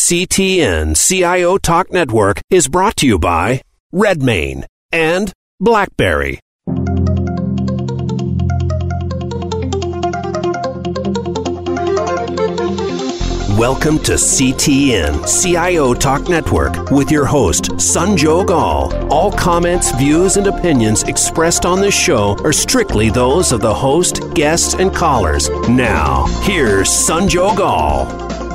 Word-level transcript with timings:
CTN 0.00 0.96
CIO 0.96 1.58
Talk 1.58 1.92
Network 1.92 2.40
is 2.50 2.68
brought 2.68 2.96
to 2.96 3.06
you 3.06 3.18
by 3.18 3.60
Redmane 3.92 4.64
and 4.92 5.32
BlackBerry. 5.60 6.38
Welcome 13.58 13.98
to 14.04 14.12
CTN 14.12 15.26
CIO 15.42 15.92
Talk 15.94 16.28
Network 16.28 16.90
with 16.92 17.10
your 17.10 17.26
host, 17.26 17.64
Sanjog 17.72 18.50
Aul. 18.50 18.94
All 19.12 19.32
comments, 19.32 19.90
views, 19.90 20.36
and 20.36 20.46
opinions 20.46 21.02
expressed 21.02 21.66
on 21.66 21.80
this 21.80 21.94
show 21.94 22.36
are 22.44 22.52
strictly 22.52 23.10
those 23.10 23.50
of 23.50 23.60
the 23.60 23.74
host, 23.74 24.32
guests, 24.32 24.74
and 24.74 24.94
callers. 24.94 25.50
Now, 25.68 26.24
here's 26.42 26.88
Sanjog 26.88 27.58
Aul. 27.58 28.47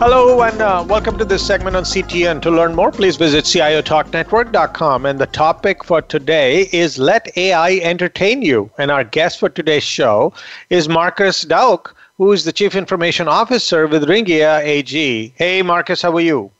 Hello 0.00 0.40
and 0.40 0.62
uh, 0.62 0.82
welcome 0.88 1.18
to 1.18 1.26
this 1.26 1.44
segment 1.44 1.76
on 1.76 1.82
CTN. 1.82 2.40
To 2.40 2.50
learn 2.50 2.74
more, 2.74 2.90
please 2.90 3.18
visit 3.18 3.44
CIOTalkNetwork.com. 3.44 5.04
And 5.04 5.18
the 5.18 5.26
topic 5.26 5.84
for 5.84 6.00
today 6.00 6.70
is 6.72 6.98
Let 6.98 7.36
AI 7.36 7.72
Entertain 7.82 8.40
You. 8.40 8.70
And 8.78 8.90
our 8.90 9.04
guest 9.04 9.38
for 9.38 9.50
today's 9.50 9.82
show 9.82 10.32
is 10.70 10.88
Marcus 10.88 11.44
Dauck, 11.44 11.94
who 12.16 12.32
is 12.32 12.44
the 12.44 12.52
Chief 12.52 12.74
Information 12.74 13.28
Officer 13.28 13.86
with 13.86 14.08
Ringier 14.08 14.64
AG. 14.64 15.34
Hey, 15.36 15.60
Marcus, 15.60 16.00
how 16.00 16.16
are 16.16 16.20
you? 16.22 16.50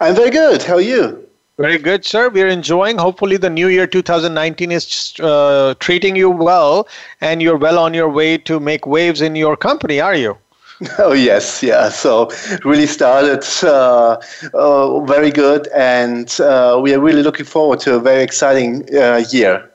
I'm 0.00 0.16
very 0.16 0.30
good. 0.30 0.64
How 0.64 0.74
are 0.74 0.80
you? 0.80 1.24
Very 1.56 1.78
good, 1.78 2.04
sir. 2.04 2.28
We're 2.30 2.48
enjoying. 2.48 2.98
Hopefully, 2.98 3.36
the 3.36 3.48
new 3.48 3.68
year 3.68 3.86
2019 3.86 4.72
is 4.72 5.14
uh, 5.20 5.74
treating 5.78 6.16
you 6.16 6.30
well, 6.30 6.88
and 7.20 7.40
you're 7.42 7.58
well 7.58 7.78
on 7.78 7.94
your 7.94 8.08
way 8.08 8.38
to 8.38 8.58
make 8.58 8.88
waves 8.88 9.20
in 9.20 9.36
your 9.36 9.56
company, 9.56 10.00
are 10.00 10.16
you? 10.16 10.36
Oh 10.98 11.12
yes, 11.12 11.62
yeah. 11.62 11.88
So 11.88 12.30
really 12.64 12.86
started 12.86 13.44
uh, 13.62 14.16
uh, 14.54 15.00
very 15.00 15.30
good, 15.30 15.68
and 15.74 16.40
uh, 16.40 16.78
we 16.80 16.94
are 16.94 17.00
really 17.00 17.22
looking 17.22 17.46
forward 17.46 17.80
to 17.80 17.96
a 17.96 18.00
very 18.00 18.22
exciting 18.22 18.86
uh, 18.94 19.24
year. 19.30 19.68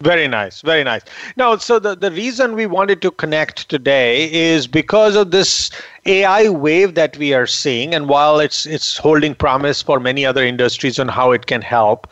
Very 0.00 0.28
nice, 0.28 0.60
very 0.60 0.84
nice. 0.84 1.02
Now, 1.36 1.56
so 1.56 1.78
the, 1.78 1.96
the 1.96 2.10
reason 2.10 2.54
we 2.54 2.66
wanted 2.66 3.00
to 3.00 3.10
connect 3.10 3.70
today 3.70 4.30
is 4.30 4.66
because 4.66 5.16
of 5.16 5.30
this 5.30 5.70
AI 6.04 6.50
wave 6.50 6.94
that 6.96 7.16
we 7.16 7.32
are 7.32 7.46
seeing, 7.46 7.94
and 7.94 8.06
while 8.08 8.38
it's 8.38 8.66
it's 8.66 8.98
holding 8.98 9.34
promise 9.34 9.80
for 9.82 9.98
many 9.98 10.26
other 10.26 10.44
industries 10.44 10.98
on 10.98 11.08
how 11.08 11.32
it 11.32 11.46
can 11.46 11.62
help, 11.62 12.06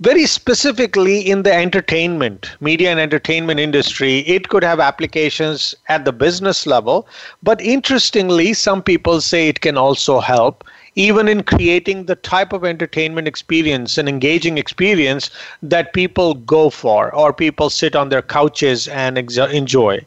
very 0.00 0.24
specifically 0.24 1.20
in 1.20 1.42
the 1.42 1.52
entertainment, 1.52 2.50
media 2.60 2.90
and 2.90 2.98
entertainment 2.98 3.60
industry, 3.60 4.20
it 4.20 4.48
could 4.48 4.64
have 4.64 4.80
applications 4.80 5.74
at 5.88 6.06
the 6.06 6.12
business 6.12 6.66
level. 6.66 7.06
But 7.42 7.60
interestingly, 7.60 8.54
some 8.54 8.82
people 8.82 9.20
say 9.20 9.48
it 9.48 9.60
can 9.60 9.76
also 9.76 10.20
help 10.20 10.64
even 10.96 11.28
in 11.28 11.42
creating 11.42 12.06
the 12.06 12.16
type 12.16 12.52
of 12.52 12.64
entertainment 12.64 13.28
experience 13.28 13.96
and 13.96 14.08
engaging 14.08 14.58
experience 14.58 15.30
that 15.62 15.92
people 15.92 16.34
go 16.34 16.68
for 16.70 17.14
or 17.14 17.32
people 17.32 17.70
sit 17.70 17.94
on 17.94 18.08
their 18.08 18.22
couches 18.22 18.88
and 18.88 19.16
ex- 19.16 19.36
enjoy. 19.36 20.04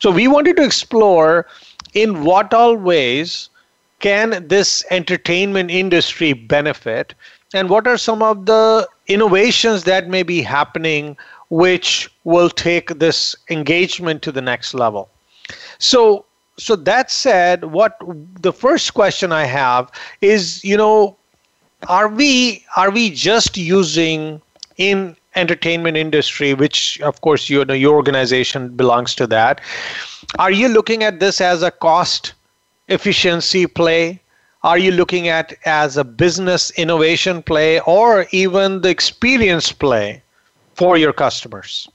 So 0.00 0.10
we 0.10 0.28
wanted 0.28 0.56
to 0.56 0.64
explore 0.64 1.46
in 1.94 2.24
what 2.24 2.54
all 2.54 2.76
ways 2.76 3.48
can 3.98 4.46
this 4.48 4.84
entertainment 4.90 5.70
industry 5.70 6.32
benefit 6.32 7.14
and 7.52 7.68
what 7.68 7.86
are 7.86 7.98
some 7.98 8.22
of 8.22 8.46
the 8.46 8.88
innovations 9.10 9.84
that 9.84 10.08
may 10.08 10.22
be 10.22 10.40
happening 10.42 11.16
which 11.50 12.08
will 12.24 12.48
take 12.48 12.98
this 13.00 13.34
engagement 13.50 14.22
to 14.22 14.32
the 14.32 14.40
next 14.40 14.72
level. 14.72 15.08
So 15.78 16.24
so 16.58 16.76
that 16.76 17.10
said, 17.10 17.64
what 17.64 17.96
the 18.40 18.52
first 18.52 18.92
question 18.92 19.32
I 19.32 19.44
have 19.44 19.90
is, 20.20 20.62
you 20.62 20.76
know, 20.76 21.16
are 21.88 22.08
we 22.08 22.64
are 22.76 22.90
we 22.90 23.10
just 23.10 23.56
using 23.56 24.42
in 24.76 25.16
entertainment 25.34 25.96
industry, 25.96 26.54
which 26.54 27.00
of 27.00 27.20
course 27.20 27.48
you 27.48 27.64
know 27.64 27.74
your 27.74 27.94
organization 27.94 28.76
belongs 28.76 29.14
to 29.16 29.26
that. 29.28 29.60
Are 30.38 30.50
you 30.50 30.68
looking 30.68 31.02
at 31.02 31.20
this 31.20 31.40
as 31.40 31.62
a 31.62 31.70
cost 31.70 32.34
efficiency 32.88 33.66
play? 33.66 34.19
Are 34.62 34.76
you 34.76 34.90
looking 34.90 35.28
at 35.28 35.54
as 35.64 35.96
a 35.96 36.04
business 36.04 36.70
innovation 36.72 37.42
play 37.42 37.80
or 37.80 38.26
even 38.30 38.82
the 38.82 38.90
experience 38.90 39.72
play 39.72 40.22
for 40.74 40.98
your 40.98 41.14
customers? 41.14 41.88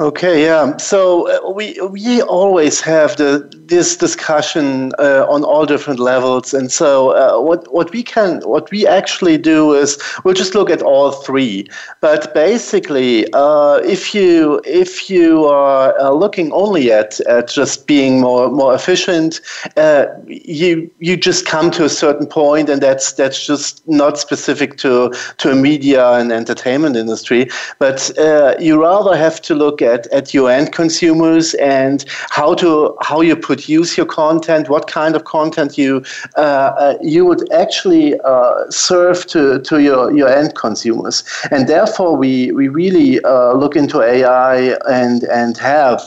Okay, 0.00 0.44
yeah. 0.44 0.76
So 0.76 1.26
uh, 1.28 1.50
we 1.50 1.76
we 1.90 2.22
always 2.22 2.80
have 2.82 3.16
the 3.16 3.50
this 3.66 3.96
discussion 3.96 4.92
uh, 5.00 5.26
on 5.28 5.42
all 5.42 5.66
different 5.66 5.98
levels, 5.98 6.54
and 6.54 6.70
so 6.70 7.10
uh, 7.16 7.42
what 7.42 7.66
what 7.74 7.90
we 7.90 8.04
can 8.04 8.40
what 8.42 8.70
we 8.70 8.86
actually 8.86 9.38
do 9.38 9.74
is 9.74 9.98
we'll 10.22 10.34
just 10.34 10.54
look 10.54 10.70
at 10.70 10.82
all 10.82 11.10
three. 11.10 11.66
But 12.00 12.32
basically, 12.32 13.26
uh, 13.32 13.80
if 13.82 14.14
you 14.14 14.60
if 14.64 15.10
you 15.10 15.46
are 15.46 15.98
uh, 15.98 16.10
looking 16.10 16.52
only 16.52 16.92
at, 16.92 17.18
at 17.22 17.48
just 17.48 17.88
being 17.88 18.20
more 18.20 18.48
more 18.52 18.76
efficient, 18.76 19.40
uh, 19.76 20.06
you 20.28 20.88
you 21.00 21.16
just 21.16 21.44
come 21.44 21.72
to 21.72 21.84
a 21.84 21.88
certain 21.88 22.28
point, 22.28 22.68
and 22.68 22.80
that's 22.80 23.14
that's 23.14 23.44
just 23.44 23.82
not 23.88 24.16
specific 24.16 24.76
to 24.76 25.12
to 25.38 25.50
a 25.50 25.56
media 25.56 26.12
and 26.12 26.30
entertainment 26.30 26.94
industry. 26.94 27.48
But 27.80 28.12
you 28.60 28.80
rather 28.80 29.16
have 29.16 29.42
to 29.42 29.56
look 29.56 29.82
at 29.82 29.87
at, 29.94 30.06
at 30.08 30.34
your 30.34 30.50
end 30.50 30.72
consumers 30.72 31.54
and 31.54 32.04
how 32.30 32.54
to 32.54 32.96
how 33.00 33.20
you 33.20 33.36
produce 33.36 33.96
your 33.96 34.06
content, 34.06 34.68
what 34.68 34.86
kind 34.86 35.16
of 35.16 35.24
content 35.24 35.78
you 35.78 36.02
uh, 36.36 36.40
uh, 36.40 36.98
you 37.02 37.24
would 37.24 37.50
actually 37.52 38.18
uh, 38.20 38.70
serve 38.70 39.26
to, 39.26 39.60
to 39.60 39.82
your, 39.82 40.12
your 40.16 40.28
end 40.28 40.54
consumers. 40.54 41.24
And 41.50 41.68
therefore, 41.68 42.16
we 42.16 42.52
we 42.52 42.68
really 42.68 43.22
uh, 43.24 43.52
look 43.52 43.76
into 43.76 44.00
AI 44.02 44.76
and 44.88 45.24
and 45.24 45.56
have 45.56 46.02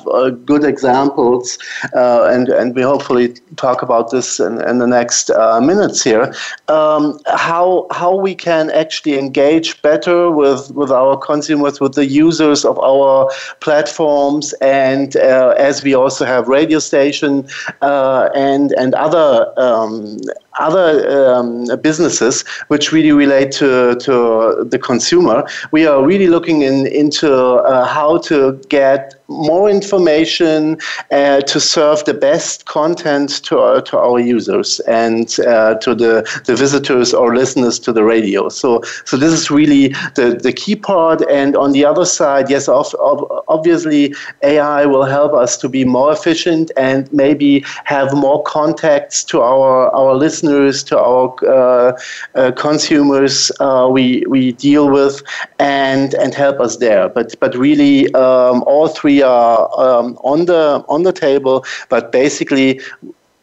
good 0.46 0.64
examples, 0.64 1.58
and 1.94 2.50
and 2.50 2.76
we 2.76 2.82
hopefully 2.82 3.36
talk 3.56 3.82
about 3.82 4.12
this 4.12 4.40
in, 4.40 4.62
in 4.70 4.80
the 4.80 4.88
next 4.88 5.30
minutes 5.62 6.04
here. 6.04 6.34
Um, 6.68 7.20
how 7.28 7.88
how 7.92 8.16
we 8.16 8.36
can 8.36 8.70
actually 8.72 9.18
engage 9.18 9.82
better 9.82 10.32
with 10.32 10.72
with 10.72 10.92
our 10.92 11.18
consumers, 11.18 11.80
with 11.80 11.94
the 11.94 12.06
users 12.06 12.66
of 12.66 12.78
our 12.80 13.30
platform 13.60 13.71
platforms, 13.72 14.52
and 14.60 15.16
uh, 15.16 15.56
as 15.58 15.82
we 15.82 15.94
also 15.96 16.26
have 16.26 16.50
radio 16.50 16.80
station 16.80 17.48
uh, 17.82 18.30
and 18.36 18.74
and 18.74 18.94
other 18.96 19.30
um, 19.56 20.20
other 20.60 21.34
um, 21.34 21.66
businesses 21.82 22.44
which 22.68 22.92
really 22.92 23.12
relate 23.12 23.52
to, 23.54 23.96
to 23.96 24.66
the 24.70 24.80
consumer, 24.80 25.46
we 25.72 25.86
are 25.86 26.06
really 26.06 26.28
looking 26.28 26.62
in, 26.64 26.88
into 26.88 27.34
uh, 27.34 27.86
how 27.86 28.18
to 28.18 28.60
get 28.70 29.16
more 29.28 29.70
information 29.70 30.78
uh, 31.12 31.40
to 31.42 31.60
serve 31.60 32.04
the 32.04 32.14
best 32.14 32.66
content 32.66 33.42
to 33.44 33.60
our, 33.60 33.82
to 33.82 33.98
our 33.98 34.20
users 34.20 34.82
and 34.82 35.40
uh, 35.48 35.76
to 35.76 35.96
the, 35.96 36.28
the 36.46 36.56
visitors 36.56 37.14
or 37.14 37.34
listeners 37.34 37.80
to 37.80 37.94
the 37.94 38.04
radio. 38.04 38.50
So, 38.50 38.82
so 39.06 39.16
this 39.16 39.32
is 39.32 39.50
really 39.50 39.90
the, 40.16 40.38
the 40.42 40.52
key 40.52 40.76
part. 40.76 41.22
And 41.30 41.56
on 41.56 41.72
the 41.72 41.86
other 41.86 42.04
side, 42.04 42.50
yes, 42.50 42.68
of, 42.68 42.94
of, 42.96 43.24
obviously 43.48 44.14
AI 44.44 44.86
will 44.86 45.06
help 45.06 45.34
us 45.34 45.56
to 45.60 45.70
be 45.70 45.86
more 45.86 46.12
efficient 46.12 46.72
and 46.76 47.12
maybe 47.14 47.64
have 47.86 48.14
more 48.14 48.44
contacts 48.44 49.24
to 49.26 49.42
our, 49.42 49.90
our 49.92 50.14
listeners 50.14 50.41
listeners, 50.42 50.84
to 50.86 51.00
our 51.00 51.34
uh, 51.48 51.98
uh, 52.36 52.52
consumers 52.52 53.52
uh, 53.60 53.88
we 53.92 54.24
we 54.28 54.54
deal 54.54 54.90
with, 54.90 55.22
and 55.60 56.14
and 56.16 56.34
help 56.34 56.60
us 56.60 56.78
there. 56.78 57.10
But 57.10 57.36
but 57.40 57.56
really, 57.56 58.14
um, 58.14 58.64
all 58.66 58.88
three 58.88 59.22
are 59.22 59.70
um, 59.80 60.18
on 60.24 60.46
the 60.46 60.84
on 60.88 61.04
the 61.04 61.14
table. 61.14 61.66
But 61.90 62.12
basically 62.12 62.80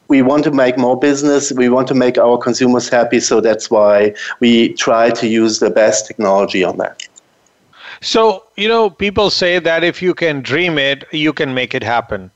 we 0.08 0.22
want 0.22 0.42
to 0.44 0.50
make 0.50 0.78
more 0.78 0.98
business. 0.98 1.53
We 1.53 1.69
want 1.69 1.87
to 1.88 1.94
make 1.94 2.17
our 2.17 2.38
consumers 2.38 2.88
happy. 2.88 3.20
So 3.20 3.40
that's 3.40 3.70
why 3.70 4.14
we 4.40 4.73
try 4.75 5.11
to 5.11 5.28
use 5.28 5.58
the 5.58 5.70
best 5.70 6.06
technology 6.06 6.64
on 6.64 6.78
that. 6.78 7.02
So, 8.00 8.44
you 8.56 8.69
know, 8.69 8.88
people 8.88 9.28
say 9.28 9.58
that 9.58 9.84
if 9.84 10.00
you 10.00 10.14
can 10.14 10.40
dream 10.40 10.78
it, 10.78 11.05
you 11.12 11.32
can 11.32 11.52
make 11.52 11.75
it 11.75 11.82
happen. 11.82 12.31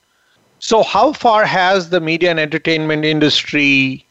So, 0.58 0.82
how 0.82 1.12
far 1.12 1.44
has 1.46 1.88
the 1.90 2.00
media 2.00 2.30
and 2.30 2.38
entertainment 2.38 3.04
industry 3.04 4.06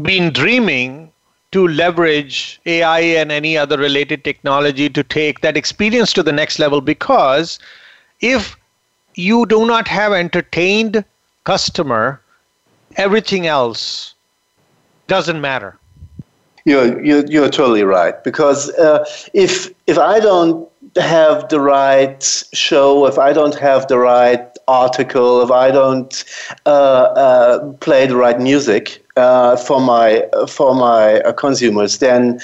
been 0.00 0.32
dreaming 0.32 1.10
to 1.52 1.68
leverage 1.68 2.60
AI 2.64 3.00
and 3.00 3.30
any 3.30 3.58
other 3.58 3.76
related 3.76 4.24
technology 4.24 4.88
to 4.88 5.02
take 5.02 5.40
that 5.40 5.56
experience 5.56 6.12
to 6.14 6.22
the 6.22 6.32
next 6.32 6.58
level 6.58 6.80
because 6.80 7.58
if 8.20 8.56
you 9.14 9.44
do 9.46 9.66
not 9.66 9.86
have 9.86 10.12
entertained 10.12 11.04
customer 11.44 12.22
everything 12.96 13.46
else 13.46 14.14
doesn't 15.06 15.40
matter. 15.40 15.78
You're 16.64 17.02
you're, 17.04 17.26
you're 17.26 17.50
totally 17.50 17.82
right. 17.82 18.22
Because 18.22 18.70
uh, 18.70 19.04
if 19.34 19.70
if 19.86 19.98
i 19.98 20.20
don't 20.20 20.68
have 20.96 21.48
the 21.48 21.58
right 21.58 22.22
show 22.52 23.06
if 23.06 23.18
i 23.18 23.32
don't 23.32 23.54
have 23.54 23.88
the 23.88 23.98
right 23.98 24.51
article, 24.68 25.42
if 25.42 25.50
I 25.50 25.70
don't 25.70 26.24
uh, 26.66 26.68
uh, 26.68 27.72
play 27.80 28.06
the 28.06 28.16
right 28.16 28.40
music 28.40 29.04
uh, 29.16 29.56
for 29.56 29.80
my 29.80 30.26
for 30.48 30.74
my 30.74 31.20
uh, 31.20 31.32
consumers, 31.32 31.98
then 31.98 32.40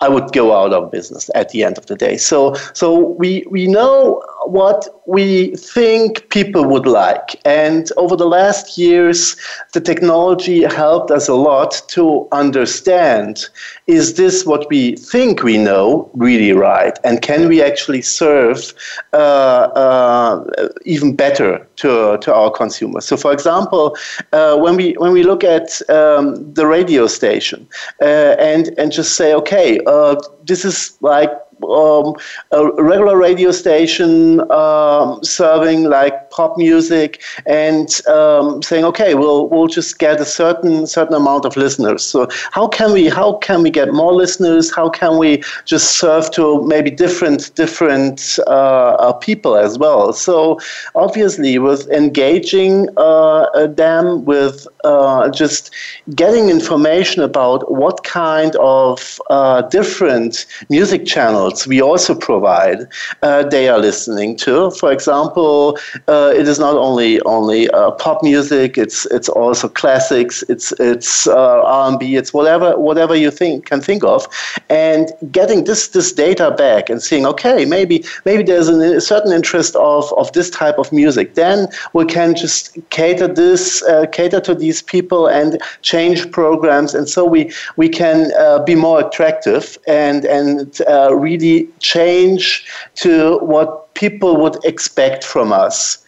I 0.00 0.08
would 0.08 0.32
go 0.32 0.56
out 0.56 0.72
of 0.72 0.90
business 0.90 1.30
at 1.34 1.50
the 1.50 1.64
end 1.64 1.76
of 1.76 1.86
the 1.86 1.96
day. 1.96 2.16
So, 2.16 2.54
so 2.72 2.96
we, 3.18 3.44
we 3.50 3.66
know 3.66 4.22
what 4.48 4.88
we 5.06 5.54
think 5.56 6.28
people 6.30 6.64
would 6.64 6.86
like. 6.86 7.40
And 7.44 7.90
over 7.96 8.16
the 8.16 8.26
last 8.26 8.78
years, 8.78 9.36
the 9.72 9.80
technology 9.80 10.62
helped 10.64 11.10
us 11.10 11.28
a 11.28 11.34
lot 11.34 11.82
to 11.88 12.26
understand 12.32 13.46
is 13.86 14.14
this 14.14 14.44
what 14.44 14.68
we 14.70 14.96
think 14.96 15.42
we 15.42 15.56
know 15.58 16.10
really 16.14 16.52
right? 16.52 16.98
And 17.04 17.22
can 17.22 17.48
we 17.48 17.62
actually 17.62 18.02
serve 18.02 18.74
uh, 19.12 19.16
uh, 19.16 20.68
even 20.84 21.16
better 21.16 21.66
to, 21.76 22.18
to 22.18 22.34
our 22.34 22.50
consumers? 22.50 23.06
So, 23.06 23.16
for 23.16 23.32
example, 23.32 23.96
uh, 24.32 24.56
when, 24.58 24.76
we, 24.76 24.92
when 24.94 25.12
we 25.12 25.22
look 25.22 25.44
at 25.44 25.80
um, 25.90 26.52
the 26.54 26.66
radio 26.66 27.06
station 27.06 27.68
uh, 28.02 28.36
and, 28.38 28.68
and 28.78 28.92
just 28.92 29.16
say, 29.16 29.34
okay, 29.34 29.80
uh, 29.86 30.16
this 30.44 30.64
is 30.64 30.96
like 31.00 31.30
um, 31.64 32.14
a 32.52 32.70
regular 32.82 33.16
radio 33.16 33.50
station 33.50 34.40
um, 34.50 35.22
serving 35.22 35.84
like 35.84 36.30
pop 36.30 36.56
music 36.56 37.22
and 37.46 38.00
um, 38.06 38.62
saying, 38.62 38.84
okay, 38.84 39.14
we'll 39.14 39.48
we'll 39.48 39.66
just 39.66 39.98
get 39.98 40.20
a 40.20 40.24
certain 40.24 40.86
certain 40.86 41.14
amount 41.14 41.44
of 41.44 41.56
listeners. 41.56 42.02
So 42.04 42.28
how 42.52 42.68
can 42.68 42.92
we 42.92 43.08
how 43.08 43.38
can 43.38 43.62
we 43.62 43.70
get 43.70 43.92
more 43.92 44.12
listeners? 44.12 44.74
How 44.74 44.88
can 44.88 45.18
we 45.18 45.42
just 45.64 45.96
serve 45.98 46.30
to 46.32 46.62
maybe 46.64 46.90
different 46.90 47.54
different 47.54 48.38
uh, 48.46 48.96
uh 49.06 49.12
people 49.14 49.56
as 49.56 49.78
well? 49.78 50.12
So 50.12 50.58
obviously, 50.94 51.58
with 51.58 51.88
engaging 51.90 52.88
uh, 52.96 53.66
them 53.66 54.24
with 54.24 54.66
uh, 54.84 55.28
just 55.30 55.70
getting 56.14 56.48
information 56.48 57.22
about 57.22 57.70
what 57.70 58.04
kind 58.04 58.54
of 58.56 59.20
uh, 59.30 59.62
different 59.62 60.46
music 60.68 61.04
channels 61.06 61.47
we 61.66 61.80
also 61.80 62.14
provide, 62.14 62.86
uh, 63.22 63.42
they 63.44 63.68
are 63.68 63.78
listening 63.78 64.36
to. 64.36 64.70
For 64.72 64.92
example, 64.92 65.78
uh, 66.06 66.32
it 66.34 66.48
is 66.48 66.58
not 66.58 66.76
only 66.76 67.20
only 67.22 67.68
uh, 67.70 67.90
pop 67.92 68.22
music; 68.22 68.78
it's 68.78 69.06
it's 69.06 69.28
also 69.28 69.68
classics, 69.68 70.44
it's 70.48 70.72
it's 70.78 71.26
uh, 71.26 71.62
R&B, 71.64 72.16
it's 72.16 72.32
whatever 72.32 72.78
whatever 72.78 73.14
you 73.14 73.30
think 73.30 73.66
can 73.66 73.80
think 73.80 74.04
of, 74.04 74.26
and 74.68 75.12
getting 75.30 75.64
this 75.64 75.88
this 75.88 76.12
data 76.12 76.50
back 76.50 76.88
and 76.90 77.02
seeing, 77.02 77.26
okay, 77.26 77.64
maybe 77.64 78.04
maybe 78.24 78.42
there's 78.42 78.68
a 78.68 79.00
certain 79.00 79.32
interest 79.32 79.76
of 79.76 80.12
of 80.16 80.32
this 80.32 80.50
type 80.50 80.78
of 80.78 80.92
music. 80.92 81.34
Then 81.34 81.68
we 81.92 82.04
can 82.04 82.34
just 82.34 82.76
cater 82.90 83.28
this 83.28 83.82
cater 84.12 84.40
to 84.40 84.54
these 84.54 84.82
people 84.82 85.26
and 85.26 85.60
change 85.82 86.30
programs, 86.30 86.94
and 86.94 87.08
so 87.08 87.24
we 87.24 87.52
we 87.76 87.88
can 87.88 88.30
be 88.64 88.74
more 88.74 89.00
attractive 89.00 89.78
and 89.86 90.24
and 90.24 90.80
uh, 90.82 91.14
really 91.38 91.68
change 91.80 92.66
to 92.96 93.38
what 93.38 93.92
people 93.94 94.36
would 94.36 94.56
expect 94.64 95.24
from 95.24 95.52
us. 95.52 95.98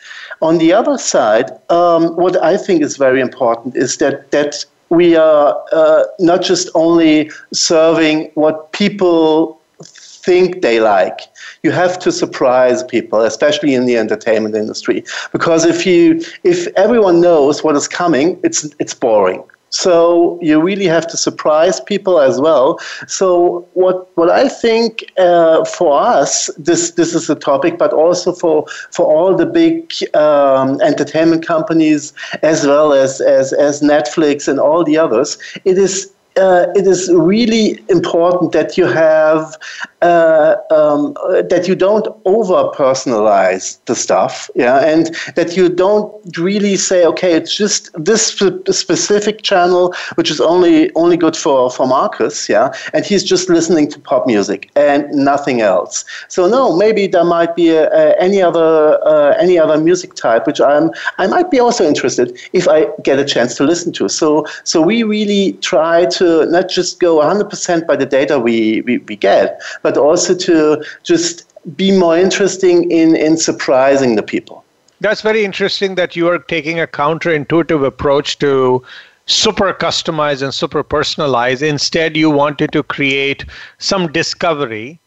On 0.43 0.59
the 0.59 0.73
other 0.73 0.97
side, 0.97 1.50
um, 1.71 2.17
what 2.17 2.43
I 2.43 2.56
think 2.56 2.82
is 2.82 2.97
very 2.97 3.21
important 3.21 3.77
is 3.77 3.99
that 3.99 4.31
that 4.31 4.65
we 4.88 5.17
are 5.17 5.62
uh, 5.73 6.05
not 6.19 6.43
just 6.43 6.69
only 6.75 7.31
serving 7.53 8.31
what 8.35 8.73
people 8.73 9.61
think 9.85 10.62
they 10.62 10.81
like. 10.81 11.21
You 11.62 11.73
have 11.73 11.99
to 12.00 12.11
surprise 12.11 12.82
people, 12.82 13.21
especially 13.23 13.75
in 13.75 13.87
the 13.87 13.97
entertainment 13.97 14.55
industry, 14.55 15.05
because 15.32 15.65
if 15.67 15.87
you 15.87 16.23
if 16.43 16.67
everyone 16.77 17.21
knows 17.21 17.62
what 17.62 17.77
is 17.77 17.88
coming, 17.88 18.38
it's 18.43 18.65
it's 18.79 18.94
boring. 18.94 19.43
So 19.70 20.38
you 20.43 20.61
really 20.61 20.87
have 20.87 21.06
to 21.08 21.17
surprise 21.17 21.81
people 21.81 22.20
as 22.20 22.40
well. 22.40 22.78
So 23.06 23.67
what 23.75 24.08
what 24.17 24.28
I 24.28 24.49
think 24.49 25.05
uh, 25.19 25.64
for 25.64 25.99
us, 26.00 26.50
this 26.58 26.93
this 26.93 27.14
is 27.14 27.31
a 27.31 27.37
topic, 27.37 27.78
but 27.78 27.93
also 27.93 28.32
for 28.32 28.67
for 28.90 29.06
all 29.06 29.37
the 29.37 29.46
big 29.46 29.93
um, 30.14 30.81
entertainment 30.81 31.46
companies 31.46 32.12
as 32.43 32.67
well 32.67 32.93
as, 32.93 33.20
as 33.20 33.52
as 33.52 33.81
Netflix 33.81 34.49
and 34.49 34.58
all 34.58 34.84
the 34.84 34.99
others, 34.99 35.38
it 35.64 35.78
is 35.78 36.12
uh, 36.37 36.67
it 36.75 36.87
is 36.87 37.11
really 37.12 37.82
important 37.88 38.52
that 38.52 38.76
you 38.76 38.87
have 38.87 39.56
uh, 40.02 40.56
um, 40.70 41.14
that 41.49 41.67
you 41.69 41.75
don't 41.75 42.06
over 42.25 42.70
personalize 42.75 43.79
the 43.87 43.94
stuff, 43.94 44.50
yeah, 44.55 44.79
and 44.79 45.14
that 45.37 45.56
you 45.56 45.69
don't 45.69 46.12
really 46.38 46.76
say, 46.76 47.05
okay, 47.06 47.32
it's 47.35 47.55
just 47.55 47.91
this 47.94 48.29
specific 48.70 49.43
channel 49.43 49.94
which 50.14 50.31
is 50.31 50.41
only 50.41 50.93
only 50.94 51.17
good 51.17 51.37
for 51.37 51.70
for 51.70 51.87
Marcus, 51.87 52.49
yeah, 52.49 52.73
and 52.93 53.05
he's 53.05 53.25
just 53.25 53.49
listening 53.49 53.88
to 53.91 53.99
pop 53.99 54.26
music 54.26 54.70
and 54.76 55.11
nothing 55.11 55.61
else. 55.61 56.05
So 56.29 56.49
no, 56.49 56.76
maybe 56.76 57.06
there 57.06 57.25
might 57.25 57.55
be 57.55 57.70
a, 57.70 57.91
a, 57.91 58.20
any 58.20 58.43
other 58.43 58.99
uh, 59.05 59.37
any 59.38 59.58
other 59.58 59.79
music 59.79 60.14
type 60.14 60.46
which 60.46 60.61
I'm 60.61 60.91
I 61.19 61.26
might 61.26 61.50
be 61.50 61.61
also 61.61 61.87
interested 61.87 62.38
if 62.53 62.69
I 62.69 62.87
get 63.03 63.19
a 63.19 63.25
chance 63.25 63.56
to 63.56 63.64
listen 63.64 63.93
to. 63.94 64.08
So 64.08 64.46
so 64.64 64.81
we 64.81 65.03
really 65.03 65.53
try 65.61 66.06
to 66.06 66.46
not 66.46 66.69
just 66.69 67.00
go 67.00 67.19
100% 67.19 67.87
by 67.87 67.96
the 67.96 68.06
data 68.06 68.38
we, 68.38 68.82
we, 68.82 68.99
we 68.99 69.17
get, 69.17 69.61
but 69.82 69.90
but 69.91 70.01
also 70.01 70.35
to 70.37 70.85
just 71.03 71.45
be 71.77 71.91
more 71.91 72.17
interesting 72.17 72.91
in, 72.91 73.17
in 73.17 73.37
surprising 73.37 74.15
the 74.15 74.23
people. 74.23 74.65
That's 75.01 75.21
very 75.21 75.45
interesting 75.45 75.97
that 75.97 76.15
you 76.15 76.29
are 76.29 76.39
taking 76.39 76.79
a 76.79 76.87
counterintuitive 76.87 77.85
approach 77.85 78.39
to 78.39 78.85
super 79.27 79.73
customize 79.73 80.43
and 80.43 80.55
super 80.55 80.85
personalize. 80.85 81.61
Instead, 81.63 82.17
you 82.17 82.31
wanted 82.31 82.71
to 82.73 82.83
create 82.85 83.45
some 83.79 84.13
discovery 84.13 85.01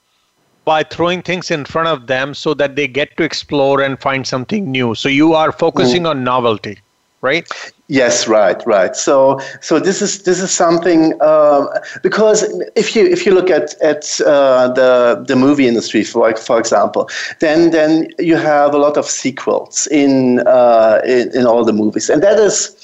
by 0.65 0.83
throwing 0.83 1.21
things 1.21 1.49
in 1.51 1.63
front 1.63 1.87
of 1.87 2.07
them 2.07 2.33
so 2.33 2.53
that 2.53 2.75
they 2.75 2.87
get 2.87 3.15
to 3.17 3.23
explore 3.23 3.81
and 3.81 3.99
find 3.99 4.27
something 4.27 4.69
new. 4.69 4.95
So 4.95 5.07
you 5.07 5.33
are 5.33 5.51
focusing 5.51 6.03
mm. 6.03 6.09
on 6.09 6.23
novelty, 6.23 6.79
right? 7.23 7.47
Yes, 7.87 8.27
right, 8.27 8.61
right. 8.67 8.95
So, 8.95 9.39
so 9.61 9.79
this 9.79 10.01
is 10.01 10.23
this 10.23 10.39
is 10.39 10.51
something 10.51 11.13
uh, 11.21 11.65
because 12.03 12.43
if 12.75 12.95
you 12.95 13.05
if 13.05 13.25
you 13.25 13.33
look 13.33 13.49
at 13.49 13.79
at 13.81 14.21
uh, 14.21 14.67
the 14.73 15.23
the 15.27 15.35
movie 15.35 15.67
industry, 15.67 16.03
for 16.03 16.35
for 16.35 16.59
example, 16.59 17.09
then 17.39 17.71
then 17.71 18.07
you 18.19 18.35
have 18.35 18.73
a 18.75 18.77
lot 18.77 18.97
of 18.97 19.05
sequels 19.05 19.87
in 19.87 20.39
uh, 20.47 21.01
in, 21.05 21.35
in 21.35 21.45
all 21.47 21.65
the 21.65 21.73
movies, 21.73 22.09
and 22.09 22.21
that 22.21 22.37
is 22.39 22.75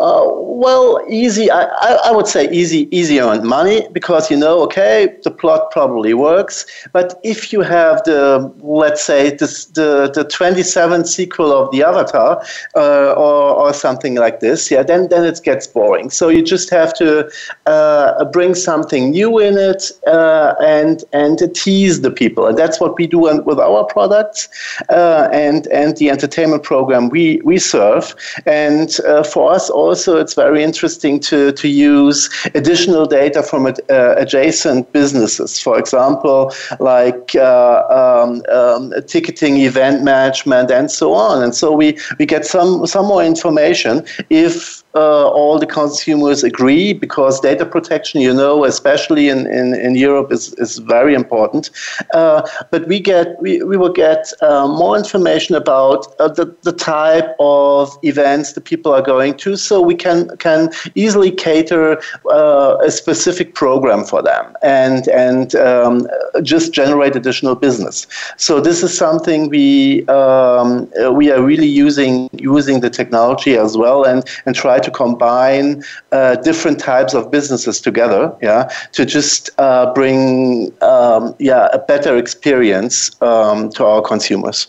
uh, 0.00 0.24
well, 0.26 1.00
easy. 1.08 1.48
I, 1.52 1.64
I, 2.04 2.10
would 2.10 2.26
say 2.26 2.50
easy, 2.50 2.88
easy 2.90 3.20
earned 3.20 3.44
money 3.44 3.86
because 3.92 4.28
you 4.28 4.36
know, 4.36 4.60
okay, 4.62 5.14
the 5.22 5.30
plot 5.30 5.70
probably 5.70 6.14
works. 6.14 6.66
But 6.92 7.20
if 7.22 7.52
you 7.52 7.60
have 7.60 8.02
the, 8.02 8.52
let's 8.58 9.04
say, 9.04 9.36
this, 9.36 9.66
the 9.66 10.10
the 10.12 10.24
27th 10.24 11.06
sequel 11.06 11.52
of 11.52 11.70
the 11.70 11.84
Avatar 11.84 12.42
uh, 12.76 13.12
or 13.12 13.54
or 13.54 13.72
something 13.72 14.16
like 14.16 14.40
this, 14.40 14.68
yeah, 14.68 14.82
then 14.82 15.08
then 15.10 15.24
it 15.24 15.40
gets 15.44 15.68
boring. 15.68 16.10
So 16.10 16.28
you 16.28 16.42
just 16.42 16.70
have 16.70 16.92
to 16.94 17.30
uh, 17.66 18.24
bring 18.24 18.56
something 18.56 19.10
new 19.10 19.38
in 19.38 19.56
it 19.56 19.92
uh, 20.08 20.54
and 20.60 21.04
and 21.12 21.38
tease 21.54 22.00
the 22.00 22.10
people, 22.10 22.48
and 22.48 22.58
that's 22.58 22.80
what 22.80 22.98
we 22.98 23.06
do 23.06 23.20
with 23.20 23.60
our 23.60 23.84
products 23.84 24.48
uh, 24.88 25.28
and 25.32 25.68
and 25.68 25.96
the 25.98 26.10
entertainment 26.10 26.64
program 26.64 27.10
we 27.10 27.40
we 27.44 27.58
serve. 27.58 28.16
And 28.44 28.98
uh, 29.06 29.22
for 29.22 29.52
us 29.52 29.70
also 29.84 30.18
it's 30.18 30.34
very 30.34 30.62
interesting 30.62 31.20
to, 31.20 31.52
to 31.52 31.68
use 31.68 32.28
additional 32.54 33.06
data 33.06 33.42
from 33.42 33.66
uh, 33.66 33.72
adjacent 34.16 34.92
businesses. 34.92 35.60
For 35.60 35.78
example, 35.78 36.52
like 36.80 37.34
uh, 37.34 37.82
um, 38.00 38.42
um, 38.48 38.92
ticketing, 39.06 39.58
event 39.58 40.02
management, 40.04 40.70
and 40.70 40.90
so 40.90 41.14
on. 41.14 41.42
And 41.42 41.54
so 41.54 41.72
we, 41.72 41.98
we 42.18 42.26
get 42.26 42.44
some, 42.44 42.86
some 42.86 43.06
more 43.06 43.24
information 43.24 44.04
if 44.30 44.83
uh, 44.94 45.28
all 45.28 45.58
the 45.58 45.66
consumers 45.66 46.44
agree 46.44 46.92
because 46.92 47.40
data 47.40 47.66
protection, 47.66 48.20
you 48.20 48.32
know, 48.32 48.64
especially 48.64 49.28
in, 49.28 49.46
in, 49.46 49.74
in 49.74 49.96
Europe, 49.96 50.30
is, 50.30 50.54
is 50.54 50.78
very 50.78 51.14
important. 51.14 51.70
Uh, 52.14 52.46
but 52.70 52.86
we 52.86 53.00
get 53.00 53.40
we, 53.40 53.62
we 53.62 53.76
will 53.76 53.92
get 53.92 54.32
uh, 54.40 54.68
more 54.68 54.96
information 54.96 55.54
about 55.54 56.06
uh, 56.20 56.28
the, 56.28 56.54
the 56.62 56.72
type 56.72 57.34
of 57.40 57.98
events 58.02 58.52
the 58.52 58.60
people 58.60 58.92
are 58.92 59.02
going 59.02 59.34
to, 59.36 59.56
so 59.56 59.80
we 59.80 59.94
can 59.94 60.36
can 60.38 60.70
easily 60.94 61.30
cater 61.30 62.00
uh, 62.30 62.76
a 62.82 62.90
specific 62.90 63.54
program 63.54 64.04
for 64.04 64.22
them 64.22 64.54
and 64.62 65.08
and 65.08 65.54
um, 65.56 66.06
just 66.42 66.72
generate 66.72 67.16
additional 67.16 67.54
business. 67.54 68.06
So 68.36 68.60
this 68.60 68.82
is 68.82 68.96
something 68.96 69.48
we 69.48 70.06
um, 70.06 70.88
we 71.12 71.32
are 71.32 71.42
really 71.42 71.66
using 71.66 72.30
using 72.32 72.80
the 72.80 72.90
technology 72.90 73.56
as 73.56 73.76
well 73.76 74.04
and 74.04 74.24
and 74.46 74.54
try 74.54 74.78
to 74.84 74.90
combine 74.90 75.82
uh, 76.12 76.36
different 76.36 76.78
types 76.78 77.14
of 77.14 77.30
businesses 77.30 77.80
together, 77.80 78.34
yeah, 78.42 78.70
to 78.92 79.04
just 79.04 79.50
uh, 79.58 79.92
bring 79.92 80.72
um, 80.82 81.34
yeah 81.38 81.68
a 81.72 81.78
better 81.78 82.16
experience 82.16 83.10
um, 83.22 83.70
to 83.70 83.84
our 83.84 84.02
consumers. 84.02 84.68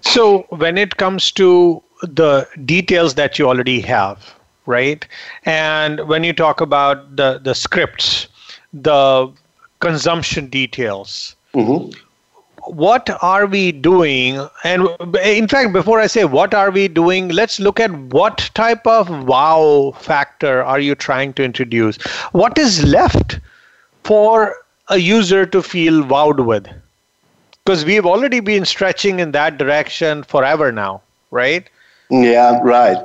So 0.00 0.46
when 0.50 0.76
it 0.76 0.96
comes 0.98 1.32
to 1.32 1.82
the 2.02 2.46
details 2.64 3.14
that 3.14 3.38
you 3.38 3.48
already 3.48 3.80
have, 3.80 4.34
right? 4.66 5.06
And 5.44 6.06
when 6.08 6.24
you 6.24 6.32
talk 6.32 6.60
about 6.60 7.16
the, 7.16 7.40
the 7.42 7.54
scripts, 7.54 8.28
the 8.72 9.32
consumption 9.80 10.48
details, 10.48 11.36
mm-hmm. 11.54 11.90
What 12.66 13.10
are 13.22 13.46
we 13.46 13.72
doing? 13.72 14.46
And 14.64 14.88
in 15.22 15.48
fact, 15.48 15.72
before 15.72 16.00
I 16.00 16.06
say 16.06 16.24
what 16.24 16.54
are 16.54 16.70
we 16.70 16.88
doing, 16.88 17.28
let's 17.28 17.60
look 17.60 17.80
at 17.80 17.92
what 17.92 18.50
type 18.54 18.86
of 18.86 19.26
wow 19.26 19.94
factor 19.98 20.62
are 20.62 20.80
you 20.80 20.94
trying 20.94 21.32
to 21.34 21.44
introduce? 21.44 21.96
What 22.32 22.58
is 22.58 22.84
left 22.84 23.40
for 24.04 24.56
a 24.88 24.98
user 24.98 25.46
to 25.46 25.62
feel 25.62 26.02
wowed 26.02 26.44
with? 26.44 26.68
Because 27.64 27.84
we've 27.84 28.06
already 28.06 28.40
been 28.40 28.64
stretching 28.64 29.20
in 29.20 29.32
that 29.32 29.58
direction 29.58 30.22
forever 30.22 30.70
now, 30.70 31.00
right? 31.30 31.68
Yeah, 32.10 32.60
right. 32.62 32.98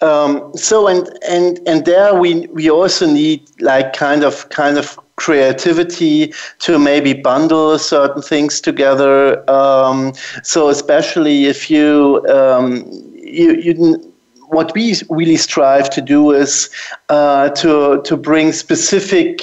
Um, 0.00 0.56
so 0.56 0.86
and 0.86 1.08
and 1.28 1.60
and 1.66 1.84
there 1.84 2.14
we 2.14 2.46
we 2.46 2.70
also 2.70 3.06
need 3.06 3.42
like 3.60 3.92
kind 3.94 4.22
of 4.22 4.48
kind 4.50 4.78
of 4.78 4.98
creativity 5.16 6.32
to 6.58 6.78
maybe 6.78 7.14
bundle 7.14 7.78
certain 7.78 8.22
things 8.22 8.60
together. 8.60 9.48
Um, 9.50 10.12
so 10.42 10.68
especially 10.68 11.46
if 11.46 11.70
you 11.70 12.24
um, 12.28 12.84
you 13.14 13.54
you 13.54 14.12
what 14.48 14.72
we 14.74 14.94
really 15.10 15.36
strive 15.36 15.90
to 15.90 16.00
do 16.00 16.32
is 16.32 16.70
uh, 17.08 17.50
to 17.50 18.02
to 18.02 18.16
bring 18.16 18.52
specific 18.52 19.40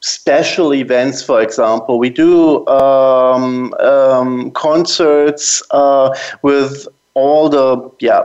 special 0.00 0.74
events, 0.74 1.22
for 1.22 1.40
example. 1.40 1.98
We 1.98 2.10
do 2.10 2.66
um, 2.66 3.72
um, 3.74 4.50
concerts 4.50 5.62
uh, 5.70 6.14
with 6.42 6.88
all 7.14 7.48
the 7.48 7.90
yeah 8.00 8.22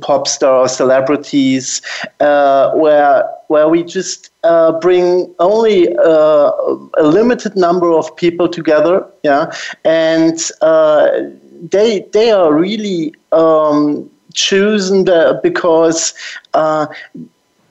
pop 0.00 0.26
stars, 0.26 0.76
celebrities, 0.76 1.80
uh, 2.20 2.72
where 2.72 3.24
where 3.48 3.68
we 3.68 3.82
just 3.82 4.30
uh, 4.42 4.72
bring 4.80 5.32
only 5.38 5.94
uh, 5.96 6.50
a 6.98 7.02
limited 7.02 7.56
number 7.56 7.92
of 7.92 8.14
people 8.16 8.48
together, 8.48 9.06
yeah, 9.22 9.52
and 9.84 10.50
uh, 10.60 11.08
they 11.70 12.06
they 12.12 12.30
are 12.30 12.52
really 12.52 13.14
um, 13.32 14.10
chosen 14.34 15.04
because 15.42 16.14
uh, 16.54 16.86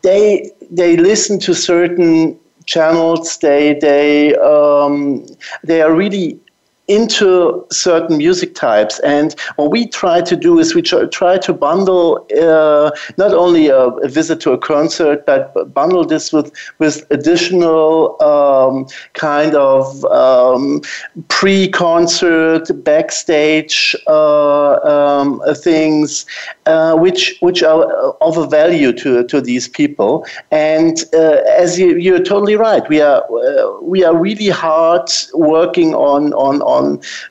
they 0.02 0.52
they 0.72 0.98
listen 0.98 1.40
to 1.40 1.54
certain 1.54 2.40
channels. 2.66 3.38
They 3.38 3.78
they 3.80 4.36
um, 4.38 5.26
they 5.64 5.82
are 5.82 5.94
really 5.94 6.40
into 6.88 7.66
certain 7.72 8.18
music 8.18 8.56
types. 8.56 9.00
And 9.00 9.34
what 9.56 9.72
we 9.72 9.88
try 9.88 10.22
to 10.22 10.36
do 10.36 10.60
is 10.60 10.76
we 10.76 10.82
try 10.82 11.38
to 11.38 11.54
bundle 11.54 12.28
uh, 12.42 12.92
not 13.18 13.34
only 13.34 13.68
a, 13.68 13.78
a, 13.78 14.10
visit 14.10 14.42
to 14.42 14.52
a 14.52 14.58
concert, 14.58 15.26
but 15.26 15.74
bundle 15.74 16.04
this 16.04 16.34
with 16.34 16.52
with 16.80 17.06
additional 17.10 18.22
um, 18.22 18.86
kind 19.14 19.56
of 19.56 20.04
um, 20.06 20.82
pre-concert, 21.30 22.70
backstage 22.84 23.96
uh, 24.08 24.74
um, 24.84 25.42
things, 25.56 26.26
uh, 26.66 26.96
which 26.98 27.38
which 27.40 27.64
are 27.64 27.84
of 28.20 28.38
a 28.38 28.46
value 28.46 28.92
to 28.92 29.24
to 29.24 29.40
these 29.40 29.70
people. 29.70 30.26
And 30.52 30.98
uh, 31.14 31.42
as 31.58 31.80
you, 31.80 31.96
you're 31.96 32.24
totally 32.24 32.58
right, 32.58 32.88
we 32.90 33.00
are 33.00 33.24
uh, 33.24 33.80
we 33.82 34.04
are 34.04 34.16
really 34.16 34.50
hard 34.50 35.10
working 35.34 35.96
on 35.96 36.34
on 36.34 36.62
on 36.62 36.83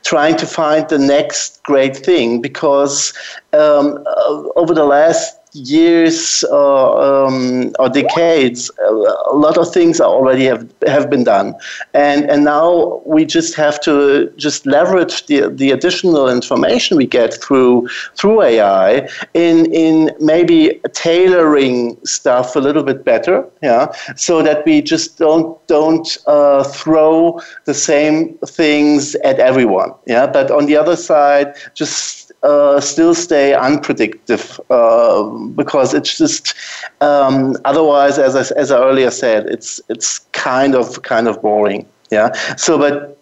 trying 0.05 0.37
to 0.37 0.47
find 0.47 0.89
the 0.89 0.99
next 0.99 1.63
great 1.63 1.97
thing 1.97 2.41
because 2.41 3.13
um, 3.53 4.03
uh, 4.07 4.43
over 4.57 4.75
the 4.75 4.85
last 4.85 5.42
years 5.55 6.45
uh, 6.51 7.27
um, 7.27 7.75
or 7.79 7.89
decades, 7.89 8.71
a 8.81 9.35
lot 9.35 9.59
of 9.59 9.73
things 9.73 10.01
already 10.01 10.45
have 10.45 10.67
have 10.87 11.11
been 11.11 11.25
done, 11.25 11.55
and 11.95 12.31
and 12.31 12.45
now 12.45 13.03
we 13.05 13.25
just 13.25 13.55
have 13.55 13.81
to 13.81 14.31
just 14.37 14.67
leverage 14.67 15.27
the 15.27 15.49
the 15.51 15.71
additional 15.71 16.29
information 16.29 16.97
we 16.97 17.07
get 17.07 17.35
through 17.35 17.89
through 18.17 18.43
AI 18.43 19.09
in 19.35 19.73
in 19.73 20.11
maybe 20.21 20.81
tailoring 20.93 21.99
stuff 22.05 22.57
a 22.57 22.61
little 22.61 22.83
bit 22.83 23.05
better, 23.05 23.47
yeah, 23.63 23.93
so 24.17 24.43
that 24.43 24.65
we 24.65 24.81
just 24.83 25.19
don't 25.19 25.67
don't 25.67 26.19
uh, 26.27 26.65
throw 26.65 27.41
the 27.65 27.75
same 27.75 28.35
things 28.47 29.15
at 29.17 29.39
everyone, 29.39 29.93
yeah, 30.07 30.27
but 30.27 30.51
on 30.51 30.67
the 30.67 30.77
other 30.77 30.97
side, 30.97 31.55
just 31.75 32.32
uh, 32.43 32.81
still 32.81 33.15
stay 33.15 33.55
unpredictable 33.55 34.67
uh, 34.71 35.23
because 35.55 35.95
it's 35.95 36.19
just 36.19 36.55
um, 37.01 37.57
otherwise, 37.65 38.19
as 38.19 38.35
I, 38.35 38.55
as 38.57 38.71
I 38.71 38.79
earlier 38.79 39.11
said, 39.11 39.47
it's 39.47 39.81
it's 39.89 40.21
kind 40.33 40.75
of 40.75 41.03
kind 41.03 41.29
of 41.29 41.41
boring. 41.41 41.87
Yeah. 42.11 42.33
So, 42.57 42.79
but 42.79 43.22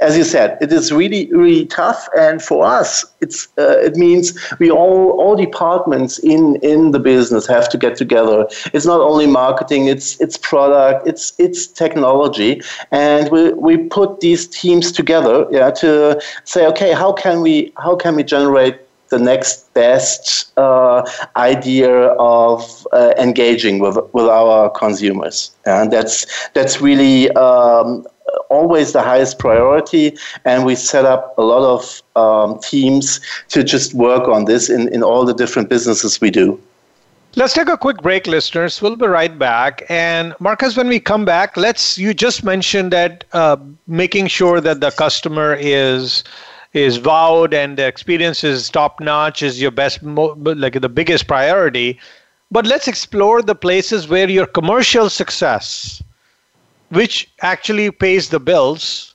as 0.00 0.16
you 0.16 0.24
said, 0.24 0.58
it 0.60 0.72
is 0.72 0.92
really 0.92 1.32
really 1.32 1.66
tough, 1.66 2.08
and 2.18 2.42
for 2.42 2.64
us, 2.64 3.04
it's 3.20 3.48
uh, 3.58 3.78
it 3.78 3.96
means 3.96 4.38
we 4.58 4.70
all 4.70 5.10
all 5.20 5.36
departments 5.36 6.18
in 6.18 6.56
in 6.56 6.90
the 6.92 6.98
business 6.98 7.46
have 7.46 7.68
to 7.70 7.78
get 7.78 7.96
together. 7.96 8.46
It's 8.72 8.86
not 8.86 9.00
only 9.00 9.26
marketing; 9.26 9.86
it's 9.86 10.20
it's 10.20 10.36
product, 10.36 11.06
it's 11.06 11.32
it's 11.38 11.66
technology, 11.66 12.60
and 12.90 13.30
we 13.30 13.52
we 13.52 13.76
put 13.76 14.20
these 14.20 14.46
teams 14.46 14.92
together, 14.92 15.46
yeah, 15.50 15.70
to 15.70 16.20
say, 16.44 16.66
okay, 16.66 16.92
how 16.92 17.12
can 17.12 17.40
we 17.40 17.72
how 17.76 17.96
can 17.96 18.16
we 18.16 18.22
generate 18.22 18.78
the 19.10 19.18
next 19.18 19.72
best 19.74 20.52
uh, 20.56 21.02
idea 21.36 22.08
of 22.18 22.86
uh, 22.92 23.12
engaging 23.18 23.78
with 23.78 23.98
with 24.12 24.26
our 24.26 24.70
consumers, 24.70 25.50
and 25.66 25.92
that's 25.92 26.26
that's 26.54 26.80
really 26.80 27.30
um, 27.32 28.06
always 28.48 28.92
the 28.92 29.02
highest 29.02 29.38
priority. 29.38 30.16
And 30.44 30.64
we 30.64 30.74
set 30.74 31.04
up 31.04 31.36
a 31.38 31.42
lot 31.42 31.62
of 31.62 32.02
um, 32.16 32.60
teams 32.60 33.20
to 33.48 33.62
just 33.62 33.94
work 33.94 34.28
on 34.28 34.44
this 34.44 34.70
in, 34.70 34.88
in 34.94 35.02
all 35.02 35.24
the 35.24 35.34
different 35.34 35.68
businesses 35.68 36.20
we 36.20 36.30
do. 36.30 36.60
Let's 37.36 37.54
take 37.54 37.68
a 37.68 37.78
quick 37.78 38.02
break, 38.02 38.26
listeners. 38.26 38.82
We'll 38.82 38.96
be 38.96 39.06
right 39.06 39.38
back. 39.38 39.84
And 39.88 40.34
Marcus, 40.40 40.76
when 40.76 40.88
we 40.88 40.98
come 40.98 41.24
back, 41.24 41.56
let's. 41.56 41.96
You 41.96 42.12
just 42.12 42.42
mentioned 42.42 42.92
that 42.92 43.24
uh, 43.32 43.56
making 43.86 44.26
sure 44.26 44.60
that 44.60 44.80
the 44.80 44.90
customer 44.90 45.56
is 45.60 46.24
is 46.72 46.98
vowed 46.98 47.52
and 47.52 47.76
the 47.76 47.86
experience 47.86 48.44
is 48.44 48.70
top 48.70 49.00
notch 49.00 49.42
is 49.42 49.60
your 49.60 49.70
best, 49.70 50.02
like 50.02 50.80
the 50.80 50.88
biggest 50.88 51.26
priority. 51.26 51.98
But 52.50 52.66
let's 52.66 52.88
explore 52.88 53.42
the 53.42 53.54
places 53.54 54.08
where 54.08 54.28
your 54.28 54.46
commercial 54.46 55.10
success 55.10 56.02
which 56.90 57.30
actually 57.40 57.90
pays 57.90 58.28
the 58.28 58.40
bills, 58.40 59.14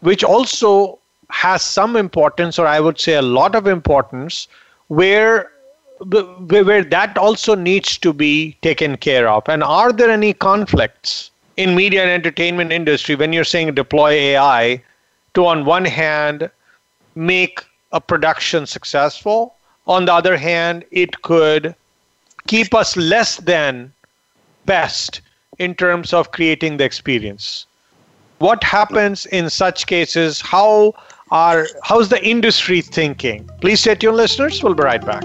which 0.00 0.24
also 0.24 0.98
has 1.30 1.62
some 1.62 1.96
importance, 1.96 2.58
or 2.58 2.66
I 2.66 2.80
would 2.80 2.98
say 2.98 3.14
a 3.14 3.22
lot 3.22 3.54
of 3.54 3.66
importance, 3.66 4.48
where 4.88 5.50
where 5.98 6.84
that 6.84 7.16
also 7.16 7.54
needs 7.54 7.96
to 7.98 8.12
be 8.12 8.56
taken 8.60 8.98
care 8.98 9.28
of. 9.28 9.48
And 9.48 9.62
are 9.62 9.92
there 9.92 10.10
any 10.10 10.34
conflicts 10.34 11.30
in 11.56 11.74
media 11.74 12.02
and 12.02 12.10
entertainment 12.10 12.70
industry 12.70 13.14
when 13.14 13.32
you're 13.32 13.44
saying 13.44 13.74
deploy 13.74 14.10
AI 14.10 14.82
to 15.32 15.46
on 15.46 15.64
one 15.64 15.86
hand 15.86 16.50
make 17.16 17.64
a 17.92 18.00
production 18.00 18.66
successful, 18.66 19.54
on 19.86 20.04
the 20.04 20.12
other 20.12 20.36
hand 20.36 20.84
it 20.90 21.22
could 21.22 21.74
keep 22.46 22.74
us 22.74 22.96
less 22.96 23.38
than 23.38 23.92
best 24.66 25.20
in 25.58 25.74
terms 25.74 26.12
of 26.12 26.30
creating 26.32 26.76
the 26.76 26.84
experience. 26.84 27.66
What 28.38 28.62
happens 28.62 29.26
in 29.26 29.48
such 29.48 29.86
cases? 29.86 30.40
How 30.40 30.94
are 31.30 31.66
how's 31.82 32.08
the 32.08 32.22
industry 32.24 32.82
thinking? 32.82 33.48
Please 33.60 33.80
stay 33.80 33.94
tuned, 33.94 34.16
listeners. 34.16 34.62
We'll 34.62 34.74
be 34.74 34.82
right 34.82 35.04
back. 35.04 35.24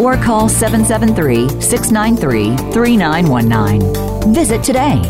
or 0.00 0.16
call 0.16 0.48
773 0.48 1.60
693 1.60 2.56
3919. 2.72 4.34
Visit 4.34 4.62
today. 4.62 5.02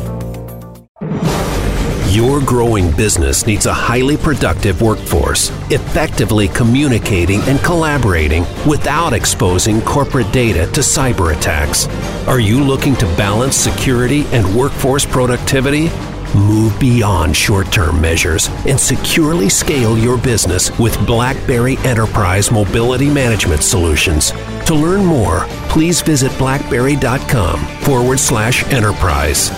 Your 2.10 2.40
growing 2.40 2.90
business 2.96 3.46
needs 3.46 3.66
a 3.66 3.72
highly 3.72 4.16
productive 4.16 4.80
workforce, 4.80 5.50
effectively 5.70 6.48
communicating 6.48 7.40
and 7.42 7.60
collaborating 7.60 8.46
without 8.66 9.12
exposing 9.12 9.82
corporate 9.82 10.32
data 10.32 10.64
to 10.72 10.80
cyber 10.80 11.36
attacks. 11.36 11.86
Are 12.26 12.40
you 12.40 12.64
looking 12.64 12.96
to 12.96 13.06
balance 13.16 13.56
security 13.56 14.24
and 14.32 14.56
workforce 14.56 15.04
productivity? 15.04 15.90
Move 16.34 16.78
beyond 16.78 17.36
short 17.36 17.72
term 17.72 18.00
measures 18.00 18.48
and 18.66 18.78
securely 18.78 19.48
scale 19.48 19.96
your 19.96 20.18
business 20.18 20.76
with 20.78 20.98
BlackBerry 21.06 21.78
Enterprise 21.78 22.50
Mobility 22.50 23.08
Management 23.08 23.62
Solutions. 23.62 24.32
To 24.66 24.74
learn 24.74 25.04
more, 25.04 25.46
please 25.70 26.02
visit 26.02 26.36
blackberry.com 26.38 27.66
forward 27.80 28.18
slash 28.18 28.64
enterprise. 28.72 29.50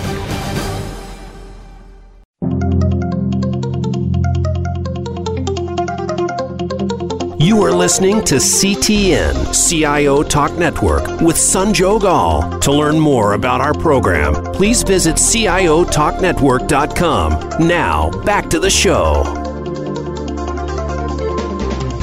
You 7.41 7.63
are 7.63 7.71
listening 7.71 8.23
to 8.25 8.35
CTN, 8.35 9.67
CIO 9.67 10.21
Talk 10.21 10.55
Network, 10.59 11.21
with 11.21 11.37
Sanjog 11.37 12.03
Aul. 12.03 12.59
To 12.59 12.71
learn 12.71 12.99
more 12.99 13.33
about 13.33 13.61
our 13.61 13.73
program, 13.73 14.35
please 14.53 14.83
visit 14.83 15.15
CIOTalkNetwork.com. 15.15 17.67
Now, 17.67 18.11
back 18.21 18.47
to 18.51 18.59
the 18.59 18.69
show. 18.69 19.23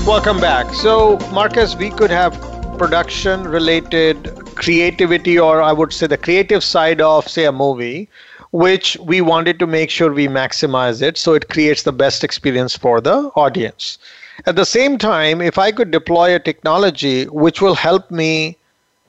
Welcome 0.05 0.41
back. 0.41 0.75
So, 0.75 1.19
Marcus, 1.33 1.77
we 1.77 1.91
could 1.91 2.11
have 2.11 2.33
production 2.77 3.45
related 3.45 4.35
creativity, 4.57 5.39
or 5.39 5.63
I 5.63 5.71
would 5.71 5.93
say 5.93 6.09
the 6.09 6.19
creative 6.19 6.65
side 6.65 7.01
of, 7.01 7.29
say, 7.29 7.45
a 7.45 7.53
movie, 7.53 8.09
which 8.51 8.97
we 8.97 9.21
wanted 9.21 9.61
to 9.61 9.69
make 9.69 9.91
sure 9.91 10.13
we 10.13 10.27
maximize 10.27 11.01
it 11.01 11.17
so 11.17 11.35
it 11.35 11.49
creates 11.49 11.85
the 11.85 11.93
best 11.93 12.25
experience 12.25 12.77
for 12.77 13.01
the 13.01 13.31
audience. 13.37 13.99
At 14.47 14.57
the 14.57 14.65
same 14.65 14.99
time, 14.99 15.41
if 15.41 15.59
I 15.59 15.73
could 15.73 15.91
deploy 15.91 16.35
a 16.35 16.39
technology 16.39 17.25
which 17.25 17.61
will 17.61 17.75
help 17.75 18.11
me 18.11 18.57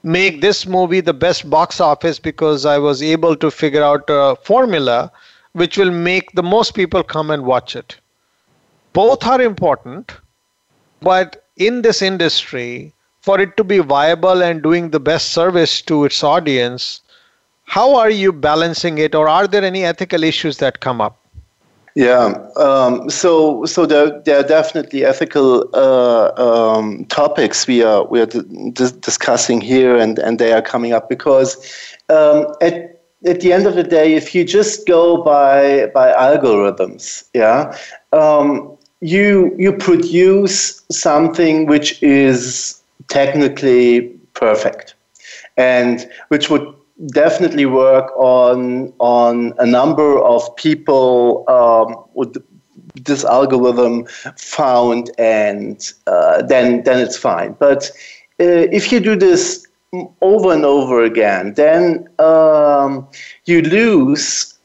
make 0.01 0.41
this 0.41 0.65
movie 0.65 1.01
the 1.01 1.13
best 1.13 1.50
box 1.50 1.79
office 1.79 2.19
because 2.19 2.65
I 2.65 2.77
was 2.77 3.03
able 3.03 3.36
to 3.36 3.51
figure 3.51 3.83
out 3.83 4.05
a 4.07 4.36
formula 4.38 5.12
which 5.53 5.77
will 5.77 5.91
make 5.91 6.31
the 6.33 6.43
most 6.43 6.74
people 6.74 7.03
come 7.03 7.29
and 7.29 7.45
watch 7.45 7.75
it. 7.75 7.98
Both 8.93 9.25
are 9.25 9.41
important, 9.41 10.13
but 11.01 11.45
in 11.57 11.81
this 11.81 12.01
industry, 12.01 12.93
for 13.21 13.39
it 13.39 13.55
to 13.57 13.63
be 13.63 13.79
viable 13.79 14.41
and 14.41 14.63
doing 14.63 14.89
the 14.89 15.00
best 15.00 15.31
service 15.31 15.81
to 15.83 16.05
its 16.05 16.24
audience, 16.24 17.01
how 17.65 17.95
are 17.95 18.09
you 18.09 18.31
balancing 18.31 18.98
it, 18.98 19.13
or 19.13 19.27
are 19.27 19.48
there 19.48 19.63
any 19.63 19.86
ethical 19.86 20.24
issues 20.24 20.57
that 20.57 20.79
come 20.79 21.01
up? 21.01 21.17
Yeah, 21.96 22.34
um, 22.55 23.10
so 23.10 23.65
so 23.65 23.86
there, 23.86 24.22
there 24.22 24.39
are 24.39 24.48
definitely 24.48 25.05
ethical 25.05 25.67
uh, 25.74 26.31
um, 26.38 27.05
topics 27.05 27.67
we 27.67 27.84
are 27.84 28.05
we 28.05 28.22
are 28.22 28.27
discussing 28.27 29.60
here, 29.60 29.98
and, 29.98 30.19
and 30.19 30.39
they 30.39 30.53
are 30.53 30.62
coming 30.62 30.93
up 30.93 31.10
because 31.10 31.58
um, 32.10 32.46
at 32.62 33.01
at 33.25 33.41
the 33.41 33.52
end 33.52 33.67
of 33.67 33.75
the 33.75 33.84
day, 33.84 34.13
if 34.13 34.34
you 34.34 34.45
just 34.45 34.88
go 34.88 35.23
by 35.23 35.88
by 35.88 36.12
algorithms, 36.13 37.28
yeah, 37.34 37.75
um, 38.13 38.78
you 39.02 39.56
you 39.58 39.73
produce 39.73 40.82
something 40.91 41.65
which 41.65 42.02
is 42.04 42.82
technically 43.10 44.02
perfect, 44.36 44.93
and 45.58 46.08
which 46.30 46.49
would 46.49 46.73
definitely 47.07 47.65
work 47.65 48.12
on 48.17 48.93
on 48.99 49.53
a 49.57 49.65
number 49.65 50.19
of 50.19 50.55
people 50.55 51.45
um, 51.47 51.95
with 52.13 52.35
this 52.95 53.23
algorithm 53.23 54.05
found, 54.38 55.12
and 55.17 55.93
uh, 56.07 56.41
then 56.41 56.83
then 56.83 56.99
it's 56.99 57.17
fine. 57.17 57.55
But 57.59 57.91
uh, 58.39 58.67
if 58.71 58.91
you 58.91 58.99
do 58.99 59.15
this 59.15 59.65
over 60.21 60.53
and 60.53 60.65
over 60.65 61.03
again, 61.03 61.53
then 61.53 62.07
um, 62.19 63.07
you 63.45 63.62
lose. 63.62 64.55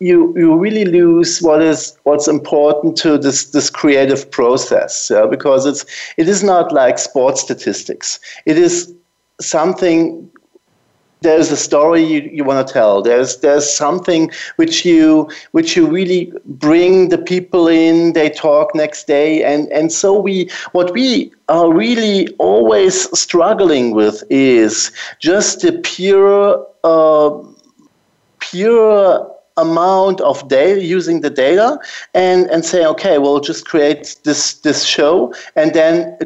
You, 0.00 0.32
you 0.38 0.56
really 0.56 0.84
lose 0.84 1.42
what 1.42 1.60
is 1.60 1.98
what's 2.04 2.28
important 2.28 2.96
to 2.98 3.18
this 3.18 3.46
this 3.46 3.68
creative 3.68 4.30
process 4.30 5.10
yeah? 5.10 5.26
because 5.26 5.66
it's 5.66 5.84
it 6.16 6.28
is 6.28 6.44
not 6.44 6.70
like 6.70 7.00
sports 7.00 7.40
statistics 7.40 8.20
it 8.46 8.56
is 8.56 8.94
something 9.40 10.30
there's 11.20 11.50
a 11.50 11.56
story 11.56 12.02
you, 12.02 12.20
you 12.32 12.44
want 12.44 12.66
to 12.66 12.72
tell. 12.72 13.02
There's 13.02 13.38
there's 13.38 13.68
something 13.72 14.30
which 14.56 14.84
you 14.84 15.28
which 15.52 15.76
you 15.76 15.86
really 15.86 16.32
bring 16.44 17.08
the 17.08 17.18
people 17.18 17.68
in 17.68 18.12
they 18.12 18.30
talk 18.30 18.74
next 18.74 19.06
day 19.06 19.42
and 19.42 19.70
and 19.72 19.92
so 19.92 20.18
we 20.18 20.48
what 20.72 20.92
we 20.92 21.32
are 21.48 21.72
really 21.72 22.28
always 22.36 23.18
struggling 23.18 23.92
with 23.92 24.22
is 24.30 24.92
just 25.18 25.62
the 25.62 25.72
pure 25.72 26.64
uh, 26.84 27.30
pure 28.38 29.34
amount 29.56 30.20
of 30.20 30.46
data 30.48 30.84
using 30.84 31.20
the 31.20 31.30
data 31.30 31.78
and 32.14 32.46
and 32.46 32.64
say 32.64 32.86
okay 32.86 33.18
we'll 33.18 33.40
just 33.40 33.66
create 33.66 34.16
this 34.22 34.54
this 34.54 34.84
show 34.84 35.34
and 35.56 35.74
then 35.74 36.16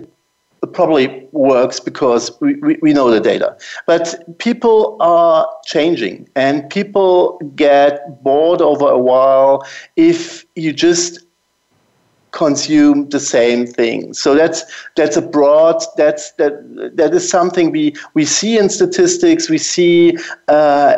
probably 0.73 1.29
works 1.33 1.81
because 1.81 2.31
we, 2.41 2.55
we, 2.57 2.79
we, 2.83 2.93
know 2.93 3.11
the 3.11 3.21
data. 3.21 3.57
But 3.87 4.39
people 4.39 4.97
are 5.01 5.49
changing 5.65 6.29
and 6.37 6.69
people 6.71 7.39
get 7.57 8.23
bored 8.23 8.61
over 8.61 8.89
a 8.89 8.99
while 8.99 9.67
if 9.97 10.47
you 10.55 10.73
just 10.73 11.19
consume 12.33 13.09
the 13.11 13.21
same 13.21 13.67
thing. 13.67 14.13
So 14.15 14.35
that's 14.35 14.65
that's 14.97 15.17
a 15.17 15.23
broad 15.23 15.83
that's 15.97 16.33
that 16.33 16.53
that 16.97 17.15
is 17.15 17.29
something 17.29 17.71
we 17.71 17.95
we 18.15 18.25
see 18.25 18.59
in 18.59 18.69
statistics. 18.69 19.49
We 19.49 19.59
see 19.59 20.17
uh, 20.49 20.97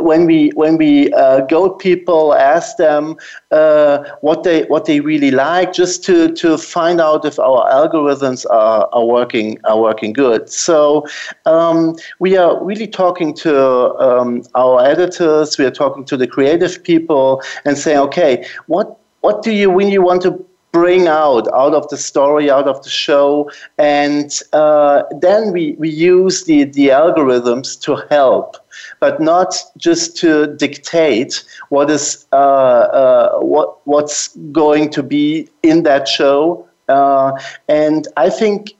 when 0.00 0.26
we 0.26 0.50
when 0.50 0.76
we 0.76 1.12
uh, 1.12 1.40
go 1.42 1.70
people 1.70 2.34
ask 2.34 2.76
them 2.76 3.16
uh, 3.52 4.04
what 4.20 4.42
they 4.42 4.64
what 4.64 4.84
they 4.84 5.00
really 5.00 5.30
like, 5.30 5.72
just 5.72 6.04
to 6.04 6.32
to 6.32 6.58
find 6.58 7.00
out 7.00 7.24
if 7.24 7.38
our 7.38 7.70
algorithms 7.70 8.44
are, 8.50 8.88
are 8.92 9.06
working 9.06 9.58
are 9.64 9.80
working 9.80 10.12
good. 10.12 10.50
So 10.50 11.06
um, 11.46 11.96
we 12.18 12.36
are 12.36 12.62
really 12.62 12.88
talking 12.88 13.34
to 13.34 13.94
um, 13.98 14.42
our 14.54 14.84
editors. 14.84 15.58
We 15.58 15.64
are 15.64 15.70
talking 15.70 16.04
to 16.06 16.16
the 16.16 16.26
creative 16.26 16.82
people 16.82 17.40
and 17.64 17.78
saying, 17.78 17.98
okay, 17.98 18.44
what 18.66 18.98
what 19.20 19.42
do 19.42 19.52
you 19.52 19.70
when 19.70 19.88
you 19.88 20.02
want 20.02 20.22
to 20.22 20.44
bring 20.72 21.06
out 21.06 21.46
out 21.52 21.74
of 21.74 21.86
the 21.88 21.96
story, 21.96 22.50
out 22.50 22.66
of 22.66 22.82
the 22.82 22.90
show, 22.90 23.50
and 23.78 24.40
uh, 24.52 25.02
then 25.20 25.52
we, 25.52 25.72
we 25.78 25.88
use 25.88 26.44
the, 26.44 26.64
the 26.64 26.88
algorithms 26.88 27.80
to 27.82 27.96
help, 28.10 28.56
but 28.98 29.20
not 29.20 29.54
just 29.76 30.16
to 30.16 30.56
dictate 30.56 31.44
what 31.68 31.90
is 31.90 32.26
uh, 32.32 32.36
uh, 32.36 33.38
what 33.40 33.86
what's 33.86 34.28
going 34.50 34.90
to 34.90 35.02
be 35.02 35.48
in 35.62 35.82
that 35.82 36.08
show. 36.08 36.66
Uh, 36.88 37.32
and 37.68 38.08
I 38.16 38.28
think 38.28 38.72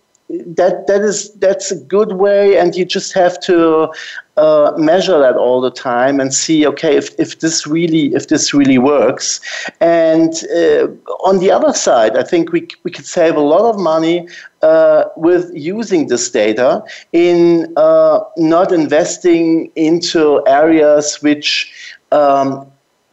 that 0.46 0.86
that 0.86 1.02
is 1.02 1.32
that's 1.34 1.70
a 1.70 1.76
good 1.76 2.12
way, 2.12 2.58
and 2.58 2.74
you 2.74 2.84
just 2.84 3.12
have 3.12 3.38
to 3.40 3.92
uh, 4.36 4.72
measure 4.76 5.18
that 5.18 5.36
all 5.36 5.60
the 5.60 5.70
time 5.70 6.18
and 6.18 6.32
see 6.32 6.66
okay 6.66 6.96
if, 6.96 7.18
if 7.18 7.40
this 7.40 7.66
really 7.66 8.14
if 8.14 8.28
this 8.28 8.54
really 8.54 8.78
works. 8.78 9.40
And 9.80 10.32
uh, 10.44 10.88
on 11.22 11.38
the 11.38 11.50
other 11.50 11.72
side 11.72 12.16
i 12.16 12.22
think 12.22 12.52
we, 12.52 12.66
we 12.84 12.90
could 12.90 13.06
save 13.06 13.36
a 13.36 13.40
lot 13.40 13.62
of 13.62 13.78
money 13.78 14.28
uh, 14.62 15.04
with 15.16 15.50
using 15.54 16.08
this 16.08 16.30
data 16.30 16.82
in 17.12 17.72
uh, 17.76 18.20
not 18.36 18.72
investing 18.72 19.70
into 19.76 20.42
areas 20.46 21.16
which 21.22 21.72
um, 22.10 22.71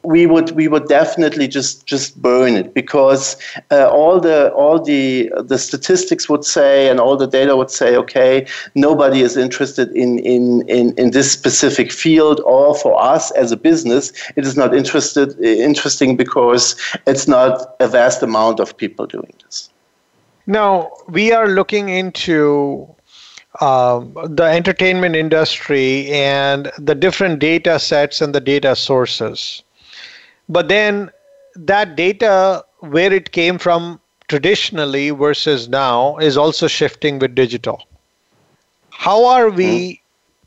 we 0.09 0.25
would 0.25 0.49
we 0.51 0.67
would 0.67 0.87
definitely 0.87 1.47
just 1.47 1.85
just 1.85 2.19
burn 2.19 2.55
it 2.55 2.73
because 2.73 3.37
uh, 3.69 3.87
all 3.89 4.19
the 4.19 4.51
all 4.53 4.81
the 4.81 5.31
the 5.51 5.57
statistics 5.57 6.27
would 6.27 6.43
say 6.43 6.89
and 6.89 6.99
all 6.99 7.15
the 7.15 7.27
data 7.27 7.55
would 7.55 7.69
say 7.69 7.95
okay 7.95 8.47
nobody 8.73 9.21
is 9.21 9.37
interested 9.37 9.87
in 9.91 10.17
in 10.19 10.67
in, 10.67 10.85
in 10.97 11.11
this 11.11 11.31
specific 11.31 11.91
field 11.91 12.41
or 12.43 12.73
for 12.73 12.99
us 12.99 13.29
as 13.31 13.51
a 13.51 13.57
business 13.57 14.11
it 14.35 14.43
is 14.45 14.57
not 14.57 14.73
interested 14.73 15.39
interesting 15.39 16.17
because 16.17 16.75
it's 17.05 17.27
not 17.27 17.75
a 17.79 17.87
vast 17.87 18.23
amount 18.23 18.59
of 18.59 18.75
people 18.75 19.05
doing 19.05 19.33
this 19.43 19.69
now 20.47 20.91
we 21.07 21.31
are 21.31 21.47
looking 21.47 21.89
into 21.89 22.87
um, 23.61 24.13
the 24.29 24.43
entertainment 24.43 25.15
industry 25.15 26.09
and 26.11 26.71
the 26.77 26.95
different 26.95 27.39
data 27.39 27.79
sets 27.79 28.21
and 28.21 28.33
the 28.33 28.39
data 28.39 28.75
sources. 28.75 29.63
But 30.49 30.67
then 30.67 31.11
that 31.55 31.95
data, 31.95 32.65
where 32.79 33.13
it 33.13 33.31
came 33.31 33.57
from 33.57 34.01
traditionally 34.27 35.11
versus 35.11 35.69
now, 35.69 36.17
is 36.17 36.37
also 36.37 36.67
shifting 36.67 37.19
with 37.19 37.35
digital. 37.35 37.83
How 38.89 39.25
are 39.25 39.49
we? 39.49 39.71
Hmm. 39.91 39.95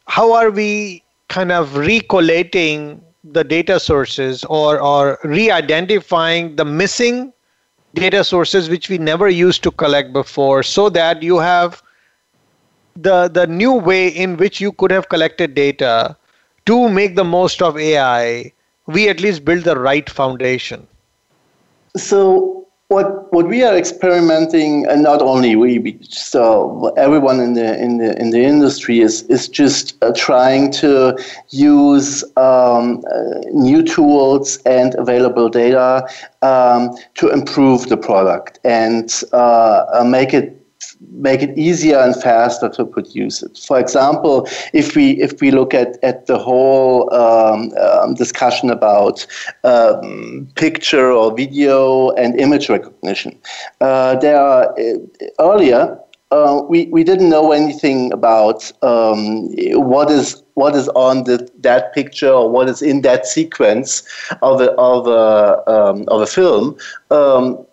How 0.09 0.33
are 0.33 0.51
we 0.51 1.03
kind 1.29 1.53
of 1.53 1.77
recollating 1.77 3.03
the 3.25 3.45
data 3.45 3.79
sources 3.79 4.45
or, 4.45 4.81
or 4.81 5.19
re-identifying 5.25 6.57
the 6.57 6.65
missing 6.65 7.33
data 7.95 8.25
sources 8.25 8.69
which 8.69 8.89
we 8.89 8.99
never 8.99 9.29
used 9.29 9.63
to 9.63 9.71
collect 9.71 10.13
before 10.13 10.63
so 10.63 10.89
that 10.89 11.23
you 11.23 11.39
have 11.39 11.83
the 12.97 13.29
the 13.29 13.47
new 13.47 13.73
way 13.73 14.09
in 14.09 14.37
which 14.37 14.61
you 14.61 14.73
could 14.73 14.91
have 14.91 15.09
collected 15.09 15.55
data 15.55 16.17
to 16.67 16.89
make 16.89 17.17
the 17.17 17.25
most 17.25 17.63
of 17.63 17.79
AI, 17.79 18.53
we 18.87 19.09
at 19.09 19.21
least 19.21 19.45
build 19.45 19.65
the 19.65 19.79
right 19.79 20.09
foundation. 20.09 20.87
So 21.97 22.67
what 22.89 23.33
what 23.33 23.49
we 23.49 23.65
are 23.65 23.77
experimenting, 23.77 24.87
and 24.87 25.03
not 25.03 25.23
only 25.23 25.57
we, 25.57 25.99
so 26.03 26.93
everyone 26.97 27.41
in 27.41 27.55
the 27.55 27.81
in 27.83 27.99
the 27.99 28.19
in 28.21 28.31
the 28.31 28.43
industry 28.43 29.01
is 29.01 29.23
is 29.25 29.49
just 29.49 29.97
uh, 30.03 30.13
trying 30.15 30.71
to 30.73 31.19
use 31.51 32.23
um, 32.37 33.03
uh, 33.11 33.41
new 33.53 33.83
tools 33.83 34.59
and 34.67 34.95
available 34.97 35.49
data 35.49 36.07
um, 36.43 36.95
to 37.15 37.31
improve 37.31 37.89
the 37.89 37.97
product 37.97 38.59
and 38.65 39.23
uh, 39.33 40.05
make 40.07 40.35
it 40.35 40.62
make 41.11 41.43
it 41.43 41.57
easier 41.59 41.99
and 41.99 42.15
faster 42.23 42.69
to 42.71 42.85
produce 42.85 43.43
it. 43.43 43.59
For 43.59 43.79
example, 43.79 44.49
if 44.73 44.97
we 44.97 45.13
if 45.21 45.41
we 45.41 45.51
look 45.51 45.75
at, 45.75 45.99
at 46.03 46.27
the 46.27 46.39
whole 46.39 47.13
um, 47.15 47.73
um, 47.79 48.15
discussion 48.15 48.71
about 48.71 49.27
um, 49.65 50.49
picture 50.55 51.11
or 51.11 51.35
video 51.35 52.11
and 52.13 52.39
image 52.41 52.69
recognition, 52.69 53.39
uh, 53.81 54.17
there 54.17 54.41
are 54.41 54.75
uh, 54.79 54.99
earlier. 55.41 55.99
Uh, 56.31 56.63
we, 56.67 56.87
we 56.87 57.05
didn't 57.05 57.29
know 57.29 57.53
anything 57.53 58.11
about 58.11 58.73
um, 58.83 59.51
what 59.73 60.11
is 60.11 60.43
what 60.55 60.75
is 60.75 60.89
on 60.91 61.25
the, 61.25 61.47
that 61.59 61.93
picture 61.93 62.31
or 62.31 62.49
what 62.51 62.71
is 62.71 62.81
in 62.81 63.03
that 63.03 63.27
sequence 63.27 64.03
of 64.41 64.61
a, 64.63 64.71
of 64.73 65.07
a, 65.07 65.71
um, 65.71 66.05
of 66.09 66.23
a 66.23 66.27
film 66.27 66.75
um, 67.11 67.67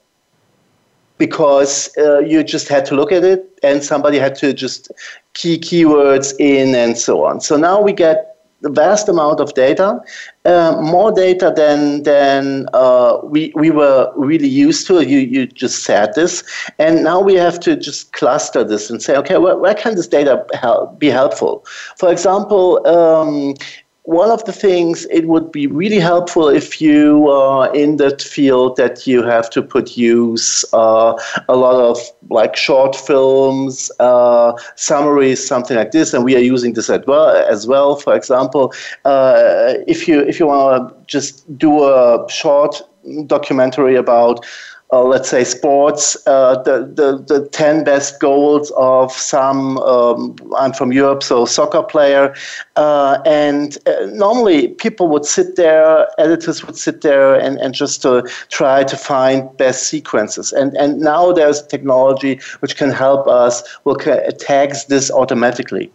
because 1.19 1.95
uh, 1.97 2.19
you 2.19 2.43
just 2.43 2.67
had 2.67 2.85
to 2.85 2.95
look 2.95 3.11
at 3.11 3.23
it 3.23 3.59
and 3.61 3.83
somebody 3.83 4.17
had 4.17 4.33
to 4.35 4.53
just 4.53 4.89
key 5.33 5.59
keywords 5.59 6.33
in 6.39 6.73
and 6.73 6.97
so 6.97 7.23
on. 7.23 7.41
So 7.41 7.57
now 7.57 7.79
we 7.79 7.93
get 7.93 8.37
a 8.63 8.69
vast 8.69 9.07
amount 9.07 9.39
of 9.39 9.53
data, 9.53 10.01
uh, 10.45 10.81
more 10.81 11.11
data 11.11 11.53
than 11.55 12.03
than 12.03 12.67
uh, 12.73 13.19
we 13.23 13.53
we 13.55 13.69
were 13.69 14.11
really 14.15 14.47
used 14.47 14.87
to. 14.87 15.05
You 15.05 15.19
you 15.19 15.45
just 15.47 15.83
said 15.83 16.13
this, 16.15 16.43
and 16.77 17.03
now 17.03 17.21
we 17.21 17.35
have 17.35 17.59
to 17.61 17.75
just 17.75 18.11
cluster 18.13 18.63
this 18.63 18.89
and 18.89 19.01
say, 19.01 19.15
okay, 19.17 19.37
where, 19.37 19.57
where 19.57 19.75
can 19.75 19.95
this 19.95 20.07
data 20.07 20.45
help, 20.53 20.99
be 20.99 21.07
helpful? 21.07 21.65
For 21.97 22.11
example, 22.11 22.85
um, 22.87 23.55
one 24.03 24.31
of 24.31 24.43
the 24.45 24.51
things 24.51 25.05
it 25.11 25.27
would 25.27 25.51
be 25.51 25.67
really 25.67 25.99
helpful 25.99 26.47
if 26.47 26.81
you 26.81 27.29
are 27.29 27.73
in 27.75 27.97
that 27.97 28.21
field 28.21 28.75
that 28.77 29.05
you 29.05 29.21
have 29.21 29.49
to 29.51 29.61
produce 29.61 30.65
uh, 30.73 31.13
a 31.47 31.55
lot 31.55 31.75
of 31.75 31.99
like 32.29 32.55
short 32.55 32.95
films, 32.95 33.91
uh, 33.99 34.53
summaries, 34.75 35.45
something 35.45 35.77
like 35.77 35.91
this, 35.91 36.13
and 36.13 36.23
we 36.23 36.35
are 36.35 36.39
using 36.39 36.73
this 36.73 36.89
as 36.89 37.05
well. 37.05 37.29
As 37.29 37.67
well, 37.67 37.97
for 37.97 38.15
example, 38.15 38.73
uh, 39.05 39.75
if 39.87 40.07
you 40.07 40.21
if 40.21 40.39
you 40.39 40.47
want 40.47 40.89
to 40.89 40.95
just 41.05 41.57
do 41.57 41.83
a 41.83 42.25
short 42.29 42.81
documentary 43.27 43.95
about 43.95 44.45
uh, 44.91 45.03
let's 45.03 45.29
say 45.29 45.43
sports, 45.43 46.17
uh, 46.25 46.61
the, 46.63 46.79
the, 46.79 47.23
the 47.31 47.47
10 47.49 47.83
best 47.83 48.19
goals 48.19 48.71
of 48.75 49.11
some, 49.11 49.77
um, 49.79 50.35
I'm 50.57 50.73
from 50.73 50.91
Europe, 50.91 51.21
so 51.21 51.45
soccer 51.45 51.83
player. 51.83 52.33
Uh, 52.75 53.21
and 53.25 53.77
uh, 53.87 54.05
normally 54.07 54.69
people 54.69 55.07
would 55.09 55.25
sit 55.25 55.57
there, 55.57 56.07
editors 56.17 56.65
would 56.65 56.75
sit 56.75 57.01
there 57.01 57.35
and, 57.35 57.59
and 57.59 57.75
just 57.75 58.01
to 58.01 58.27
try 58.49 58.83
to 58.83 58.97
find 58.97 59.55
best 59.57 59.87
sequences. 59.89 60.51
And, 60.51 60.75
and 60.75 60.99
now 60.99 61.33
there's 61.33 61.61
technology 61.67 62.39
which 62.61 62.75
can 62.75 62.89
help 62.89 63.27
us, 63.27 63.61
will 63.83 63.95
tags 63.95 64.85
this 64.85 65.11
automatically. 65.11 65.91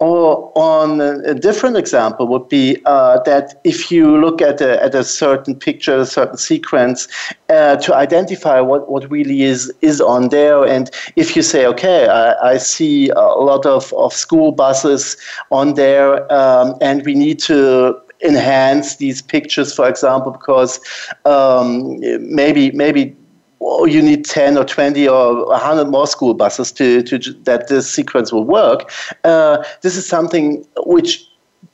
Or 0.00 0.52
on 0.54 1.00
a, 1.00 1.34
different 1.34 1.76
example 1.76 2.28
would 2.28 2.48
be 2.48 2.80
uh, 2.84 3.20
that 3.24 3.60
if 3.64 3.90
you 3.90 4.20
look 4.20 4.40
at 4.40 4.60
a, 4.60 4.80
at 4.82 4.94
a 4.94 5.02
certain 5.02 5.56
picture, 5.56 5.98
a 5.98 6.06
certain 6.06 6.36
sequence, 6.36 7.08
uh, 7.48 7.76
to 7.76 7.96
identify 7.96 8.60
what, 8.60 8.88
what 8.88 9.10
really 9.10 9.42
is 9.42 9.72
is 9.80 10.00
on 10.00 10.28
there, 10.28 10.64
and 10.64 10.90
if 11.16 11.34
you 11.34 11.42
say, 11.42 11.66
okay, 11.66 12.06
I, 12.06 12.52
I 12.52 12.58
see 12.58 13.08
a 13.10 13.20
lot 13.20 13.66
of, 13.66 13.92
of 13.94 14.12
school 14.12 14.52
buses 14.52 15.16
on 15.50 15.74
there, 15.74 16.32
um, 16.32 16.76
and 16.80 17.04
we 17.04 17.14
need 17.14 17.40
to 17.40 18.00
enhance 18.22 18.96
these 18.96 19.22
pictures, 19.22 19.74
for 19.74 19.88
example, 19.88 20.32
because 20.32 20.80
um, 21.24 21.98
maybe 22.20 22.70
maybe 22.72 23.16
well, 23.68 23.86
you 23.86 24.00
need 24.00 24.24
10 24.24 24.56
or 24.56 24.64
20 24.64 25.06
or 25.06 25.46
100 25.46 25.88
more 25.88 26.06
school 26.06 26.32
buses 26.32 26.72
to, 26.72 27.02
to 27.02 27.18
that 27.44 27.68
this 27.68 27.90
sequence 27.90 28.32
will 28.32 28.44
work. 28.44 28.90
Uh, 29.24 29.62
this 29.82 29.94
is 29.96 30.06
something 30.06 30.64
which 30.86 31.24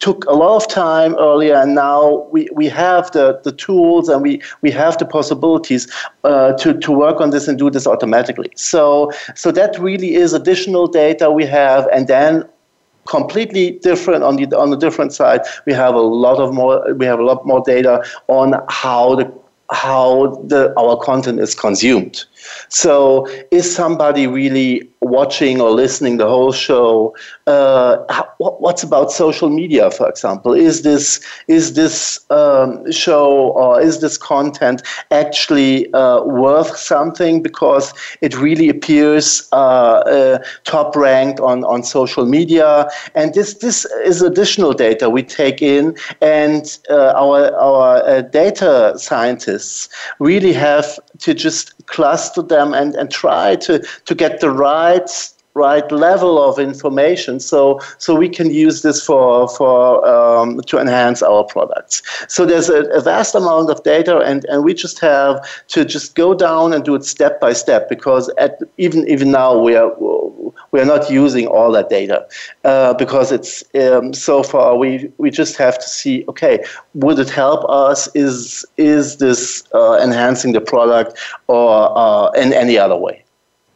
took 0.00 0.24
a 0.24 0.32
lot 0.32 0.56
of 0.56 0.66
time 0.66 1.14
earlier 1.18 1.54
and 1.54 1.74
now 1.74 2.26
we, 2.32 2.48
we 2.52 2.68
have 2.68 3.10
the, 3.12 3.40
the 3.44 3.52
tools 3.52 4.08
and 4.08 4.22
we, 4.22 4.42
we 4.60 4.70
have 4.70 4.98
the 4.98 5.04
possibilities 5.04 5.90
uh, 6.24 6.52
to, 6.54 6.74
to 6.80 6.90
work 6.90 7.20
on 7.20 7.30
this 7.30 7.46
and 7.46 7.58
do 7.58 7.70
this 7.70 7.86
automatically 7.86 8.50
so 8.56 9.12
so 9.34 9.52
that 9.52 9.78
really 9.78 10.14
is 10.14 10.32
additional 10.32 10.86
data 10.86 11.30
we 11.30 11.44
have 11.44 11.86
and 11.92 12.08
then 12.08 12.44
completely 13.06 13.72
different 13.82 14.24
on 14.24 14.36
the 14.36 14.46
on 14.58 14.70
the 14.70 14.76
different 14.76 15.12
side 15.12 15.42
we 15.66 15.72
have 15.72 15.94
a 15.94 16.00
lot 16.00 16.38
of 16.38 16.52
more 16.54 16.92
we 16.94 17.04
have 17.04 17.18
a 17.18 17.22
lot 17.22 17.46
more 17.46 17.62
data 17.64 18.02
on 18.28 18.54
how 18.68 19.14
the 19.14 19.43
how 19.70 20.42
the, 20.46 20.72
our 20.78 20.96
content 20.96 21.40
is 21.40 21.54
consumed. 21.54 22.24
So, 22.68 23.26
is 23.50 23.74
somebody 23.74 24.26
really 24.26 24.88
watching 25.00 25.60
or 25.60 25.70
listening 25.70 26.16
the 26.16 26.26
whole 26.26 26.52
show? 26.52 27.14
Uh, 27.46 27.98
what's 28.38 28.82
about 28.82 29.12
social 29.12 29.50
media, 29.50 29.90
for 29.90 30.08
example? 30.08 30.52
Is 30.54 30.82
this 30.82 31.20
is 31.48 31.74
this 31.74 32.18
um, 32.30 32.90
show 32.90 33.50
or 33.50 33.80
is 33.80 34.00
this 34.00 34.16
content 34.16 34.82
actually 35.10 35.92
uh, 35.92 36.22
worth 36.22 36.76
something 36.76 37.42
because 37.42 37.92
it 38.20 38.36
really 38.38 38.68
appears 38.68 39.48
uh, 39.52 39.56
uh 39.56 40.38
top 40.64 40.96
ranked 40.96 41.40
on, 41.40 41.64
on 41.64 41.82
social 41.82 42.26
media? 42.26 42.88
And 43.14 43.34
this 43.34 43.54
this 43.54 43.84
is 44.04 44.22
additional 44.22 44.72
data 44.72 45.10
we 45.10 45.22
take 45.22 45.60
in, 45.62 45.96
and 46.20 46.78
uh, 46.90 47.12
our 47.14 47.54
our 47.56 47.96
uh, 48.04 48.22
data 48.22 48.94
scientists 48.96 49.88
really 50.18 50.52
have 50.52 50.98
to 51.18 51.34
just 51.34 51.83
cluster 51.86 52.42
them 52.42 52.74
and, 52.74 52.94
and 52.94 53.10
try 53.10 53.56
to, 53.56 53.78
to 54.04 54.14
get 54.14 54.40
the 54.40 54.50
right 54.50 55.08
right 55.54 55.90
level 55.92 56.42
of 56.42 56.58
information 56.58 57.38
so 57.38 57.80
so 57.98 58.14
we 58.14 58.28
can 58.28 58.50
use 58.50 58.82
this 58.82 59.04
for 59.04 59.48
for 59.48 60.06
um, 60.06 60.60
to 60.62 60.78
enhance 60.78 61.22
our 61.22 61.44
products. 61.44 62.02
So 62.28 62.44
there's 62.44 62.68
a, 62.68 62.84
a, 62.86 63.00
vast 63.00 63.34
amount 63.34 63.70
of 63.70 63.82
data 63.84 64.18
and 64.18 64.44
and 64.46 64.64
we 64.64 64.74
just 64.74 64.98
have 64.98 65.38
to 65.68 65.84
just 65.84 66.16
go 66.16 66.34
down 66.34 66.72
and 66.72 66.84
do 66.84 66.94
it 66.96 67.04
step 67.04 67.40
by 67.40 67.52
step 67.52 67.88
because 67.88 68.28
at 68.36 68.58
even 68.78 69.06
even 69.08 69.30
now 69.30 69.56
we 69.56 69.76
are 69.76 69.92
we 70.74 70.80
are 70.80 70.90
not 70.96 71.08
using 71.08 71.46
all 71.46 71.70
that 71.70 71.88
data 71.88 72.26
uh, 72.64 72.92
because 72.94 73.30
it's 73.30 73.62
um, 73.76 74.12
so 74.12 74.42
far 74.42 74.76
we 74.76 75.08
we 75.18 75.30
just 75.30 75.56
have 75.56 75.78
to 75.78 75.88
see 75.88 76.24
okay 76.28 76.54
would 76.94 77.18
it 77.24 77.30
help 77.30 77.64
us? 77.70 78.08
Is 78.14 78.66
is 78.76 79.16
this 79.18 79.62
uh, 79.72 79.98
enhancing 80.02 80.52
the 80.52 80.60
product 80.60 81.16
or 81.46 81.96
uh, 81.96 82.30
in 82.42 82.52
any 82.52 82.76
other 82.76 82.96
way? 82.96 83.22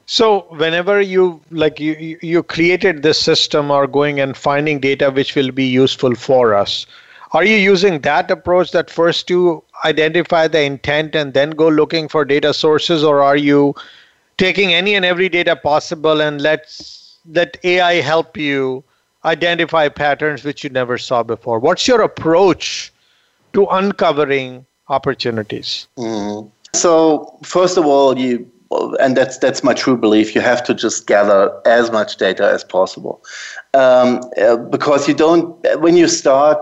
So 0.07 0.47
whenever 0.65 1.01
you 1.01 1.41
like 1.51 1.79
you 1.79 2.19
you 2.21 2.43
created 2.43 3.03
this 3.03 3.21
system 3.21 3.71
or 3.71 3.87
going 3.87 4.19
and 4.19 4.37
finding 4.37 4.81
data 4.81 5.11
which 5.11 5.37
will 5.37 5.53
be 5.53 5.67
useful 5.67 6.17
for 6.17 6.55
us, 6.55 6.87
Are 7.33 7.45
you 7.45 7.57
using 7.57 8.01
that 8.01 8.31
approach 8.31 8.71
that 8.73 8.91
first 8.91 9.27
to 9.29 9.63
identify 9.85 10.49
the 10.49 10.63
intent 10.63 11.15
and 11.15 11.35
then 11.35 11.51
go 11.51 11.69
looking 11.69 12.09
for 12.09 12.25
data 12.25 12.55
sources, 12.55 13.05
or 13.05 13.23
are 13.23 13.37
you 13.37 13.75
taking 14.39 14.73
any 14.73 14.95
and 14.95 15.05
every 15.05 15.29
data 15.29 15.55
possible 15.55 16.21
and 16.21 16.41
let's 16.41 17.19
let 17.27 17.59
AI 17.65 17.95
help 17.95 18.37
you 18.37 18.83
identify 19.25 19.89
patterns 19.89 20.45
which 20.45 20.65
you 20.65 20.71
never 20.71 20.97
saw 20.97 21.23
before? 21.23 21.59
What's 21.59 21.87
your 21.87 22.01
approach 22.01 22.93
to 23.53 23.67
uncovering 23.67 24.65
opportunities? 24.89 25.87
Mm. 25.99 26.51
So 26.75 27.39
first 27.43 27.77
of 27.77 27.87
all, 27.87 28.19
you 28.19 28.51
and 29.01 29.17
that's 29.17 29.39
that's 29.39 29.65
my 29.65 29.73
true 29.73 29.97
belief. 29.97 30.35
You 30.35 30.41
have 30.41 30.63
to 30.65 30.75
just 30.75 31.07
gather 31.07 31.51
as 31.67 31.91
much 31.91 32.17
data 32.17 32.51
as 32.51 32.63
possible, 32.63 33.25
um, 33.75 34.21
uh, 34.41 34.57
because 34.57 35.09
you 35.09 35.15
don't. 35.15 35.57
When 35.81 35.97
you 35.97 36.07
start, 36.07 36.59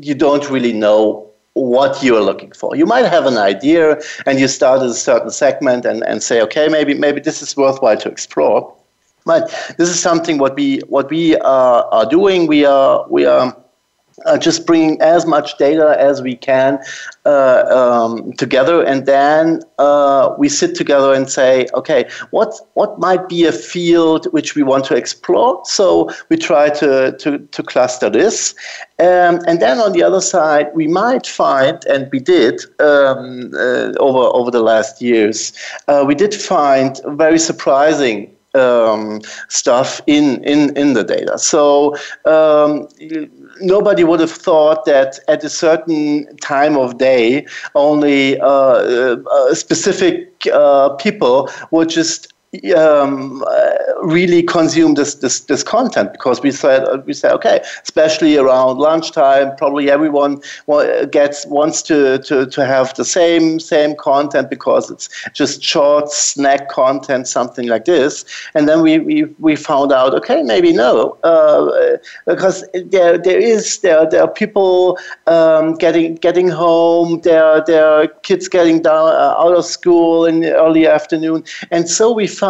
you 0.00 0.14
don't 0.14 0.48
really 0.48 0.72
know 0.72 1.25
what 1.56 2.02
you're 2.02 2.20
looking 2.20 2.52
for. 2.52 2.76
You 2.76 2.84
might 2.84 3.06
have 3.06 3.24
an 3.24 3.38
idea, 3.38 3.98
and 4.26 4.38
you 4.38 4.46
start 4.46 4.82
at 4.82 4.88
a 4.88 4.94
certain 4.94 5.30
segment, 5.30 5.86
and, 5.86 6.02
and 6.04 6.22
say, 6.22 6.42
okay, 6.42 6.68
maybe 6.68 6.92
maybe 6.94 7.20
this 7.20 7.40
is 7.40 7.56
worthwhile 7.56 7.96
to 7.96 8.08
explore. 8.10 8.76
But 9.24 9.48
this 9.78 9.88
is 9.88 9.98
something 9.98 10.38
what 10.38 10.54
we 10.54 10.80
what 10.86 11.10
we 11.10 11.36
are, 11.38 11.84
are 11.90 12.06
doing. 12.06 12.46
We 12.46 12.66
are 12.66 13.06
we 13.08 13.24
are 13.24 13.56
uh, 14.24 14.38
just 14.38 14.66
bringing 14.66 15.00
as 15.02 15.26
much 15.26 15.58
data 15.58 15.96
as 15.98 16.22
we 16.22 16.36
can 16.36 16.78
uh, 17.26 17.64
um, 17.68 18.32
together, 18.34 18.82
and 18.82 19.04
then 19.06 19.60
uh, 19.78 20.34
we 20.38 20.48
sit 20.48 20.74
together 20.74 21.12
and 21.12 21.28
say, 21.28 21.66
okay, 21.74 22.08
what 22.30 22.54
what 22.74 22.98
might 22.98 23.28
be 23.28 23.44
a 23.44 23.52
field 23.52 24.26
which 24.32 24.54
we 24.54 24.62
want 24.62 24.84
to 24.86 24.96
explore? 24.96 25.60
So 25.64 26.10
we 26.30 26.36
try 26.36 26.70
to 26.70 27.12
to, 27.18 27.38
to 27.38 27.62
cluster 27.62 28.08
this, 28.08 28.54
um, 28.98 29.40
and 29.46 29.60
then 29.60 29.78
on 29.78 29.92
the 29.92 30.02
other 30.02 30.20
side, 30.20 30.70
we 30.74 30.86
might 30.86 31.26
find, 31.26 31.84
and 31.86 32.08
we 32.10 32.20
did 32.20 32.60
um, 32.80 33.52
uh, 33.54 33.92
over 33.98 34.30
over 34.34 34.50
the 34.50 34.62
last 34.62 35.02
years, 35.02 35.52
uh, 35.88 36.04
we 36.06 36.14
did 36.14 36.34
find 36.34 37.00
very 37.06 37.38
surprising 37.38 38.32
um, 38.56 39.20
stuff 39.48 40.00
in, 40.06 40.42
in, 40.44 40.76
in 40.76 40.94
the 40.94 41.04
data. 41.04 41.38
So 41.38 41.94
um, 42.24 42.88
nobody 43.60 44.04
would 44.04 44.20
have 44.20 44.30
thought 44.30 44.84
that 44.84 45.18
at 45.28 45.44
a 45.44 45.48
certain 45.48 46.36
time 46.38 46.76
of 46.76 46.98
day, 46.98 47.46
only 47.74 48.38
uh, 48.40 48.46
uh, 48.46 49.54
specific 49.54 50.46
uh, 50.52 50.90
people 50.96 51.50
would 51.70 51.88
just 51.88 52.32
um, 52.74 53.42
uh, 53.46 53.70
really 54.02 54.42
consume 54.42 54.94
this, 54.94 55.16
this 55.16 55.40
this 55.40 55.62
content 55.62 56.12
because 56.12 56.40
we 56.42 56.50
said 56.50 56.84
we 57.06 57.12
say 57.12 57.30
okay, 57.30 57.60
especially 57.82 58.36
around 58.36 58.78
lunchtime, 58.78 59.54
probably 59.56 59.90
everyone 59.90 60.40
gets 61.10 61.46
wants 61.46 61.82
to, 61.82 62.18
to, 62.18 62.46
to 62.46 62.64
have 62.64 62.94
the 62.94 63.04
same 63.04 63.60
same 63.60 63.94
content 63.96 64.50
because 64.50 64.90
it's 64.90 65.08
just 65.32 65.62
short 65.62 66.10
snack 66.10 66.68
content, 66.68 67.28
something 67.28 67.68
like 67.68 67.84
this. 67.84 68.24
And 68.54 68.68
then 68.68 68.82
we 68.82 68.98
we, 68.98 69.24
we 69.38 69.56
found 69.56 69.92
out 69.92 70.14
okay, 70.14 70.42
maybe 70.42 70.72
no, 70.72 71.18
uh, 71.22 71.96
because 72.26 72.64
there 72.86 73.18
there 73.18 73.38
is 73.38 73.78
there 73.80 74.08
there 74.08 74.22
are 74.22 74.32
people 74.32 74.98
um, 75.26 75.74
getting 75.74 76.14
getting 76.16 76.48
home, 76.48 77.20
there 77.22 77.62
there 77.66 77.86
are 77.86 78.06
kids 78.22 78.48
getting 78.48 78.82
down 78.82 79.08
uh, 79.08 79.34
out 79.38 79.54
of 79.54 79.64
school 79.64 80.26
in 80.26 80.40
the 80.40 80.54
early 80.54 80.86
afternoon, 80.86 81.44
and 81.70 81.88
so 81.88 82.12
we 82.12 82.26
found 82.26 82.45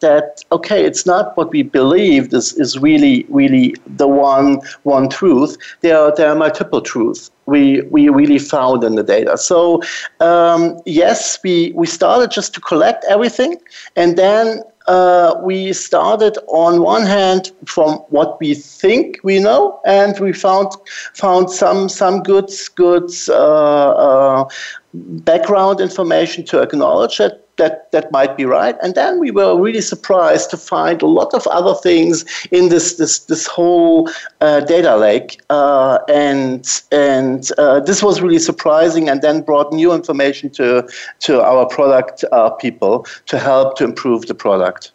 that 0.00 0.44
okay, 0.50 0.84
it's 0.84 1.06
not 1.06 1.36
what 1.36 1.50
we 1.50 1.62
believed 1.62 2.32
is, 2.34 2.52
is 2.54 2.78
really 2.78 3.26
really 3.28 3.74
the 3.86 4.08
one 4.08 4.60
one 4.82 5.08
truth. 5.08 5.56
There 5.80 5.98
are 5.98 6.14
there 6.14 6.28
are 6.30 6.36
multiple 6.36 6.80
truths 6.80 7.30
we 7.46 7.82
we 7.82 8.08
really 8.08 8.38
found 8.38 8.84
in 8.84 8.94
the 8.94 9.02
data. 9.02 9.36
So 9.36 9.82
um, 10.20 10.78
yes, 10.86 11.38
we 11.44 11.72
we 11.74 11.86
started 11.86 12.30
just 12.30 12.54
to 12.54 12.60
collect 12.60 13.04
everything, 13.08 13.56
and 13.96 14.16
then 14.16 14.62
uh, 14.86 15.34
we 15.42 15.72
started 15.72 16.36
on 16.48 16.82
one 16.82 17.06
hand 17.06 17.50
from 17.66 17.96
what 18.10 18.38
we 18.40 18.54
think 18.54 19.18
we 19.22 19.38
know, 19.40 19.80
and 19.86 20.18
we 20.20 20.32
found 20.32 20.72
found 21.14 21.50
some 21.50 21.88
some 21.88 22.22
good 22.22 22.50
good 22.74 23.10
uh, 23.28 23.90
uh, 24.06 24.48
background 24.94 25.80
information 25.80 26.44
to 26.44 26.60
acknowledge 26.60 27.18
that 27.18 27.43
that 27.56 27.90
that 27.92 28.10
might 28.10 28.36
be 28.36 28.44
right. 28.44 28.76
And 28.82 28.94
then 28.94 29.18
we 29.18 29.30
were 29.30 29.60
really 29.60 29.80
surprised 29.80 30.50
to 30.50 30.56
find 30.56 31.02
a 31.02 31.06
lot 31.06 31.32
of 31.34 31.46
other 31.48 31.74
things 31.74 32.24
in 32.50 32.68
this 32.68 32.94
this 32.94 33.20
this 33.20 33.46
whole 33.46 34.10
uh, 34.40 34.60
data 34.60 34.96
lake, 34.96 35.40
uh, 35.50 35.98
and 36.08 36.82
and 36.92 37.50
uh, 37.58 37.80
this 37.80 38.02
was 38.02 38.20
really 38.20 38.38
surprising. 38.38 39.08
And 39.08 39.22
then 39.22 39.42
brought 39.42 39.72
new 39.72 39.92
information 39.92 40.50
to 40.50 40.88
to 41.20 41.42
our 41.42 41.66
product 41.66 42.24
uh, 42.32 42.50
people 42.50 43.06
to 43.26 43.38
help 43.38 43.76
to 43.78 43.84
improve 43.84 44.26
the 44.26 44.34
product. 44.34 44.92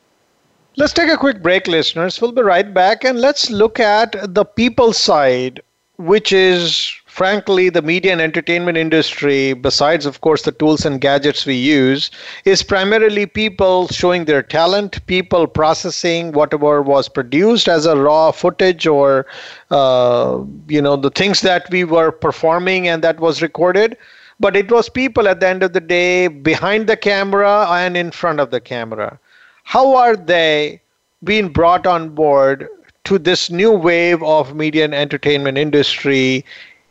Let's 0.75 0.93
take 0.93 1.09
a 1.09 1.17
quick 1.17 1.41
break, 1.41 1.67
listeners. 1.67 2.21
We'll 2.21 2.31
be 2.31 2.41
right 2.41 2.73
back, 2.73 3.03
and 3.03 3.19
let's 3.19 3.49
look 3.49 3.79
at 3.79 4.15
the 4.33 4.45
people 4.45 4.93
side, 4.93 5.61
which 5.97 6.31
is 6.31 6.93
frankly, 7.19 7.67
the 7.67 7.81
media 7.81 8.13
and 8.13 8.21
entertainment 8.21 8.77
industry, 8.77 9.51
besides, 9.51 10.05
of 10.05 10.21
course, 10.21 10.43
the 10.43 10.53
tools 10.53 10.85
and 10.85 11.01
gadgets 11.01 11.45
we 11.45 11.53
use, 11.53 12.09
is 12.45 12.63
primarily 12.63 13.25
people 13.25 13.89
showing 13.89 14.23
their 14.23 14.41
talent, 14.41 15.05
people 15.05 15.45
processing 15.45 16.31
whatever 16.31 16.81
was 16.81 17.09
produced 17.09 17.67
as 17.67 17.85
a 17.85 17.97
raw 17.97 18.31
footage 18.31 18.87
or, 18.87 19.25
uh, 19.69 20.41
you 20.69 20.81
know, 20.81 20.95
the 20.95 21.09
things 21.09 21.41
that 21.41 21.69
we 21.71 21.83
were 21.83 22.09
performing 22.09 22.87
and 22.87 23.03
that 23.03 23.19
was 23.19 23.41
recorded. 23.41 23.97
But 24.39 24.55
it 24.55 24.71
was 24.71 24.87
people 24.87 25.27
at 25.27 25.41
the 25.41 25.49
end 25.49 25.61
of 25.61 25.73
the 25.73 25.81
day 25.81 26.29
behind 26.29 26.87
the 26.87 26.95
camera 26.95 27.67
and 27.69 27.97
in 27.97 28.11
front 28.11 28.39
of 28.39 28.49
the 28.49 28.61
camera. 28.61 29.19
How 29.65 29.93
are 29.93 30.15
they 30.15 30.81
being 31.25 31.49
brought 31.49 31.85
on 31.85 32.15
board 32.15 32.69
to 33.09 33.17
this 33.17 33.49
new 33.49 33.71
wave 33.71 34.21
of 34.21 34.55
media 34.55 34.85
and 34.85 34.93
entertainment 34.93 35.57
industry 35.57 36.45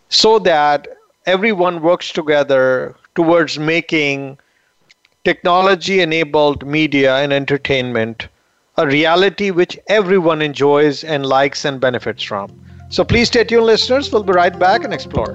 so 0.08 0.38
that 0.38 0.88
everyone 1.26 1.82
works 1.82 2.12
together 2.12 2.96
towards 3.14 3.58
making 3.58 4.38
technology 5.24 6.00
enabled 6.00 6.66
media 6.66 7.16
and 7.16 7.32
entertainment 7.32 8.28
a 8.78 8.86
reality 8.86 9.50
which 9.50 9.76
everyone 9.88 10.40
enjoys 10.40 11.02
and 11.02 11.26
likes 11.26 11.64
and 11.64 11.80
benefits 11.80 12.22
from. 12.22 12.48
So 12.90 13.04
please 13.04 13.26
stay 13.26 13.42
tuned, 13.42 13.66
listeners. 13.66 14.12
We'll 14.12 14.22
be 14.22 14.32
right 14.32 14.56
back 14.56 14.84
and 14.84 14.94
explore. 14.94 15.34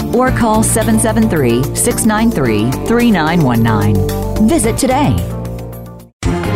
or 0.13 0.31
call 0.31 0.63
773 0.63 1.75
693 1.75 2.71
3919. 2.87 4.47
Visit 4.47 4.77
today. 4.77 5.40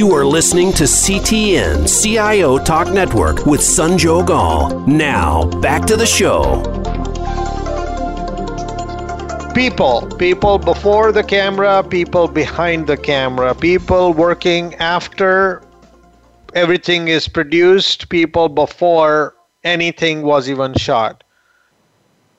You 0.00 0.14
are 0.14 0.24
listening 0.24 0.72
to 0.80 0.84
CTN 0.84 1.86
CIO 1.86 2.56
Talk 2.56 2.88
Network 2.88 3.44
with 3.44 3.60
Sanjog 3.60 4.30
Aul. 4.30 4.80
Now, 4.86 5.44
back 5.60 5.84
to 5.84 5.94
the 5.94 6.06
show. 6.06 6.62
People, 9.54 10.08
people 10.18 10.56
before 10.56 11.12
the 11.12 11.22
camera, 11.22 11.82
people 11.82 12.28
behind 12.28 12.86
the 12.86 12.96
camera, 12.96 13.54
people 13.54 14.14
working 14.14 14.74
after 14.76 15.62
everything 16.54 17.08
is 17.08 17.28
produced, 17.28 18.08
people 18.08 18.48
before 18.48 19.34
anything 19.64 20.22
was 20.22 20.48
even 20.48 20.72
shot. 20.76 21.22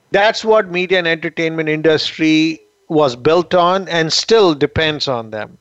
That's 0.10 0.44
what 0.44 0.72
media 0.72 0.98
and 0.98 1.08
entertainment 1.08 1.70
industry 1.70 2.60
was 2.90 3.16
built 3.16 3.54
on 3.54 3.88
and 3.88 4.12
still 4.12 4.56
depends 4.56 5.08
on 5.08 5.30
them 5.30 5.60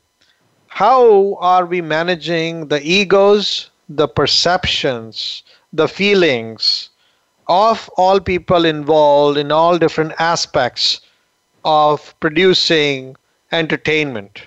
how 0.71 1.35
are 1.41 1.67
we 1.67 1.83
managing 1.83 2.69
the 2.69 2.81
egos, 2.83 3.71
the 3.89 4.09
perceptions, 4.09 5.43
the 5.73 5.89
feelings 5.89 6.89
of 7.49 7.91
all 7.97 8.21
people 8.21 8.65
involved 8.65 9.37
in 9.37 9.51
all 9.53 9.79
different 9.79 10.13
aspects 10.19 11.01
of 11.65 12.15
producing 12.21 13.17
entertainment? 13.51 14.47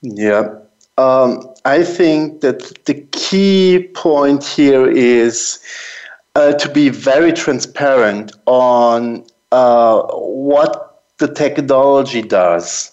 Yeah. 0.00 0.48
Um, 0.96 1.54
I 1.64 1.84
think 1.84 2.40
that 2.40 2.86
the 2.86 2.94
key 3.12 3.90
point 3.94 4.42
here 4.42 4.90
is 4.90 5.60
uh, 6.34 6.54
to 6.54 6.68
be 6.70 6.88
very 6.88 7.32
transparent 7.32 8.32
on 8.46 9.24
uh, 9.52 10.00
what 10.14 11.04
the 11.18 11.28
technology 11.28 12.22
does. 12.22 12.92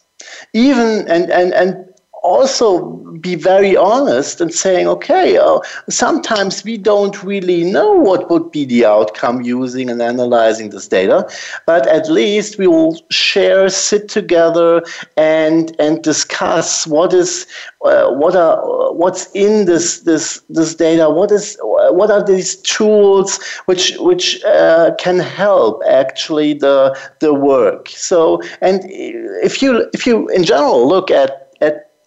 Even 0.54 1.08
and, 1.08 1.32
and, 1.32 1.54
and 1.54 1.95
also 2.26 2.96
be 3.22 3.36
very 3.36 3.78
honest 3.78 4.42
and 4.42 4.54
saying, 4.54 4.88
okay, 4.88 5.38
uh, 5.38 5.60
sometimes 5.90 6.64
we 6.64 6.78
don't 6.78 7.24
really 7.24 7.64
know 7.64 7.94
what 7.94 8.30
would 8.30 8.52
be 8.52 8.66
the 8.66 8.86
outcome 8.86 9.42
using 9.42 9.90
and 9.90 10.02
analyzing 10.02 10.70
this 10.70 10.88
data, 10.88 11.28
but 11.66 11.88
at 11.88 12.10
least 12.10 12.58
we 12.58 12.68
will 12.68 13.00
share, 13.12 13.70
sit 13.70 14.10
together, 14.10 14.84
and 15.18 15.76
and 15.80 16.04
discuss 16.04 16.88
what 16.88 17.14
is 17.14 17.48
uh, 17.86 18.10
what 18.12 18.36
are 18.36 18.94
what's 18.94 19.30
in 19.34 19.66
this 19.66 20.02
this 20.02 20.42
this 20.50 20.76
data, 20.76 21.10
what 21.10 21.32
is 21.32 21.58
what 21.62 22.10
are 22.12 22.24
these 22.24 22.58
tools 22.58 23.40
which 23.66 23.96
which 24.00 24.44
uh, 24.46 24.92
can 24.98 25.20
help 25.20 25.82
actually 25.88 26.54
the 26.54 26.98
the 27.20 27.34
work. 27.34 27.90
So 27.90 28.42
and 28.62 28.82
if 28.86 29.62
you 29.62 29.90
if 29.94 30.06
you 30.06 30.28
in 30.30 30.44
general 30.44 30.88
look 30.88 31.12
at 31.12 31.45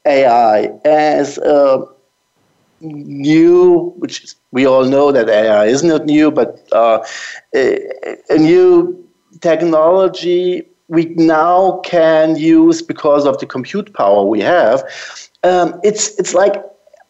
AI 0.09 0.73
as 0.85 1.38
a 1.38 1.85
new, 2.81 3.92
which 3.99 4.27
we 4.53 4.66
all 4.66 4.85
know 4.85 5.12
that 5.12 5.29
AI 5.29 5.66
is 5.66 5.83
not 5.83 6.07
new, 6.07 6.31
but 6.31 6.66
uh, 6.73 7.05
a, 7.55 7.79
a 8.31 8.38
new 8.38 9.05
technology 9.40 10.64
we 10.88 11.07
now 11.16 11.81
can 11.85 12.37
use 12.37 12.83
because 12.83 13.27
of 13.27 13.38
the 13.38 13.47
compute 13.47 13.92
power 13.94 14.25
we 14.25 14.40
have. 14.40 14.83
Um, 15.44 15.81
it's 15.85 16.18
it's 16.18 16.35
like 16.35 16.57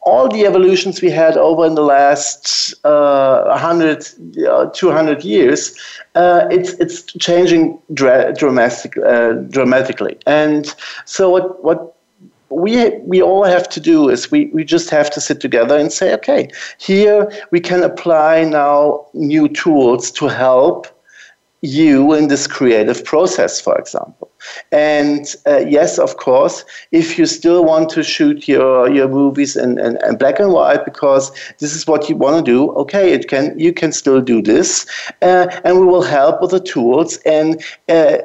all 0.03 0.29
the 0.29 0.47
evolutions 0.47 1.03
we 1.03 1.11
had 1.11 1.37
over 1.37 1.67
in 1.67 1.75
the 1.75 1.83
last 1.83 2.75
uh, 2.85 3.45
100, 3.45 4.07
uh, 4.49 4.67
200 4.73 5.25
years, 5.25 5.77
uh, 6.15 6.47
it's 6.51 6.73
it's 6.75 7.03
changing 7.03 7.79
dra- 7.95 8.33
dramatic, 8.35 8.97
uh, 8.99 9.33
dramatically. 9.51 10.19
And 10.27 10.75
so 11.05 11.31
what 11.31 11.63
what 11.65 11.98
we 12.51 12.91
we 12.99 13.23
all 13.23 13.45
have 13.45 13.69
to 13.69 13.81
do 13.81 14.09
is 14.09 14.31
we, 14.31 14.47
we 14.47 14.65
just 14.65 14.91
have 14.91 15.11
to 15.11 15.21
sit 15.21 15.41
together 15.41 15.77
and 15.77 15.93
say 15.93 16.15
okay 16.15 16.49
here 16.79 17.31
we 17.51 17.61
can 17.61 17.83
apply 17.83 18.45
now 18.45 19.07
new 19.15 19.49
tools 19.49 20.11
to 20.13 20.29
help 20.29 20.87
you 21.63 22.13
in 22.15 22.29
this 22.29 22.47
creative 22.47 23.05
process 23.05 23.61
for 23.61 23.77
example 23.79 24.28
and 24.73 25.35
uh, 25.47 25.59
yes, 25.59 25.99
of 25.99 26.17
course, 26.17 26.65
if 26.93 27.19
you 27.19 27.27
still 27.27 27.65
want 27.65 27.89
to 27.91 28.03
shoot 28.03 28.49
your, 28.49 28.91
your 28.91 29.09
movies 29.09 29.57
in, 29.57 29.79
in, 29.79 29.99
in 30.05 30.17
black 30.17 30.39
and 30.39 30.53
white 30.53 30.85
because 30.85 31.33
this 31.59 31.75
is 31.75 31.87
what 31.87 32.09
you 32.09 32.17
want 32.17 32.45
to 32.45 32.53
do, 32.53 32.71
okay, 32.73 33.13
it 33.13 33.29
can 33.29 33.59
you 33.59 33.73
can 33.73 33.93
still 33.93 34.21
do 34.21 34.43
this, 34.43 34.87
uh, 35.23 35.49
and 35.65 35.79
we 35.79 35.87
will 35.87 36.03
help 36.03 36.41
with 36.41 36.51
the 36.51 36.61
tools 36.61 37.19
and 37.27 37.63
uh, 37.89 38.19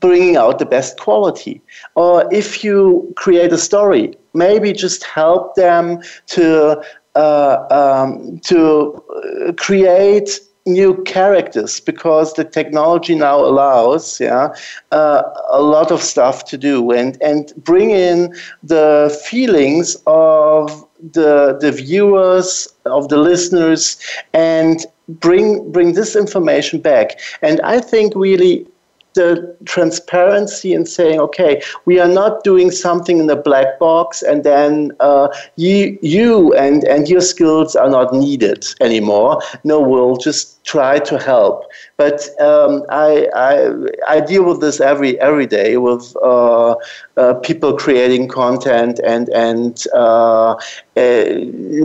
bringing 0.00 0.36
out 0.36 0.58
the 0.58 0.66
best 0.66 0.98
quality. 0.98 1.60
Or 1.94 2.32
if 2.32 2.64
you 2.64 3.12
create 3.16 3.52
a 3.52 3.58
story, 3.58 4.14
maybe 4.34 4.72
just 4.72 5.04
help 5.04 5.54
them 5.54 6.02
to 6.26 6.82
uh, 7.14 7.66
um, 7.70 8.38
to 8.40 9.02
uh, 9.48 9.52
create 9.54 10.40
new 10.72 11.02
characters 11.04 11.80
because 11.80 12.32
the 12.34 12.44
technology 12.44 13.14
now 13.14 13.38
allows 13.38 14.20
yeah 14.20 14.54
uh, 14.92 15.22
a 15.50 15.62
lot 15.62 15.90
of 15.90 16.02
stuff 16.02 16.44
to 16.44 16.56
do 16.56 16.90
and 16.90 17.20
and 17.22 17.52
bring 17.56 17.90
in 17.90 18.34
the 18.62 19.16
feelings 19.24 19.96
of 20.06 20.86
the 21.12 21.58
the 21.60 21.72
viewers 21.72 22.68
of 22.86 23.08
the 23.08 23.16
listeners 23.16 23.98
and 24.32 24.86
bring 25.08 25.70
bring 25.72 25.94
this 25.94 26.14
information 26.14 26.80
back 26.80 27.18
and 27.42 27.60
i 27.62 27.80
think 27.80 28.12
really 28.14 28.66
the 29.14 29.56
transparency 29.64 30.72
in 30.72 30.86
saying, 30.86 31.18
okay, 31.20 31.62
we 31.84 31.98
are 31.98 32.08
not 32.08 32.44
doing 32.44 32.70
something 32.70 33.18
in 33.18 33.26
the 33.26 33.36
black 33.36 33.78
box, 33.78 34.22
and 34.22 34.44
then 34.44 34.92
uh, 35.00 35.28
you, 35.56 35.98
you 36.02 36.54
and, 36.54 36.84
and 36.84 37.08
your 37.08 37.20
skills 37.20 37.74
are 37.74 37.90
not 37.90 38.12
needed 38.12 38.66
anymore. 38.80 39.40
No, 39.64 39.80
we'll 39.80 40.16
just 40.16 40.59
try 40.64 40.98
to 40.98 41.18
help. 41.18 41.64
But 41.96 42.28
um, 42.40 42.84
I, 42.90 43.28
I, 43.34 44.16
I 44.16 44.20
deal 44.20 44.44
with 44.44 44.60
this 44.60 44.80
every 44.80 45.18
every 45.20 45.46
day 45.46 45.76
with 45.76 46.14
uh, 46.22 46.76
uh, 47.16 47.34
people 47.34 47.76
creating 47.76 48.28
content 48.28 49.00
and 49.04 49.28
and 49.30 49.84
uh, 49.94 50.54
uh 50.96 51.24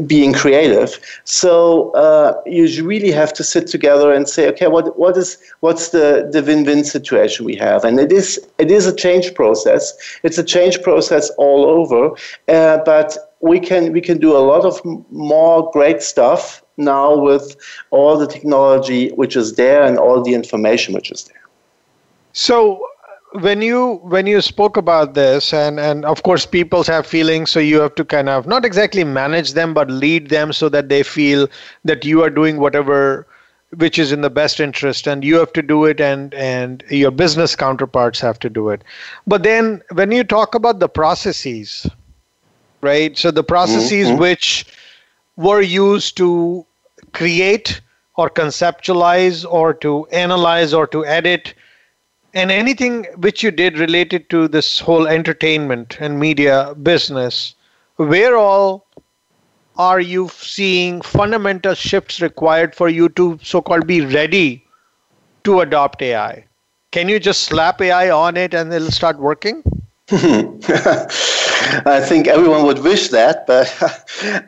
being 0.06 0.34
creative. 0.34 1.00
So 1.24 1.92
uh, 1.92 2.42
you 2.46 2.86
really 2.86 3.12
have 3.12 3.34
to 3.34 3.44
sit 3.44 3.68
together 3.68 4.12
and 4.12 4.28
say, 4.28 4.48
okay, 4.50 4.68
what 4.68 4.98
what 5.00 5.18
is 5.18 5.38
what's 5.62 5.90
the 5.90 6.30
the 6.32 6.44
win-win 6.44 6.84
situation 6.84 7.46
we 7.46 7.56
have? 7.56 7.86
And 7.86 8.00
it 8.00 8.12
is 8.12 8.46
it 8.58 8.72
is 8.72 8.86
a 8.88 8.96
change 8.96 9.34
process. 9.36 9.94
It's 10.24 10.38
a 10.38 10.44
change 10.44 10.82
process 10.82 11.30
all 11.38 11.66
over, 11.66 12.16
uh, 12.48 12.80
but 12.86 13.18
we 13.40 13.60
can 13.60 13.94
we 13.94 14.02
can 14.02 14.18
do 14.18 14.36
a 14.36 14.44
lot 14.52 14.66
of 14.66 14.82
more 15.12 15.70
great 15.72 16.02
stuff 16.02 16.65
now 16.78 17.16
with 17.18 17.56
all 17.92 18.18
the 18.18 18.28
technology 18.28 19.10
which 19.10 19.36
is 19.36 19.56
there 19.56 19.84
and 19.84 19.98
all 19.98 20.22
the 20.22 20.34
information 20.34 20.94
which 20.94 21.12
is 21.12 21.24
there. 21.24 21.42
So 22.34 22.86
when 23.42 23.62
you 23.62 23.96
when 24.04 24.28
you 24.28 24.42
spoke 24.42 24.78
about 24.78 25.14
this 25.14 25.54
and 25.54 25.80
and 25.80 26.06
of 26.06 26.24
course 26.24 26.46
people 26.46 26.84
have 26.84 27.06
feelings 27.06 27.50
so 27.50 27.60
you 27.60 27.80
have 27.80 27.94
to 27.96 28.06
kind 28.06 28.30
of 28.30 28.48
not 28.48 28.64
exactly 28.64 29.04
manage 29.04 29.54
them 29.54 29.74
but 29.74 29.90
lead 29.90 30.30
them 30.30 30.54
so 30.54 30.70
that 30.70 30.90
they 30.90 31.04
feel 31.04 31.48
that 31.84 32.06
you 32.06 32.24
are 32.24 32.30
doing 32.30 32.60
whatever 32.60 33.28
which 33.78 34.00
is 34.00 34.12
in 34.12 34.22
the 34.22 34.30
best 34.30 34.60
interest 34.60 35.08
and 35.08 35.24
you 35.24 35.36
have 35.36 35.52
to 35.52 35.62
do 35.62 35.86
it 35.86 36.00
and 36.00 36.34
and 36.34 36.84
your 36.90 37.12
business 37.12 37.56
counterparts 37.56 38.20
have 38.20 38.40
to 38.40 38.50
do 38.50 38.70
it 38.70 38.84
but 39.28 39.44
then 39.44 39.82
when 39.94 40.12
you 40.12 40.24
talk 40.24 40.56
about 40.56 40.80
the 40.80 40.88
processes 40.88 41.86
right 42.82 43.18
so 43.18 43.32
the 43.32 43.44
processes 43.44 44.08
mm-hmm. 44.08 44.20
which 44.20 44.66
were 45.38 45.62
used 45.62 46.18
to 46.18 46.66
create 47.14 47.82
or 48.16 48.30
conceptualize 48.30 49.46
or 49.50 49.74
to 49.74 50.06
analyze 50.08 50.74
or 50.74 50.88
to 50.88 51.06
edit 51.06 51.54
and 52.34 52.52
anything 52.52 53.06
which 53.18 53.42
you 53.44 53.52
did 53.52 53.78
related 53.78 54.30
to 54.30 54.48
this 54.48 54.80
whole 54.80 55.08
entertainment 55.08 55.98
and 56.00 56.20
media 56.20 56.76
business 56.84 57.56
where 57.96 58.38
all 58.38 58.86
are 59.78 60.00
you 60.00 60.30
seeing 60.30 61.02
fundamental 61.02 61.74
shifts 61.74 62.22
required 62.22 62.74
for 62.76 62.88
you 62.88 63.10
to 63.10 63.38
so 63.44 63.62
called 63.62 63.88
be 63.88 64.02
ready 64.02 64.66
to 65.44 65.60
adopt 65.62 66.02
ai 66.02 66.46
can 66.92 67.10
you 67.10 67.20
just 67.20 67.44
slap 67.44 67.82
ai 67.82 68.10
on 68.10 68.38
it 68.38 68.54
and 68.54 68.74
it'll 68.74 68.92
start 68.92 69.20
working 69.20 69.64
I 71.86 72.02
think 72.02 72.28
everyone 72.28 72.66
would 72.66 72.80
wish 72.80 73.10
that, 73.10 73.48
but 73.48 73.74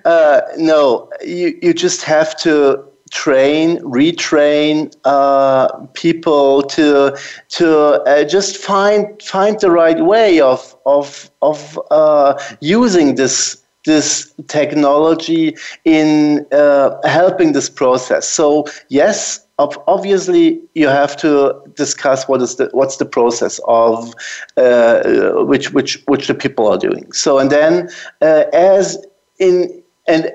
uh, 0.06 0.42
no, 0.58 1.10
you, 1.26 1.58
you 1.62 1.74
just 1.74 2.04
have 2.04 2.38
to 2.42 2.84
train, 3.12 3.80
retrain 3.80 4.94
uh, 5.06 5.68
people 5.94 6.64
to 6.64 7.18
to 7.50 8.04
uh, 8.04 8.24
just 8.26 8.58
find 8.58 9.22
find 9.22 9.60
the 9.60 9.72
right 9.72 10.04
way 10.04 10.42
of 10.42 10.76
of 10.86 11.30
of 11.42 11.80
uh, 11.92 12.38
using 12.60 13.16
this 13.16 13.64
this 13.86 14.34
technology 14.48 15.56
in 15.86 16.46
uh, 16.52 17.00
helping 17.08 17.54
this 17.54 17.70
process. 17.70 18.28
So 18.28 18.66
yes, 18.90 19.47
obviously 19.60 20.62
you 20.76 20.88
have 20.88 21.18
to 21.18 21.54
discuss 21.76 22.28
what 22.28 22.42
is 22.42 22.56
the 22.56 22.70
what's 22.74 22.98
the 22.98 23.06
process 23.06 23.60
of 23.68 24.14
uh, 24.58 25.34
which 25.46 25.74
which 25.74 26.04
which 26.08 26.28
the 26.28 26.36
people 26.36 26.68
are 26.68 26.78
doing. 26.78 27.12
So 27.12 27.40
and 27.40 27.50
then 27.50 27.90
uh, 28.22 28.44
as 28.54 28.98
in 29.40 29.84
and 30.08 30.32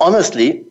honestly 0.00 0.64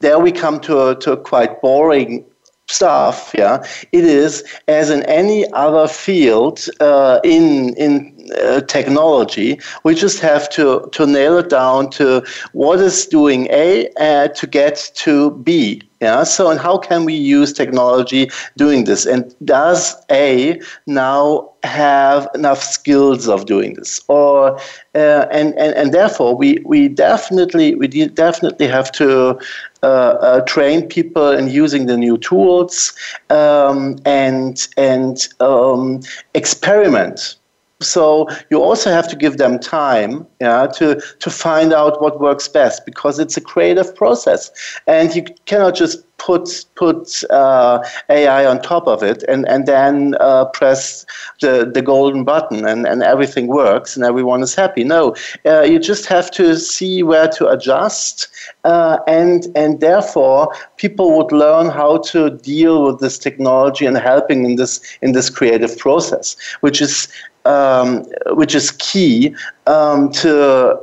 there 0.00 0.18
we 0.18 0.32
come 0.32 0.60
to 0.60 0.88
a, 0.88 0.94
to 0.96 1.12
a 1.12 1.16
quite 1.16 1.60
boring 1.60 2.24
stuff. 2.68 3.32
Yeah, 3.36 3.64
it 3.92 4.04
is 4.04 4.44
as 4.68 4.90
in 4.90 5.02
any 5.04 5.50
other 5.52 5.88
field 5.88 6.66
uh, 6.80 7.20
in 7.24 7.74
in 7.74 8.30
uh, 8.42 8.60
technology. 8.62 9.58
We 9.84 9.94
just 9.94 10.20
have 10.20 10.48
to 10.50 10.88
to 10.92 11.06
nail 11.06 11.38
it 11.38 11.50
down 11.50 11.90
to 11.90 12.24
what 12.52 12.80
is 12.80 13.06
doing 13.06 13.48
A 13.50 13.88
uh, 14.00 14.28
to 14.28 14.46
get 14.46 14.90
to 14.96 15.30
B. 15.30 15.82
Yeah. 16.00 16.22
So, 16.22 16.48
and 16.48 16.60
how 16.60 16.78
can 16.78 17.04
we 17.04 17.14
use 17.14 17.52
technology 17.52 18.30
doing 18.56 18.84
this? 18.84 19.04
And 19.04 19.34
does 19.44 19.96
A 20.12 20.60
now 20.86 21.50
have 21.64 22.28
enough 22.34 22.62
skills 22.62 23.28
of 23.28 23.46
doing 23.46 23.74
this? 23.74 24.00
Or 24.06 24.56
uh, 24.94 25.26
and, 25.32 25.58
and 25.58 25.74
and 25.74 25.92
therefore 25.92 26.36
we 26.36 26.62
we 26.64 26.88
definitely 26.88 27.74
we 27.74 27.88
definitely 27.88 28.68
have 28.68 28.92
to 28.92 29.40
uh, 29.82 29.86
uh, 29.86 30.40
train 30.42 30.82
people 30.86 31.30
in 31.30 31.48
using 31.48 31.86
the 31.86 31.96
new 31.96 32.16
tools 32.18 32.92
um, 33.30 33.98
and 34.04 34.68
and 34.76 35.26
um, 35.40 36.00
experiment 36.34 37.37
so 37.80 38.28
you 38.50 38.62
also 38.62 38.90
have 38.90 39.08
to 39.08 39.16
give 39.16 39.36
them 39.36 39.58
time 39.58 40.26
yeah, 40.40 40.66
to, 40.66 41.00
to 41.20 41.30
find 41.30 41.72
out 41.72 42.02
what 42.02 42.20
works 42.20 42.48
best 42.48 42.84
because 42.84 43.18
it's 43.18 43.36
a 43.36 43.40
creative 43.40 43.94
process. 43.94 44.50
And 44.86 45.14
you 45.14 45.24
cannot 45.46 45.76
just 45.76 46.04
put 46.18 46.64
put 46.74 47.22
uh, 47.30 47.82
AI 48.10 48.44
on 48.44 48.60
top 48.60 48.86
of 48.86 49.02
it 49.02 49.22
and 49.28 49.48
and 49.48 49.66
then 49.66 50.14
uh, 50.20 50.44
press 50.46 51.06
the 51.40 51.70
the 51.72 51.80
golden 51.80 52.24
button 52.24 52.66
and 52.66 52.86
and 52.86 53.02
everything 53.02 53.46
works 53.46 53.96
and 53.96 54.04
everyone 54.04 54.42
is 54.42 54.54
happy. 54.54 54.84
No, 54.84 55.14
uh, 55.46 55.62
you 55.62 55.78
just 55.78 56.06
have 56.06 56.30
to 56.32 56.56
see 56.56 57.02
where 57.02 57.28
to 57.28 57.48
adjust 57.48 58.28
uh, 58.64 58.98
and 59.06 59.46
and 59.54 59.80
therefore 59.80 60.52
people 60.76 61.16
would 61.16 61.32
learn 61.32 61.68
how 61.70 61.98
to 61.98 62.30
deal 62.30 62.84
with 62.84 63.00
this 63.00 63.18
technology 63.18 63.86
and 63.86 63.96
helping 63.96 64.44
in 64.44 64.56
this 64.56 64.80
in 65.02 65.12
this 65.12 65.30
creative 65.30 65.78
process, 65.78 66.36
which 66.60 66.80
is 66.82 67.08
um, 67.44 68.04
which 68.26 68.54
is 68.54 68.72
key 68.72 69.34
um, 69.68 70.10
to 70.12 70.32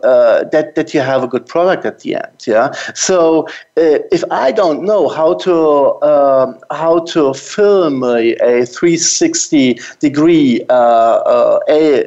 uh, 0.04 0.44
that 0.50 0.76
that 0.76 0.94
you 0.94 1.02
have 1.02 1.24
a 1.24 1.28
good 1.28 1.46
product 1.46 1.86
at 1.86 2.00
the 2.00 2.16
end. 2.16 2.38
Yeah. 2.46 2.72
So 2.94 3.48
uh, 3.78 4.00
if 4.12 4.24
I 4.32 4.52
don't 4.52 4.84
know 4.84 5.10
how 5.10 5.34
to 5.46 6.02
um, 6.04 6.60
how 6.72 7.00
to 7.14 7.34
film 7.34 8.04
a, 8.04 8.36
a 8.36 8.66
360 8.66 9.80
degree 10.00 10.64
uh, 10.70 10.74
uh 10.74 11.60
a, 11.70 12.06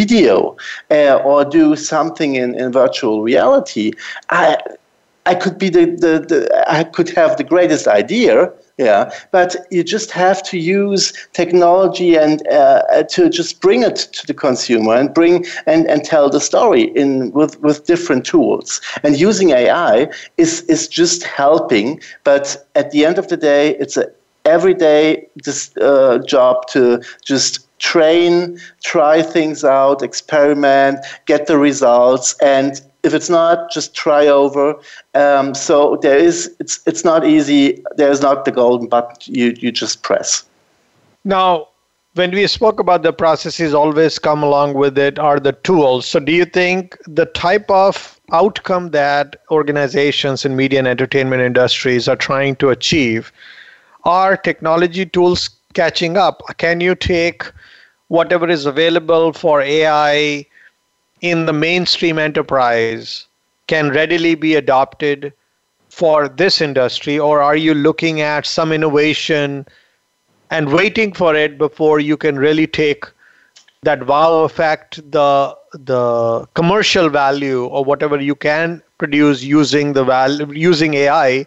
video 0.00 0.56
uh, 0.90 1.16
or 1.24 1.44
do 1.44 1.76
something 1.76 2.34
in, 2.34 2.54
in 2.54 2.72
virtual 2.72 3.22
reality, 3.22 3.92
I 4.28 4.58
I 5.26 5.34
could 5.34 5.58
be 5.58 5.68
the, 5.68 5.86
the, 5.86 6.12
the 6.28 6.64
I 6.68 6.84
could 6.84 7.08
have 7.10 7.36
the 7.36 7.44
greatest 7.44 7.86
idea 7.86 8.52
yeah, 8.80 9.12
but 9.30 9.56
you 9.70 9.84
just 9.84 10.10
have 10.10 10.42
to 10.44 10.58
use 10.58 11.12
technology 11.34 12.16
and 12.16 12.46
uh, 12.48 13.02
to 13.10 13.28
just 13.28 13.60
bring 13.60 13.82
it 13.82 13.96
to 13.96 14.26
the 14.26 14.32
consumer 14.32 14.94
and 14.94 15.12
bring 15.12 15.44
and, 15.66 15.86
and 15.86 16.02
tell 16.02 16.30
the 16.30 16.40
story 16.40 16.84
in 16.96 17.30
with, 17.32 17.60
with 17.60 17.84
different 17.84 18.24
tools. 18.24 18.80
And 19.02 19.20
using 19.20 19.50
AI 19.50 20.08
is 20.38 20.62
is 20.62 20.88
just 20.88 21.24
helping, 21.24 22.00
but 22.24 22.66
at 22.74 22.90
the 22.90 23.04
end 23.04 23.18
of 23.18 23.28
the 23.28 23.36
day, 23.36 23.76
it's 23.76 23.98
a 23.98 24.06
everyday 24.46 25.26
just, 25.44 25.76
uh, 25.76 26.18
job 26.26 26.66
to 26.68 27.02
just 27.22 27.66
train, 27.80 28.58
try 28.82 29.20
things 29.20 29.62
out, 29.62 30.02
experiment, 30.02 31.00
get 31.26 31.46
the 31.46 31.58
results, 31.58 32.34
and 32.40 32.80
if 33.02 33.14
it's 33.14 33.30
not, 33.30 33.70
just 33.70 33.94
try 33.94 34.26
over. 34.26 34.74
Um, 35.14 35.54
so 35.54 35.96
there 36.02 36.18
is, 36.18 36.54
it's 36.60 36.80
it's 36.86 37.04
not 37.04 37.26
easy. 37.26 37.82
There's 37.96 38.20
not 38.20 38.44
the 38.44 38.52
golden 38.52 38.88
button 38.88 39.16
you 39.24 39.54
you 39.58 39.72
just 39.72 40.02
press. 40.02 40.44
Now, 41.24 41.68
when 42.14 42.32
we 42.32 42.46
spoke 42.46 42.80
about 42.80 43.02
the 43.02 43.12
processes, 43.12 43.72
always 43.72 44.18
come 44.18 44.42
along 44.42 44.74
with 44.74 44.98
it 44.98 45.18
are 45.18 45.38
the 45.38 45.52
tools. 45.52 46.06
So, 46.06 46.18
do 46.18 46.32
you 46.32 46.44
think 46.44 46.96
the 47.06 47.26
type 47.26 47.70
of 47.70 48.20
outcome 48.32 48.90
that 48.90 49.36
organizations 49.50 50.44
in 50.44 50.56
media 50.56 50.78
and 50.78 50.88
entertainment 50.88 51.42
industries 51.42 52.08
are 52.08 52.16
trying 52.16 52.56
to 52.56 52.70
achieve 52.70 53.32
are 54.04 54.36
technology 54.36 55.06
tools 55.06 55.50
catching 55.74 56.16
up? 56.16 56.42
Can 56.56 56.80
you 56.80 56.94
take 56.94 57.44
whatever 58.08 58.48
is 58.48 58.66
available 58.66 59.32
for 59.32 59.60
AI? 59.60 60.46
In 61.20 61.46
the 61.46 61.52
mainstream 61.52 62.18
enterprise 62.18 63.26
can 63.66 63.90
readily 63.90 64.34
be 64.34 64.54
adopted 64.54 65.32
for 65.88 66.28
this 66.28 66.60
industry, 66.60 67.18
or 67.18 67.40
are 67.40 67.56
you 67.56 67.74
looking 67.74 68.20
at 68.20 68.46
some 68.46 68.72
innovation 68.72 69.66
and 70.50 70.72
waiting 70.72 71.12
for 71.12 71.34
it 71.34 71.58
before 71.58 72.00
you 72.00 72.16
can 72.16 72.38
really 72.38 72.66
take 72.66 73.04
that 73.82 74.06
wow 74.06 74.42
effect, 74.44 75.00
the 75.10 75.56
the 75.72 76.46
commercial 76.54 77.08
value 77.08 77.64
or 77.66 77.84
whatever 77.84 78.20
you 78.20 78.34
can 78.34 78.82
produce 78.98 79.42
using 79.42 79.92
the 79.92 80.04
value 80.04 80.50
using 80.52 80.94
AI, 80.94 81.46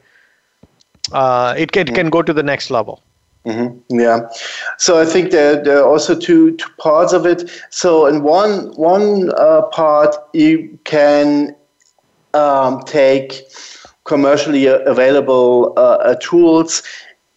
uh, 1.11 1.53
it 1.57 1.71
can, 1.71 1.87
it 1.87 1.93
can 1.93 2.09
go 2.09 2.21
to 2.21 2.33
the 2.33 2.43
next 2.43 2.71
level. 2.71 3.01
Mm-hmm. 3.45 3.99
Yeah, 3.99 4.29
so 4.77 5.01
I 5.01 5.05
think 5.05 5.31
there, 5.31 5.61
there 5.61 5.79
are 5.79 5.87
also 5.87 6.17
two 6.17 6.55
two 6.55 6.69
parts 6.77 7.11
of 7.11 7.25
it. 7.25 7.49
So 7.71 8.05
in 8.05 8.23
one 8.23 8.71
one 8.75 9.31
uh, 9.37 9.63
part, 9.63 10.15
you 10.33 10.79
can 10.85 11.53
um, 12.33 12.81
take 12.85 13.43
commercially 14.05 14.67
available 14.67 15.73
uh, 15.75 15.81
uh, 15.81 16.15
tools, 16.21 16.83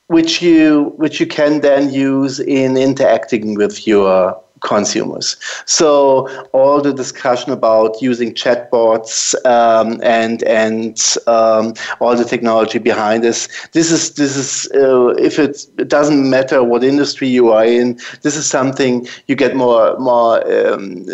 which 0.07 0.41
you 0.41 0.93
which 0.97 1.19
you 1.19 1.27
can 1.27 1.61
then 1.61 1.93
use 1.93 2.39
in 2.39 2.77
interacting 2.77 3.55
with 3.55 3.85
your 3.85 4.41
consumers. 4.61 5.37
So 5.67 6.29
all 6.53 6.81
the 6.81 6.93
discussion 6.93 7.53
about 7.53 8.01
using 8.01 8.35
chatbots 8.35 9.35
um, 9.45 10.01
and 10.03 10.43
and 10.45 11.01
um, 11.27 11.75
all 12.01 12.17
the 12.17 12.25
technology 12.25 12.79
behind 12.79 13.23
this, 13.23 13.49
this 13.73 13.91
is 13.91 14.13
this 14.15 14.37
is 14.37 14.71
uh, 14.75 15.09
if 15.19 15.39
it, 15.39 15.67
it, 15.79 15.89
doesn't 15.89 16.29
matter 16.29 16.63
what 16.63 16.83
industry 16.85 17.29
you 17.29 17.53
are 17.53 17.65
in, 17.65 17.99
this 18.23 18.37
is 18.37 18.47
something 18.47 19.07
you 19.27 19.37
get 19.37 19.57
more 19.57 19.99
more 19.99 20.41
um, 20.53 21.05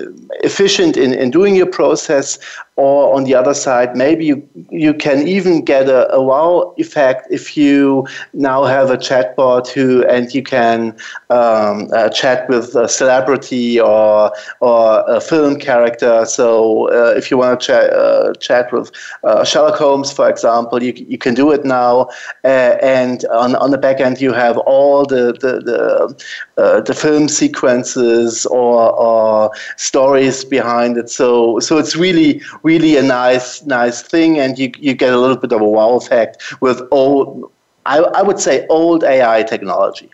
efficient 0.42 0.96
in, 0.96 1.12
in 1.12 1.30
doing 1.30 1.54
your 1.54 1.66
process 1.66 2.38
or 2.76 3.14
on 3.14 3.24
the 3.24 3.34
other 3.34 3.52
side, 3.52 3.94
maybe 3.96 4.24
you, 4.24 4.48
you 4.70 4.94
can 4.94 5.28
even 5.28 5.62
get 5.62 5.88
a, 5.88 6.10
a 6.12 6.22
wow 6.22 6.74
effect 6.78 7.26
if 7.30 7.56
you 7.56 8.06
now 8.32 8.64
have 8.64 8.90
a 8.90 8.96
chatbot 8.96 9.68
who 9.68 10.04
and 10.06 10.32
you 10.34 10.42
can 10.42 10.96
um, 11.28 11.88
uh, 11.92 12.08
chat 12.08 12.48
with 12.48 12.74
a 12.74 12.88
celebrity 12.88 13.78
or 13.78 14.32
or 14.60 15.04
a 15.06 15.20
film 15.20 15.58
character. 15.58 16.24
So 16.24 16.88
uh, 16.90 17.12
if 17.14 17.30
you 17.30 17.36
want 17.36 17.60
to 17.60 17.66
chat, 17.66 17.92
uh, 17.92 18.32
chat 18.34 18.72
with 18.72 18.90
uh, 19.22 19.44
Sherlock 19.44 19.78
Holmes, 19.78 20.10
for 20.10 20.28
example, 20.28 20.82
you, 20.82 20.94
you 20.96 21.18
can 21.18 21.34
do 21.34 21.50
it 21.50 21.64
now. 21.64 22.08
And 22.42 23.24
on, 23.26 23.54
on 23.56 23.70
the 23.70 23.78
back 23.78 24.00
end, 24.00 24.20
you 24.20 24.32
have 24.32 24.56
all 24.58 25.04
the 25.04 25.32
the 25.32 25.60
the, 25.60 26.24
uh, 26.58 26.80
the 26.80 26.94
film 26.94 27.28
sequences 27.28 28.46
or, 28.46 28.92
or 28.92 29.50
stories 29.76 30.44
behind 30.44 30.96
it. 30.98 31.10
So 31.10 31.58
so 31.60 31.78
it's 31.78 31.96
really 31.96 32.42
really 32.62 32.96
a 32.96 33.02
nice 33.02 33.62
nice 33.64 34.02
thing, 34.02 34.38
and 34.38 34.58
you 34.58 34.70
you 34.78 34.94
get 34.94 35.12
a 35.12 35.18
little 35.18 35.36
bit 35.36 35.52
of 35.52 35.60
a 35.60 35.68
wow 35.68 35.96
effect 35.96 36.60
with 36.60 36.82
old, 36.90 37.50
I, 37.86 37.98
I 37.98 38.22
would 38.22 38.40
say 38.40 38.66
old 38.68 39.04
AI 39.04 39.42
technology. 39.42 40.10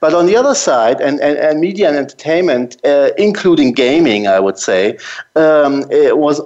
But 0.00 0.14
on 0.14 0.26
the 0.26 0.36
other 0.36 0.54
side, 0.54 1.00
and, 1.00 1.20
and, 1.20 1.38
and 1.38 1.58
media 1.60 1.88
and 1.88 1.96
entertainment, 1.96 2.76
uh, 2.84 3.10
including 3.16 3.72
gaming, 3.72 4.26
I 4.26 4.38
would 4.38 4.58
say, 4.58 4.98
um, 5.36 5.84
it 5.90 6.18
was 6.18 6.40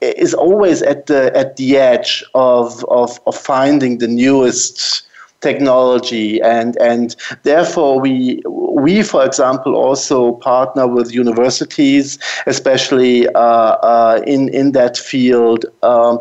is 0.00 0.34
always 0.34 0.82
at 0.82 1.06
the 1.06 1.34
at 1.36 1.56
the 1.56 1.76
edge 1.76 2.24
of 2.34 2.84
of, 2.86 3.20
of 3.26 3.36
finding 3.36 3.98
the 3.98 4.08
newest 4.08 5.04
technology, 5.42 6.40
and 6.40 6.76
and 6.76 7.16
therefore 7.42 8.00
we 8.00 8.40
we 8.46 9.02
for 9.02 9.24
example 9.24 9.74
also 9.74 10.32
partner 10.36 10.86
with 10.86 11.12
universities, 11.12 12.18
especially 12.46 13.28
uh, 13.28 13.40
uh, 13.40 14.22
in 14.26 14.48
in 14.48 14.72
that 14.72 14.96
field, 14.96 15.66
um, 15.82 16.18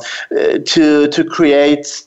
to 0.66 1.08
to 1.08 1.24
create 1.24 2.04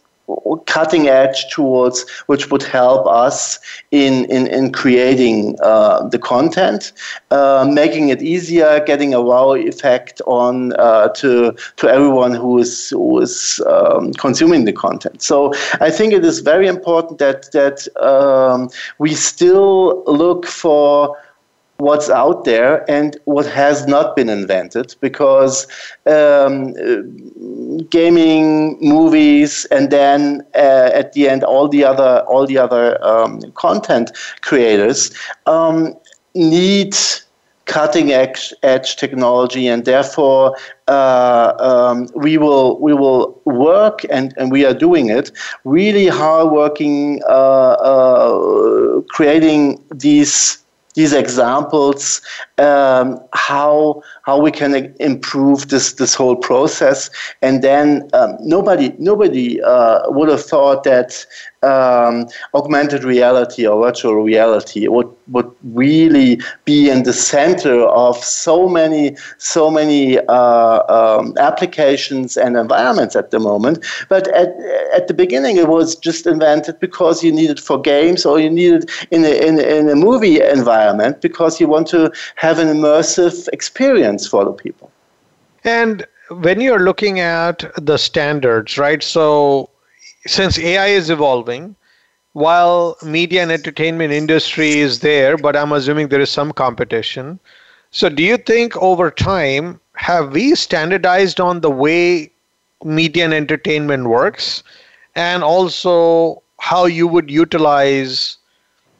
cutting 0.66 1.08
edge 1.08 1.48
tools 1.50 2.04
which 2.26 2.50
would 2.50 2.62
help 2.62 3.06
us 3.06 3.58
in, 3.90 4.24
in, 4.26 4.46
in 4.46 4.72
creating 4.72 5.56
uh, 5.62 6.08
the 6.08 6.18
content, 6.18 6.92
uh, 7.30 7.68
making 7.70 8.08
it 8.08 8.22
easier, 8.22 8.82
getting 8.86 9.12
a 9.12 9.20
wow 9.20 9.52
effect 9.54 10.22
on 10.26 10.72
uh, 10.74 11.08
to, 11.08 11.54
to 11.76 11.88
everyone 11.88 12.32
who 12.32 12.58
is, 12.58 12.90
who 12.90 13.20
is 13.20 13.60
um, 13.66 14.12
consuming 14.14 14.64
the 14.64 14.72
content. 14.72 15.22
So 15.22 15.52
I 15.80 15.90
think 15.90 16.12
it 16.12 16.24
is 16.24 16.40
very 16.40 16.66
important 16.66 17.18
that, 17.18 17.50
that 17.52 17.86
um, 18.02 18.70
we 18.98 19.14
still 19.14 20.02
look 20.04 20.46
for 20.46 21.16
what's 21.78 22.08
out 22.08 22.44
there 22.44 22.88
and 22.88 23.16
what 23.24 23.46
has 23.46 23.86
not 23.86 24.14
been 24.14 24.28
invented 24.28 24.94
because 25.00 25.66
um, 26.06 26.72
gaming 27.90 28.78
movies 28.80 29.64
and 29.72 29.90
then 29.90 30.40
uh, 30.54 30.90
at 30.92 31.12
the 31.14 31.28
end 31.28 31.42
all 31.42 31.68
the 31.68 31.84
other 31.84 32.20
all 32.28 32.46
the 32.46 32.56
other 32.56 33.04
um, 33.04 33.40
content 33.52 34.12
creators 34.40 35.12
um, 35.46 35.94
need 36.34 36.94
cutting 37.64 38.12
edge, 38.12 38.52
edge 38.62 38.96
technology 38.96 39.66
and 39.66 39.84
therefore 39.84 40.56
uh, 40.86 41.54
um, 41.58 42.08
we 42.14 42.36
will 42.38 42.78
we 42.78 42.92
will 42.92 43.40
work 43.46 44.04
and, 44.10 44.34
and 44.36 44.52
we 44.52 44.64
are 44.64 44.74
doing 44.74 45.08
it 45.08 45.32
really 45.64 46.06
hard 46.06 46.52
working 46.52 47.22
uh, 47.26 47.72
uh 47.72 49.00
creating 49.08 49.82
these 49.90 50.63
these 50.94 51.12
examples 51.12 52.20
um, 52.58 53.20
how 53.32 54.02
how 54.22 54.40
we 54.40 54.50
can 54.50 54.94
improve 55.00 55.68
this 55.68 55.94
this 55.94 56.14
whole 56.14 56.36
process. 56.36 57.10
And 57.42 57.62
then 57.62 58.08
um, 58.12 58.36
nobody 58.40 58.94
nobody 58.98 59.62
uh, 59.62 60.10
would 60.10 60.28
have 60.28 60.44
thought 60.44 60.84
that 60.84 61.26
um, 61.64 62.28
augmented 62.54 63.04
reality 63.04 63.66
or 63.66 63.82
virtual 63.84 64.14
reality 64.22 64.86
would 64.88 65.10
would 65.28 65.50
really 65.62 66.38
be 66.64 66.90
in 66.90 67.02
the 67.04 67.12
center 67.12 67.80
of 67.82 68.16
so 68.22 68.68
many 68.68 69.16
so 69.38 69.70
many 69.70 70.18
uh, 70.28 70.82
um, 70.88 71.34
applications 71.38 72.36
and 72.36 72.56
environments 72.56 73.16
at 73.16 73.30
the 73.30 73.38
moment. 73.38 73.84
But 74.08 74.28
at 74.28 74.50
at 74.94 75.08
the 75.08 75.14
beginning, 75.14 75.56
it 75.56 75.68
was 75.68 75.96
just 75.96 76.26
invented 76.26 76.78
because 76.80 77.24
you 77.24 77.32
needed 77.32 77.58
for 77.60 77.80
games 77.80 78.26
or 78.26 78.38
you 78.38 78.50
needed 78.50 78.90
in 79.10 79.24
a, 79.24 79.46
in, 79.46 79.58
in 79.58 79.88
a 79.88 79.96
movie 79.96 80.40
environment 80.40 81.20
because 81.20 81.60
you 81.60 81.68
want 81.68 81.86
to 81.88 82.12
have 82.36 82.58
an 82.58 82.68
immersive 82.68 83.48
experience 83.52 84.26
for 84.26 84.44
the 84.44 84.52
people. 84.52 84.90
And 85.64 86.06
when 86.28 86.60
you're 86.60 86.80
looking 86.80 87.20
at 87.20 87.64
the 87.76 87.96
standards, 87.96 88.78
right? 88.78 89.02
So 89.02 89.70
since 90.26 90.58
AI 90.58 90.86
is 90.88 91.10
evolving, 91.10 91.76
while 92.32 92.96
media 93.02 93.42
and 93.42 93.52
entertainment 93.52 94.12
industry 94.12 94.78
is 94.80 95.00
there, 95.00 95.36
but 95.36 95.56
I'm 95.56 95.72
assuming 95.72 96.08
there 96.08 96.20
is 96.20 96.30
some 96.30 96.52
competition. 96.52 97.38
So 97.90 98.08
do 98.08 98.22
you 98.22 98.36
think 98.36 98.76
over 98.76 99.10
time 99.10 99.80
have 99.94 100.32
we 100.32 100.54
standardized 100.54 101.40
on 101.40 101.60
the 101.60 101.70
way 101.70 102.32
media 102.84 103.24
and 103.24 103.34
entertainment 103.34 104.08
works 104.08 104.62
and 105.14 105.42
also 105.42 106.42
how 106.60 106.86
you 106.86 107.06
would 107.06 107.30
utilize 107.30 108.38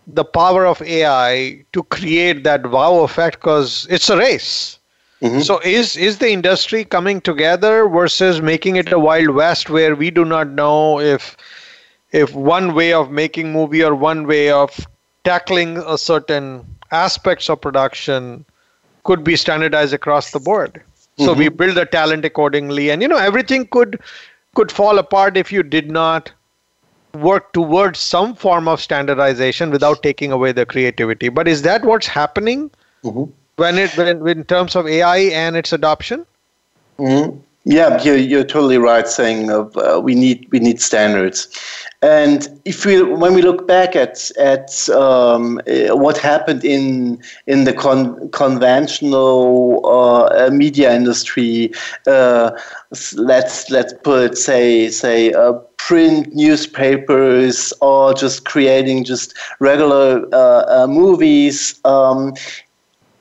the 0.07 0.25
power 0.25 0.66
of 0.66 0.81
AI 0.83 1.64
to 1.72 1.83
create 1.85 2.45
that 2.45 2.70
wow 2.70 3.01
effect 3.01 3.41
because 3.41 3.87
it's 3.91 4.09
a 4.11 4.16
race. 4.16 4.79
Mm-hmm. 5.23 5.41
So 5.41 5.61
is 5.61 5.97
is 5.97 6.19
the 6.19 6.31
industry 6.31 6.85
coming 6.85 7.21
together 7.21 7.89
versus 7.89 8.43
making 8.43 8.77
it 8.77 8.93
a 8.93 8.99
wild 8.99 9.31
west 9.31 9.71
where 9.71 9.95
we 9.95 10.11
do 10.11 10.25
not 10.25 10.51
know 10.51 11.01
if 11.01 11.37
if 12.12 12.35
one 12.35 12.75
way 12.75 12.93
of 12.93 13.11
making 13.11 13.53
movie 13.53 13.83
or 13.83 13.95
one 13.95 14.27
way 14.27 14.51
of 14.51 14.87
tackling 15.25 15.79
a 15.79 15.97
certain 15.97 16.67
aspects 16.91 17.49
of 17.49 17.61
production 17.61 18.45
could 19.05 19.25
be 19.25 19.37
standardized 19.37 19.93
across 19.93 20.31
the 20.31 20.41
board. 20.41 20.83
So 21.19 21.29
mm-hmm. 21.29 21.39
we 21.39 21.49
build 21.49 21.77
the 21.77 21.87
talent 21.87 22.25
accordingly 22.25 22.91
and 22.91 23.01
you 23.01 23.09
know 23.09 23.19
everything 23.19 23.67
could 23.69 24.01
could 24.55 24.71
fall 24.71 24.99
apart 24.99 25.37
if 25.37 25.53
you 25.53 25.62
did 25.62 25.91
not 25.91 26.33
work 27.15 27.53
towards 27.53 28.01
some 28.01 28.35
form 28.35 28.67
of 28.67 28.81
standardization 28.81 29.71
without 29.71 30.03
taking 30.03 30.33
away 30.33 30.51
the 30.53 30.67
creativity. 30.67 31.29
But 31.29 31.47
is 31.47 31.62
that 31.62 31.85
what's 31.85 32.09
happening 32.09 32.71
mm-hmm. 33.05 33.31
When 33.57 33.79
it 33.79 33.97
when, 33.97 34.27
in 34.27 34.45
terms 34.45 34.77
of 34.77 34.87
AI 34.87 35.19
and 35.19 35.57
its 35.57 35.73
adoption? 35.73 36.27
Mm-hmm. 36.99 37.39
Yeah, 37.67 38.03
you're, 38.03 38.19
you're 38.19 38.45
totally 38.45 38.77
right 38.77 39.09
saying 39.09 39.51
uh, 39.51 39.99
we 39.99 40.15
need 40.15 40.47
we 40.51 40.61
need 40.61 40.83
standards, 40.83 41.49
and 42.03 42.47
if 42.67 42.85
we 42.85 43.03
when 43.03 43.33
we 43.33 43.41
look 43.41 43.67
back 43.67 43.97
at 43.97 44.31
at 44.33 44.87
um, 44.91 45.59
uh, 45.67 45.97
what 45.97 46.19
happened 46.19 46.63
in 46.63 47.23
in 47.47 47.65
the 47.65 47.73
con- 47.73 48.29
conventional 48.33 49.81
uh, 49.87 50.51
media 50.51 50.95
industry, 50.95 51.73
uh, 52.07 52.51
let's 53.15 53.71
let's 53.71 53.95
put 54.03 54.37
say 54.37 54.91
say 54.91 55.33
uh, 55.33 55.55
print 55.79 56.35
newspapers 56.35 57.73
or 57.81 58.13
just 58.13 58.45
creating 58.45 59.05
just 59.05 59.33
regular 59.59 60.27
uh, 60.35 60.87
movies. 60.87 61.81
Um, 61.87 62.35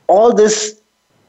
all 0.08 0.34
this 0.34 0.82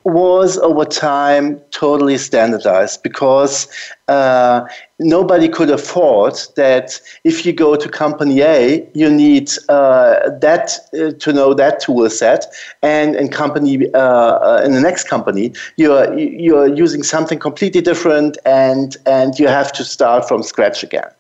was 0.05 0.59
over 0.59 0.85
time 0.85 1.59
totally 1.71 2.19
standardized 2.19 3.03
because 3.03 3.67
uh, 4.09 4.67
nobody 4.99 5.49
could 5.49 5.71
afford 5.71 6.35
that 6.57 7.01
if 7.25 7.47
you 7.47 7.55
go 7.55 7.75
to 7.75 7.89
company 7.89 8.43
A, 8.43 8.87
you 8.95 9.11
need 9.11 9.51
uh, 9.71 10.29
that 10.41 10.73
uh, 10.93 11.13
to 11.19 11.33
know 11.33 11.55
that 11.55 11.81
tool 11.81 12.09
set, 12.11 12.45
and 12.83 13.17
in 13.17 13.29
company 13.29 13.91
uh, 13.95 13.99
uh, 13.99 14.63
in 14.63 14.73
the 14.73 14.81
next 14.81 15.09
company, 15.09 15.55
you're 15.77 16.13
you're 16.19 16.69
using 16.69 17.03
something 17.03 17.39
completely 17.39 17.81
different, 17.81 18.37
and 18.45 18.99
and 19.07 19.39
you 19.39 19.49
have 19.49 19.73
to 19.73 19.85
start 19.85 20.29
from 20.29 20.43
scratch 20.43 20.83
again. 20.83 21.11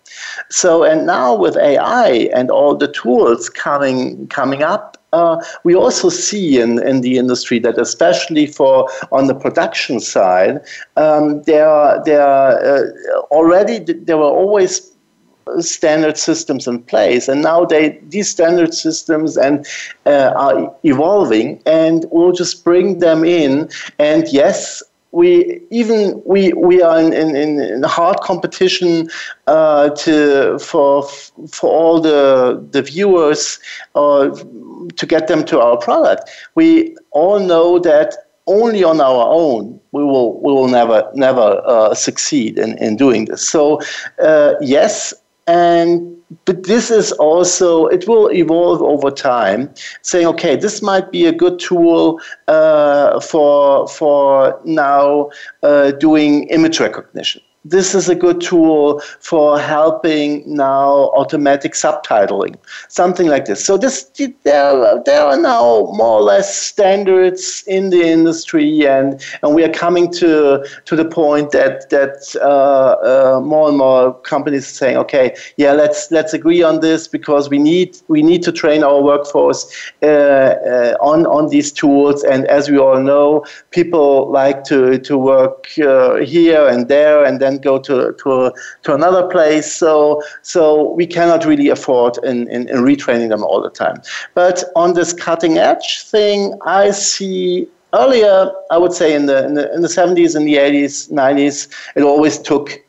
So 0.50 0.84
and 0.84 1.06
now 1.06 1.34
with 1.34 1.56
AI 1.56 2.28
and 2.34 2.50
all 2.50 2.76
the 2.76 2.88
tools 2.88 3.48
coming 3.48 4.26
coming 4.28 4.62
up 4.62 4.98
uh, 5.14 5.36
we 5.62 5.74
also 5.74 6.08
see 6.08 6.60
in, 6.60 6.82
in 6.82 7.00
the 7.00 7.18
industry 7.18 7.58
that 7.60 7.78
especially 7.78 8.46
for 8.46 8.88
on 9.12 9.26
the 9.26 9.34
production 9.34 10.00
side, 10.00 10.60
um, 10.96 11.42
there 11.42 11.68
are, 11.68 12.02
there 12.04 12.22
uh, 12.22 12.82
already 13.30 13.78
there 13.78 14.18
were 14.18 14.34
always 14.42 14.90
standard 15.60 16.16
systems 16.16 16.66
in 16.66 16.82
place 16.82 17.28
and 17.28 17.42
now 17.42 17.66
they 17.66 17.98
these 18.08 18.30
standard 18.30 18.72
systems 18.72 19.36
and 19.36 19.66
uh, 20.06 20.32
are 20.36 20.74
evolving 20.84 21.62
and 21.66 22.06
we'll 22.10 22.32
just 22.32 22.64
bring 22.64 22.98
them 22.98 23.24
in 23.24 23.68
and 23.98 24.26
yes 24.32 24.82
we 25.14 25.60
even 25.70 26.20
we 26.26 26.52
we 26.54 26.82
are 26.82 27.00
in, 27.00 27.12
in, 27.12 27.60
in 27.60 27.82
hard 27.84 28.18
competition 28.20 29.08
uh, 29.46 29.88
to 29.90 30.58
for 30.58 31.04
for 31.48 31.70
all 31.70 32.00
the 32.00 32.60
the 32.72 32.82
viewers 32.82 33.60
uh, 33.94 34.28
to 34.96 35.06
get 35.06 35.28
them 35.28 35.44
to 35.44 35.60
our 35.60 35.76
product. 35.76 36.30
We 36.54 36.96
all 37.10 37.40
know 37.40 37.78
that 37.80 38.16
only 38.46 38.84
on 38.84 39.00
our 39.00 39.26
own 39.32 39.80
we 39.92 40.04
will 40.04 40.40
we 40.42 40.52
will 40.52 40.68
never 40.68 41.10
never 41.14 41.62
uh, 41.64 41.94
succeed 41.94 42.58
in, 42.58 42.76
in 42.78 42.96
doing 42.96 43.24
this. 43.26 43.48
So 43.48 43.80
uh, 44.22 44.54
yes, 44.60 45.14
and 45.46 46.14
but 46.44 46.64
this 46.64 46.90
is 46.90 47.12
also 47.12 47.86
it 47.86 48.06
will 48.08 48.30
evolve 48.32 48.82
over 48.82 49.10
time 49.10 49.72
saying 50.02 50.26
okay 50.26 50.56
this 50.56 50.82
might 50.82 51.10
be 51.10 51.26
a 51.26 51.32
good 51.32 51.58
tool 51.58 52.20
uh, 52.48 53.20
for 53.20 53.86
for 53.88 54.60
now 54.64 55.30
uh, 55.62 55.92
doing 55.92 56.44
image 56.48 56.80
recognition 56.80 57.42
this 57.64 57.94
is 57.94 58.08
a 58.08 58.14
good 58.14 58.40
tool 58.40 59.00
for 59.20 59.58
helping 59.58 60.42
now 60.46 61.10
automatic 61.14 61.72
subtitling, 61.72 62.56
something 62.88 63.26
like 63.26 63.46
this. 63.46 63.64
So 63.64 63.78
this 63.78 64.04
there, 64.42 65.02
there 65.04 65.24
are 65.24 65.40
now 65.40 65.90
more 65.92 66.18
or 66.18 66.22
less 66.22 66.56
standards 66.56 67.64
in 67.66 67.90
the 67.90 68.02
industry, 68.02 68.86
and, 68.86 69.24
and 69.42 69.54
we 69.54 69.64
are 69.64 69.72
coming 69.72 70.12
to 70.12 70.64
to 70.84 70.96
the 70.96 71.04
point 71.04 71.52
that 71.52 71.88
that 71.90 72.36
uh, 72.42 73.36
uh, 73.36 73.40
more 73.40 73.68
and 73.68 73.78
more 73.78 74.12
companies 74.20 74.64
are 74.64 74.74
saying, 74.74 74.96
okay, 74.98 75.34
yeah, 75.56 75.72
let's 75.72 76.10
let's 76.10 76.34
agree 76.34 76.62
on 76.62 76.80
this 76.80 77.08
because 77.08 77.48
we 77.48 77.58
need 77.58 77.96
we 78.08 78.22
need 78.22 78.42
to 78.42 78.52
train 78.52 78.84
our 78.84 79.00
workforce 79.02 79.90
uh, 80.02 80.06
uh 80.06 80.96
on 81.00 81.26
on 81.26 81.48
these 81.48 81.72
tools, 81.72 82.22
and 82.24 82.44
as 82.46 82.70
we 82.70 82.78
all 82.78 83.00
know, 83.00 83.44
people 83.70 84.30
like 84.30 84.64
to 84.64 84.98
to 84.98 85.16
work 85.16 85.66
uh, 85.78 86.16
here 86.16 86.66
and 86.68 86.88
there, 86.88 87.24
and 87.24 87.40
then 87.40 87.53
then 87.54 87.62
go 87.62 87.78
to 87.78 88.12
to, 88.12 88.52
to 88.82 88.94
another 88.94 89.26
place. 89.28 89.72
So 89.72 90.22
so 90.42 90.92
we 90.92 91.06
cannot 91.06 91.44
really 91.44 91.68
afford 91.68 92.18
in, 92.24 92.48
in, 92.48 92.68
in 92.68 92.76
retraining 92.76 93.28
them 93.28 93.42
all 93.42 93.62
the 93.62 93.70
time. 93.70 94.02
But 94.34 94.64
on 94.76 94.94
this 94.94 95.12
cutting 95.12 95.58
edge 95.58 96.02
thing, 96.04 96.58
I 96.66 96.90
see 96.90 97.68
earlier, 97.92 98.50
I 98.70 98.78
would 98.78 98.92
say 98.92 99.14
in 99.14 99.26
the, 99.26 99.44
in 99.46 99.54
the 99.54 99.72
in 99.74 99.82
the 99.82 99.88
70s 99.88 100.34
and 100.34 100.46
the 100.46 100.54
80s, 100.54 101.10
90s, 101.10 101.68
it 101.96 102.02
always 102.02 102.38
took 102.38 102.82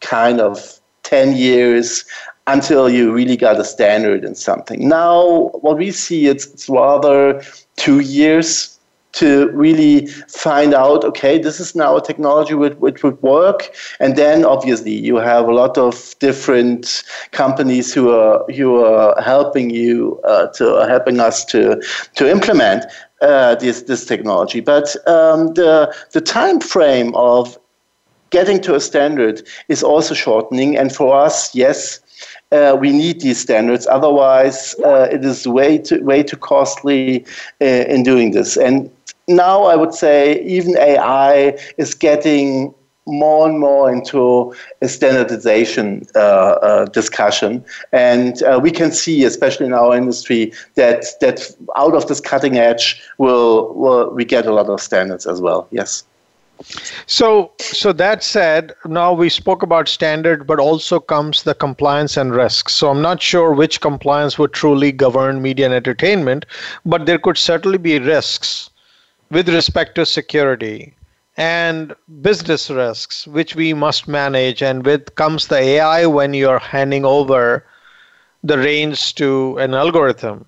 kind 0.00 0.40
of 0.40 0.80
10 1.02 1.36
years 1.36 2.04
until 2.46 2.88
you 2.88 3.12
really 3.12 3.36
got 3.36 3.60
a 3.60 3.64
standard 3.64 4.24
in 4.24 4.34
something. 4.34 4.88
Now, 4.88 5.50
what 5.60 5.78
we 5.78 5.92
see, 5.92 6.26
it's, 6.26 6.46
it's 6.46 6.68
rather 6.68 7.42
two 7.76 8.00
years 8.00 8.79
to 9.12 9.50
really 9.50 10.06
find 10.28 10.74
out 10.74 11.04
okay 11.04 11.38
this 11.38 11.58
is 11.60 11.74
now 11.74 11.96
a 11.96 12.02
technology 12.02 12.54
which, 12.54 12.74
which 12.74 13.02
would 13.02 13.20
work 13.22 13.74
and 13.98 14.16
then 14.16 14.44
obviously 14.44 14.92
you 14.92 15.16
have 15.16 15.48
a 15.48 15.52
lot 15.52 15.76
of 15.76 16.14
different 16.20 17.02
companies 17.32 17.92
who 17.92 18.10
are 18.10 18.44
who 18.52 18.84
are 18.84 19.20
helping 19.20 19.70
you 19.70 20.20
uh, 20.24 20.46
to 20.48 20.86
helping 20.88 21.18
us 21.20 21.44
to 21.44 21.80
to 22.14 22.30
implement 22.30 22.84
uh, 23.22 23.54
this 23.56 23.82
this 23.82 24.04
technology 24.04 24.60
but 24.60 24.94
um, 25.08 25.54
the 25.54 25.94
the 26.12 26.20
time 26.20 26.60
frame 26.60 27.14
of 27.14 27.58
getting 28.30 28.60
to 28.60 28.76
a 28.76 28.80
standard 28.80 29.42
is 29.68 29.82
also 29.82 30.14
shortening 30.14 30.76
and 30.76 30.94
for 30.94 31.16
us 31.16 31.54
yes 31.54 32.00
uh, 32.52 32.76
we 32.78 32.90
need 32.92 33.20
these 33.20 33.38
standards. 33.38 33.86
Otherwise, 33.86 34.74
uh, 34.84 35.08
it 35.10 35.24
is 35.24 35.46
way 35.46 35.78
too 35.78 36.02
way 36.02 36.22
too 36.22 36.36
costly 36.36 37.24
uh, 37.60 37.64
in 37.64 38.02
doing 38.02 38.32
this. 38.32 38.56
And 38.56 38.90
now, 39.30 39.64
I 39.64 39.76
would 39.76 39.94
say 39.94 40.42
even 40.42 40.76
AI 40.76 41.56
is 41.78 41.94
getting 41.94 42.74
more 43.06 43.48
and 43.48 43.58
more 43.58 43.92
into 43.92 44.54
a 44.82 44.88
standardization 44.88 46.06
uh, 46.14 46.18
uh, 46.18 46.84
discussion, 46.86 47.64
and 47.92 48.42
uh, 48.42 48.60
we 48.62 48.70
can 48.70 48.92
see, 48.92 49.24
especially 49.24 49.66
in 49.66 49.72
our 49.72 49.96
industry, 49.96 50.52
that 50.74 51.04
that 51.20 51.50
out 51.76 51.94
of 51.94 52.06
this 52.08 52.20
cutting 52.20 52.58
edge, 52.58 53.02
will 53.18 53.72
will 53.74 54.10
we 54.10 54.24
get 54.24 54.46
a 54.46 54.52
lot 54.52 54.68
of 54.68 54.80
standards 54.80 55.26
as 55.26 55.40
well. 55.40 55.66
Yes. 55.70 56.04
So, 57.06 57.52
so 57.58 57.90
that 57.94 58.22
said, 58.22 58.74
now 58.84 59.14
we 59.14 59.30
spoke 59.30 59.62
about 59.62 59.88
standard, 59.88 60.46
but 60.46 60.60
also 60.60 61.00
comes 61.00 61.42
the 61.42 61.54
compliance 61.54 62.18
and 62.18 62.34
risks. 62.34 62.74
So 62.74 62.90
I'm 62.90 63.00
not 63.00 63.22
sure 63.22 63.54
which 63.54 63.80
compliance 63.80 64.38
would 64.38 64.52
truly 64.52 64.92
govern 64.92 65.40
media 65.40 65.64
and 65.64 65.74
entertainment, 65.74 66.44
but 66.84 67.06
there 67.06 67.18
could 67.18 67.38
certainly 67.38 67.78
be 67.78 67.98
risks 67.98 68.68
with 69.30 69.48
respect 69.48 69.94
to 69.94 70.06
security 70.06 70.94
and 71.36 71.94
business 72.20 72.68
risks, 72.70 73.26
which 73.26 73.54
we 73.54 73.72
must 73.72 74.08
manage. 74.08 74.62
And 74.62 74.84
with 74.84 75.14
comes 75.14 75.46
the 75.46 75.58
AI 75.58 76.06
when 76.06 76.34
you're 76.34 76.58
handing 76.58 77.04
over 77.04 77.64
the 78.42 78.58
reins 78.58 79.12
to 79.14 79.56
an 79.58 79.74
algorithm, 79.74 80.44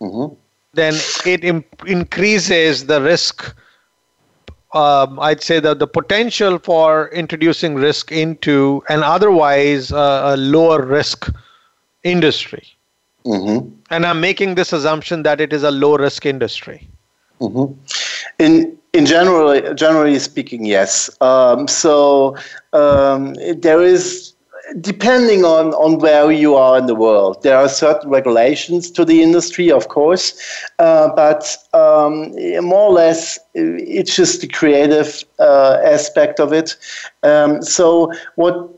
mm-hmm. 0.00 0.34
then 0.74 0.94
it 1.24 1.44
imp- 1.44 1.86
increases 1.86 2.86
the 2.86 3.00
risk 3.00 3.54
um, 4.72 5.18
I'd 5.18 5.42
say 5.42 5.58
that 5.60 5.80
the 5.80 5.86
potential 5.86 6.58
for 6.58 7.08
introducing 7.08 7.74
risk 7.74 8.12
into 8.12 8.84
an 8.88 9.02
otherwise 9.02 9.90
uh, 9.90 10.22
a 10.34 10.36
lower 10.36 10.84
risk 10.84 11.28
industry. 12.04 12.62
Mm-hmm. 13.26 13.68
And 13.90 14.06
I'm 14.06 14.20
making 14.20 14.54
this 14.54 14.72
assumption 14.72 15.24
that 15.24 15.40
it 15.40 15.52
is 15.52 15.64
a 15.64 15.70
low 15.70 15.96
risk 15.96 16.24
industry. 16.24 16.88
Mm-hmm. 17.40 17.72
In 18.38 18.76
in 18.92 19.06
general, 19.06 19.74
generally 19.74 20.18
speaking, 20.18 20.64
yes. 20.64 21.08
Um, 21.20 21.68
so 21.68 22.36
um, 22.72 23.34
there 23.34 23.82
is 23.82 24.34
depending 24.80 25.44
on, 25.44 25.74
on 25.74 25.98
where 25.98 26.30
you 26.30 26.54
are 26.54 26.78
in 26.78 26.86
the 26.86 26.94
world, 26.94 27.42
there 27.42 27.56
are 27.56 27.68
certain 27.68 28.10
regulations 28.10 28.90
to 28.92 29.04
the 29.04 29.22
industry, 29.22 29.70
of 29.70 29.88
course, 29.88 30.40
uh, 30.78 31.08
but 31.14 31.56
um, 31.72 32.30
more 32.64 32.88
or 32.88 32.92
less 32.92 33.38
it's 33.54 34.14
just 34.14 34.40
the 34.40 34.48
creative 34.48 35.24
uh, 35.38 35.78
aspect 35.84 36.38
of 36.38 36.52
it. 36.52 36.76
Um, 37.22 37.62
so, 37.62 38.12
what 38.36 38.68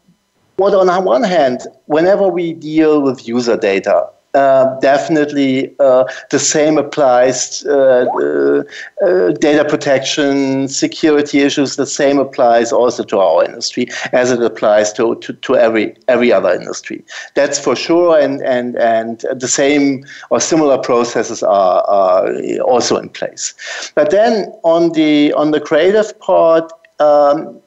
what 0.57 0.75
on 0.75 1.05
one 1.05 1.23
hand, 1.23 1.67
whenever 1.87 2.29
we 2.29 2.53
deal 2.53 3.03
with 3.03 3.27
user 3.27 3.57
data, 3.57 4.09
uh, 4.35 4.79
definitely 4.81 5.75
uh, 5.79 6.05
the 6.31 6.39
same 6.39 6.79
applies 6.79 7.65
uh, 7.67 8.07
uh, 8.21 8.63
uh, 9.05 9.33
data 9.33 9.65
protection 9.65 10.69
security 10.69 11.41
issues 11.41 11.77
the 11.77 11.87
same 11.87 12.19
applies 12.19 12.73
also 12.73 13.05
to 13.05 13.19
our 13.19 13.45
industry 13.45 13.87
as 14.13 14.31
it 14.31 14.43
applies 14.43 14.93
to, 14.93 15.17
to, 15.17 15.33
to 15.35 15.57
every 15.57 15.95
every 16.09 16.33
other 16.33 16.51
industry. 16.51 17.05
That's 17.35 17.59
for 17.59 17.77
sure 17.77 18.19
and 18.19 18.41
and 18.43 18.77
and 18.77 19.25
the 19.35 19.49
same 19.49 20.07
or 20.31 20.41
similar 20.41 20.79
processes 20.79 21.43
are, 21.43 21.83
are 21.83 22.35
also 22.61 22.97
in 22.97 23.11
place. 23.11 23.55
But 23.95 24.11
then 24.11 24.53
on 24.65 24.93
the 24.93 25.33
on 25.35 25.51
the 25.51 25.61
creative 25.61 26.19
part 26.21 26.73
um, 27.01 27.61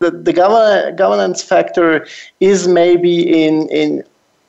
the, 0.00 0.10
the 0.10 0.32
governance 0.32 1.42
factor 1.42 2.06
is 2.40 2.66
maybe 2.66 3.44
in, 3.44 3.68
in 3.68 4.02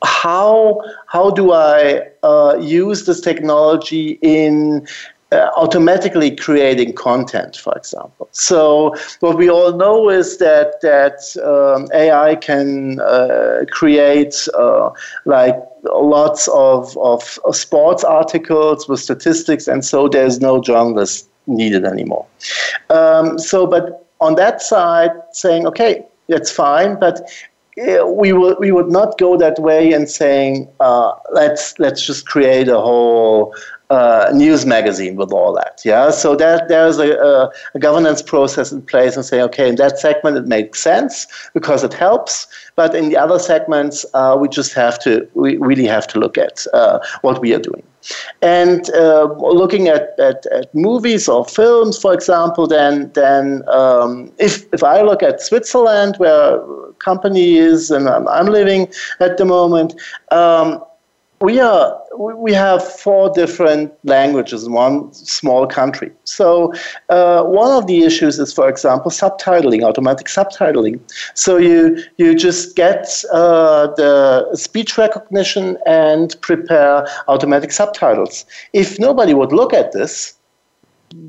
how 0.04 0.80
how 1.06 1.30
do 1.30 1.52
I 1.52 2.08
uh, 2.22 2.56
use 2.60 3.06
this 3.06 3.20
technology 3.20 4.18
in 4.22 4.86
uh, 5.32 5.48
automatically 5.56 6.36
creating 6.36 6.92
content, 6.92 7.56
for 7.56 7.72
example. 7.74 8.28
So 8.32 8.94
what 9.20 9.38
we 9.38 9.48
all 9.48 9.72
know 9.72 10.10
is 10.10 10.36
that 10.38 10.80
that 10.82 11.18
um, 11.42 11.88
AI 11.94 12.36
can 12.36 13.00
uh, 13.00 13.64
create 13.70 14.46
uh, 14.52 14.90
like 15.24 15.56
lots 15.84 16.48
of, 16.48 16.96
of, 16.98 17.22
sports 17.52 18.04
articles 18.04 18.86
with 18.88 19.00
statistics, 19.00 19.66
and 19.68 19.84
so 19.84 20.06
there's 20.06 20.38
no 20.40 20.60
journalist 20.60 21.28
needed 21.46 21.86
anymore. 21.86 22.26
Um, 22.90 23.38
so, 23.38 23.66
but 23.66 24.06
on 24.20 24.34
that 24.34 24.60
side, 24.60 25.12
saying 25.32 25.66
okay, 25.66 26.04
that's 26.28 26.50
fine, 26.50 27.00
but 27.00 27.22
we 27.76 28.32
would 28.32 28.58
we 28.58 28.70
would 28.70 28.90
not 28.90 29.18
go 29.18 29.36
that 29.36 29.58
way 29.58 29.92
and 29.92 30.08
saying 30.08 30.68
uh, 30.80 31.12
let's 31.32 31.78
let's 31.78 32.04
just 32.06 32.26
create 32.26 32.68
a 32.68 32.78
whole 32.78 33.54
uh, 33.90 34.30
news 34.34 34.64
magazine 34.64 35.16
with 35.16 35.32
all 35.32 35.52
that. 35.54 35.80
Yeah, 35.84 36.10
so 36.10 36.34
that 36.36 36.68
there's 36.68 36.98
a, 36.98 37.12
a, 37.12 37.50
a, 37.74 37.78
governance 37.78 38.22
process 38.22 38.72
in 38.72 38.82
place 38.82 39.16
and 39.16 39.24
saying 39.24 39.42
okay, 39.44 39.68
in 39.68 39.76
that 39.76 39.98
segment 39.98 40.36
it 40.36 40.46
makes 40.46 40.80
sense 40.80 41.26
because 41.52 41.84
it 41.84 41.92
helps, 41.94 42.46
but 42.76 42.94
in 42.94 43.08
the 43.08 43.16
other 43.16 43.38
segments 43.38 44.04
uh, 44.14 44.36
we 44.38 44.48
just 44.48 44.74
have 44.74 44.98
to 45.00 45.28
we 45.34 45.56
really 45.56 45.86
have 45.86 46.06
to 46.08 46.18
look 46.18 46.36
at 46.38 46.66
uh, 46.72 46.98
what 47.22 47.40
we 47.40 47.54
are 47.54 47.58
doing. 47.58 47.82
And 48.40 48.90
uh, 48.94 49.32
looking 49.38 49.88
at, 49.88 50.18
at, 50.18 50.46
at, 50.46 50.74
movies 50.74 51.28
or 51.28 51.44
films, 51.44 51.98
for 51.98 52.12
example, 52.12 52.66
then 52.66 53.10
then 53.12 53.62
um, 53.68 54.32
if 54.38 54.66
if 54.72 54.82
I 54.82 55.02
look 55.02 55.22
at 55.22 55.40
Switzerland, 55.40 56.16
where 56.16 56.60
company 56.98 57.56
is 57.56 57.90
and 57.90 58.08
I'm, 58.08 58.26
I'm 58.28 58.46
living 58.46 58.88
at 59.20 59.36
the 59.36 59.44
moment. 59.44 59.94
Um, 60.30 60.82
we 61.42 61.58
are 61.58 62.00
we 62.16 62.52
have 62.52 62.80
four 62.86 63.30
different 63.30 63.92
languages 64.04 64.64
in 64.64 64.72
one 64.72 65.12
small 65.12 65.66
country. 65.66 66.10
So 66.24 66.72
uh, 67.08 67.42
one 67.42 67.72
of 67.72 67.86
the 67.88 68.02
issues 68.02 68.38
is, 68.38 68.52
for 68.52 68.68
example, 68.68 69.10
subtitling, 69.10 69.82
automatic 69.82 70.28
subtitling. 70.28 71.00
So 71.34 71.56
you 71.56 71.98
you 72.16 72.34
just 72.36 72.76
get 72.76 73.24
uh, 73.32 73.88
the 73.96 74.54
speech 74.54 74.96
recognition 74.96 75.78
and 75.84 76.40
prepare 76.42 77.06
automatic 77.26 77.72
subtitles. 77.72 78.46
If 78.72 79.00
nobody 79.00 79.34
would 79.34 79.52
look 79.52 79.74
at 79.74 79.90
this, 79.92 80.34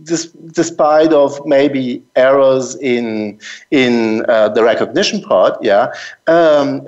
despite 0.04 1.14
of 1.14 1.40
maybe 1.46 2.04
errors 2.16 2.76
in 2.76 3.40
in 3.72 4.26
uh, 4.28 4.50
the 4.50 4.64
recognition 4.64 5.22
part, 5.22 5.58
yeah, 5.62 5.94
um, 6.28 6.86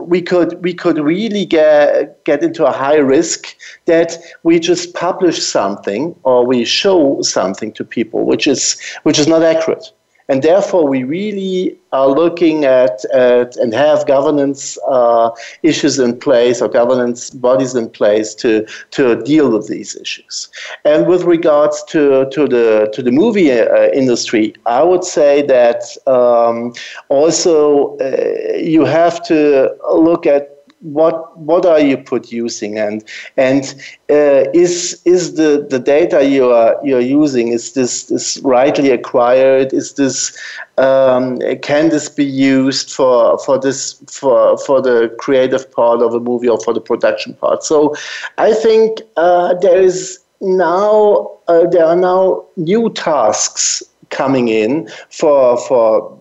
we 0.00 0.22
could 0.22 0.62
we 0.62 0.74
could 0.74 0.98
really 0.98 1.44
get 1.46 2.24
get 2.24 2.42
into 2.42 2.66
a 2.66 2.72
high 2.72 2.96
risk 2.96 3.56
that 3.86 4.18
we 4.42 4.58
just 4.58 4.94
publish 4.94 5.42
something 5.42 6.14
or 6.22 6.46
we 6.46 6.64
show 6.64 7.20
something 7.22 7.72
to 7.72 7.84
people 7.84 8.24
which 8.24 8.46
is 8.46 8.80
which 9.02 9.18
is 9.18 9.26
not 9.26 9.42
accurate 9.42 9.92
and 10.30 10.42
therefore 10.42 10.86
we 10.86 11.02
really 11.02 11.76
are 11.92 12.08
looking 12.08 12.64
at, 12.64 13.04
at 13.06 13.56
and 13.56 13.74
have 13.74 14.06
governance 14.06 14.78
uh, 14.88 15.30
issues 15.64 15.98
in 15.98 16.16
place 16.16 16.62
or 16.62 16.68
governance 16.68 17.30
bodies 17.30 17.74
in 17.74 17.90
place 17.90 18.32
to, 18.32 18.64
to 18.92 19.20
deal 19.24 19.50
with 19.50 19.66
these 19.66 19.96
issues. 19.96 20.48
And 20.84 21.08
with 21.08 21.24
regards 21.24 21.82
to, 21.88 22.30
to, 22.30 22.46
the, 22.46 22.90
to 22.94 23.02
the 23.02 23.10
movie 23.10 23.50
uh, 23.50 23.88
industry, 23.92 24.54
I 24.66 24.84
would 24.84 25.02
say 25.02 25.42
that 25.42 25.82
um, 26.06 26.74
also 27.08 27.96
uh, 27.98 28.56
you 28.56 28.84
have 28.84 29.26
to 29.26 29.74
look 29.92 30.26
at 30.26 30.49
what 30.80 31.38
what 31.38 31.66
are 31.66 31.80
you 31.80 31.96
producing? 31.96 32.78
And 32.78 33.04
and 33.36 33.74
uh, 34.08 34.48
is 34.54 35.00
is 35.04 35.34
the, 35.34 35.66
the 35.68 35.78
data 35.78 36.24
you 36.24 36.50
are 36.50 36.78
you're 36.82 37.00
using 37.00 37.48
is 37.48 37.72
this 37.72 38.10
is 38.10 38.40
rightly 38.42 38.90
acquired? 38.90 39.72
Is 39.72 39.94
this 39.94 40.36
um, 40.78 41.38
can 41.62 41.90
this 41.90 42.08
be 42.08 42.24
used 42.24 42.90
for 42.90 43.38
for 43.38 43.58
this 43.58 44.02
for 44.08 44.56
for 44.58 44.80
the 44.80 45.14
creative 45.18 45.70
part 45.70 46.00
of 46.00 46.14
a 46.14 46.20
movie 46.20 46.48
or 46.48 46.58
for 46.60 46.72
the 46.72 46.80
production 46.80 47.34
part? 47.34 47.62
So 47.62 47.94
I 48.38 48.54
think 48.54 49.02
uh, 49.16 49.54
there 49.54 49.80
is 49.80 50.18
now 50.40 51.30
uh, 51.48 51.66
there 51.66 51.84
are 51.84 51.96
now 51.96 52.46
new 52.56 52.90
tasks 52.90 53.82
coming 54.08 54.48
in 54.48 54.88
for 55.10 55.56
for 55.68 56.19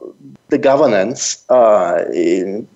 the 0.49 0.57
governance 0.57 1.45
uh, 1.49 2.03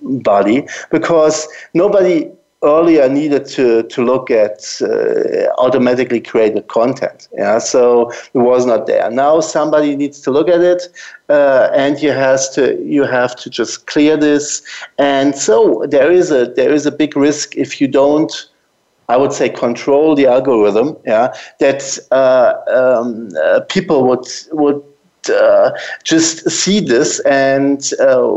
body 0.01 0.67
because 0.91 1.47
nobody 1.73 2.29
earlier 2.63 3.09
needed 3.09 3.45
to, 3.45 3.83
to 3.83 4.03
look 4.03 4.31
at 4.31 4.81
uh, 4.81 5.51
automatically 5.57 6.21
created 6.21 6.67
content. 6.67 7.27
Yeah, 7.33 7.59
so 7.59 8.11
it 8.33 8.39
was 8.39 8.65
not 8.65 8.87
there. 8.87 9.09
Now 9.11 9.41
somebody 9.41 9.95
needs 9.95 10.21
to 10.21 10.31
look 10.31 10.47
at 10.47 10.61
it, 10.61 10.83
uh, 11.29 11.69
and 11.73 12.01
you 12.01 12.11
has 12.11 12.49
to 12.51 12.81
you 12.83 13.03
have 13.03 13.35
to 13.37 13.49
just 13.49 13.85
clear 13.87 14.17
this. 14.17 14.61
And 14.97 15.35
so 15.35 15.85
there 15.87 16.11
is 16.11 16.31
a 16.31 16.45
there 16.45 16.71
is 16.73 16.85
a 16.85 16.91
big 16.91 17.15
risk 17.15 17.55
if 17.55 17.81
you 17.81 17.87
don't. 17.87 18.33
I 19.09 19.17
would 19.17 19.33
say 19.33 19.49
control 19.49 20.15
the 20.15 20.27
algorithm. 20.27 20.95
Yeah, 21.05 21.33
that 21.59 21.99
uh, 22.11 22.53
um, 22.73 23.29
uh, 23.43 23.59
people 23.67 24.07
would 24.07 24.25
would 24.53 24.81
uh, 25.29 25.71
just 26.03 26.49
see 26.49 26.79
this 26.79 27.19
and 27.21 27.91
uh, 27.99 28.31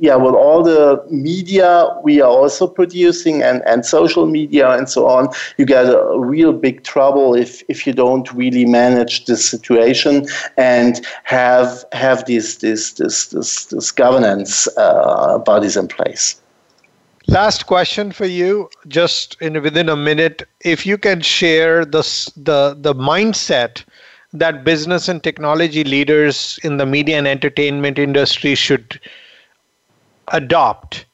yeah, 0.00 0.14
with 0.14 0.34
all 0.34 0.62
the 0.62 1.04
media 1.10 1.88
we 2.02 2.20
are 2.20 2.30
also 2.30 2.66
producing 2.66 3.42
and, 3.42 3.62
and 3.66 3.84
social 3.84 4.26
media 4.26 4.70
and 4.70 4.88
so 4.88 5.06
on, 5.08 5.28
you 5.56 5.64
get 5.64 5.86
a 5.86 6.18
real 6.18 6.52
big 6.52 6.84
trouble 6.84 7.34
if, 7.34 7.62
if 7.68 7.86
you 7.86 7.92
don't 7.92 8.32
really 8.32 8.64
manage 8.64 9.24
this 9.26 9.44
situation 9.44 10.26
and 10.56 11.04
have 11.24 11.84
have 11.92 12.24
these 12.26 12.58
this 12.58 12.92
this 12.92 13.26
this, 13.26 13.66
this 13.66 13.90
governance 13.90 14.68
uh, 14.76 15.38
bodies 15.38 15.76
in 15.76 15.88
place. 15.88 16.40
Last 17.26 17.66
question 17.66 18.10
for 18.10 18.24
you, 18.24 18.70
just 18.86 19.36
in 19.42 19.60
within 19.60 19.90
a 19.90 19.96
minute, 19.96 20.48
if 20.60 20.86
you 20.86 20.96
can 20.96 21.20
share 21.20 21.84
the 21.84 22.02
the 22.36 22.76
the 22.80 22.94
mindset 22.94 23.84
that 24.32 24.64
business 24.64 25.08
and 25.08 25.22
technology 25.22 25.84
leaders 25.84 26.58
in 26.62 26.76
the 26.76 26.86
media 26.86 27.16
and 27.16 27.26
entertainment 27.26 27.98
industry 27.98 28.54
should 28.54 29.00
adopt 30.28 31.06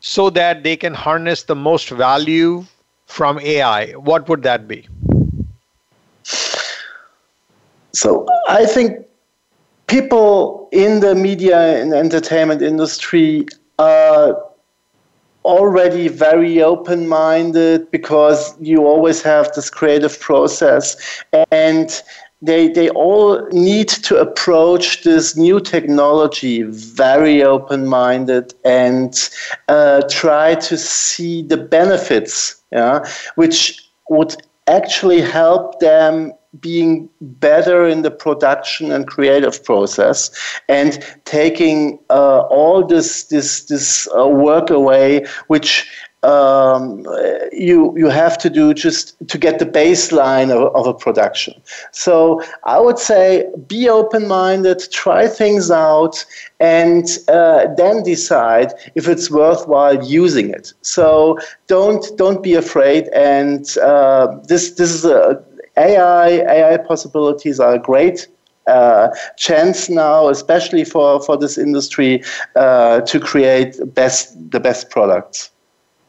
so 0.00 0.30
that 0.30 0.62
they 0.62 0.76
can 0.76 0.94
harness 0.94 1.44
the 1.44 1.54
most 1.54 1.90
value 1.90 2.64
from 3.06 3.38
AI, 3.40 3.92
what 3.92 4.28
would 4.28 4.42
that 4.42 4.66
be? 4.66 4.88
So 7.92 8.26
I 8.48 8.64
think 8.64 9.06
people 9.86 10.68
in 10.72 11.00
the 11.00 11.14
media 11.14 11.82
and 11.82 11.92
entertainment 11.92 12.62
industry 12.62 13.46
are 13.78 14.42
already 15.44 16.08
very 16.08 16.62
open 16.62 17.08
minded 17.08 17.90
because 17.90 18.54
you 18.60 18.86
always 18.86 19.22
have 19.22 19.52
this 19.52 19.68
creative 19.68 20.18
process 20.20 20.96
and 21.50 22.02
they, 22.42 22.68
they 22.68 22.90
all 22.90 23.46
need 23.50 23.88
to 23.88 24.16
approach 24.18 25.04
this 25.04 25.36
new 25.36 25.60
technology 25.60 26.62
very 26.64 27.42
open 27.42 27.86
minded 27.86 28.52
and 28.64 29.30
uh, 29.68 30.02
try 30.10 30.56
to 30.56 30.76
see 30.76 31.42
the 31.42 31.56
benefits, 31.56 32.60
yeah, 32.72 33.08
which 33.36 33.88
would 34.10 34.34
actually 34.66 35.20
help 35.20 35.78
them 35.80 36.32
being 36.60 37.08
better 37.20 37.86
in 37.86 38.02
the 38.02 38.10
production 38.10 38.92
and 38.92 39.06
creative 39.06 39.64
process 39.64 40.30
and 40.68 41.02
taking 41.24 41.98
uh, 42.10 42.40
all 42.50 42.84
this 42.84 43.24
this 43.24 43.64
this 43.64 44.06
uh, 44.14 44.28
work 44.28 44.68
away 44.68 45.24
which 45.46 45.90
um, 46.22 47.04
you 47.52 47.96
you 47.96 48.08
have 48.08 48.38
to 48.38 48.50
do 48.50 48.74
just 48.74 49.16
to 49.28 49.38
get 49.38 49.58
the 49.58 49.66
baseline 49.66 50.50
of, 50.50 50.74
of 50.74 50.86
a 50.86 50.94
production. 50.94 51.54
So 51.90 52.42
I 52.64 52.78
would 52.80 52.98
say 52.98 53.46
be 53.66 53.88
open 53.88 54.28
minded, 54.28 54.80
try 54.92 55.26
things 55.26 55.70
out, 55.70 56.24
and 56.60 57.06
uh, 57.28 57.66
then 57.76 58.02
decide 58.02 58.72
if 58.94 59.08
it's 59.08 59.30
worthwhile 59.30 60.04
using 60.04 60.50
it. 60.50 60.72
So 60.82 61.38
don't 61.66 62.04
don't 62.16 62.42
be 62.42 62.54
afraid. 62.54 63.08
And 63.08 63.76
uh, 63.78 64.38
this 64.46 64.72
this 64.72 64.90
is 64.90 65.04
a 65.04 65.42
AI 65.76 66.28
AI 66.28 66.76
possibilities 66.76 67.58
are 67.58 67.74
a 67.74 67.78
great 67.78 68.28
uh, 68.66 69.08
chance 69.36 69.88
now, 69.88 70.28
especially 70.28 70.84
for, 70.84 71.20
for 71.22 71.36
this 71.36 71.58
industry, 71.58 72.22
uh, 72.54 73.00
to 73.00 73.18
create 73.18 73.76
best 73.94 74.36
the 74.50 74.60
best 74.60 74.90
products. 74.90 75.51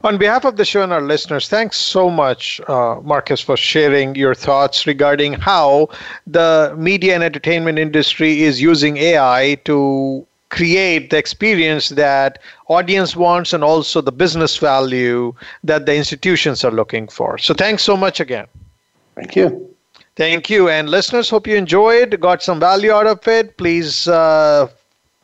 On 0.03 0.17
behalf 0.17 0.43
of 0.43 0.57
the 0.57 0.65
show 0.65 0.83
and 0.83 0.91
our 0.91 1.01
listeners, 1.01 1.47
thanks 1.47 1.77
so 1.77 2.09
much, 2.09 2.59
uh, 2.67 2.99
Marcus, 3.03 3.39
for 3.39 3.55
sharing 3.55 4.15
your 4.15 4.35
thoughts 4.35 4.85
regarding 4.85 5.33
how 5.33 5.87
the 6.27 6.73
media 6.77 7.15
and 7.15 7.23
entertainment 7.23 7.79
industry 7.79 8.41
is 8.41 8.61
using 8.61 8.97
AI 8.97 9.57
to 9.63 10.25
create 10.49 11.09
the 11.09 11.17
experience 11.17 11.89
that 11.89 12.39
audience 12.67 13.15
wants 13.15 13.53
and 13.53 13.63
also 13.63 14.01
the 14.01 14.11
business 14.11 14.57
value 14.57 15.33
that 15.63 15.85
the 15.85 15.95
institutions 15.95 16.65
are 16.65 16.71
looking 16.71 17.07
for. 17.07 17.37
So 17.37 17.53
thanks 17.53 17.81
so 17.81 17.95
much 17.95 18.19
again. 18.19 18.47
Thank 19.15 19.35
you. 19.37 19.73
Thank 20.15 20.49
you. 20.49 20.69
And 20.69 20.89
listeners, 20.89 21.29
hope 21.29 21.47
you 21.47 21.55
enjoyed, 21.55 22.19
got 22.19 22.43
some 22.43 22.59
value 22.59 22.91
out 22.91 23.07
of 23.07 23.25
it. 23.27 23.57
Please 23.57 24.07
uh, 24.07 24.67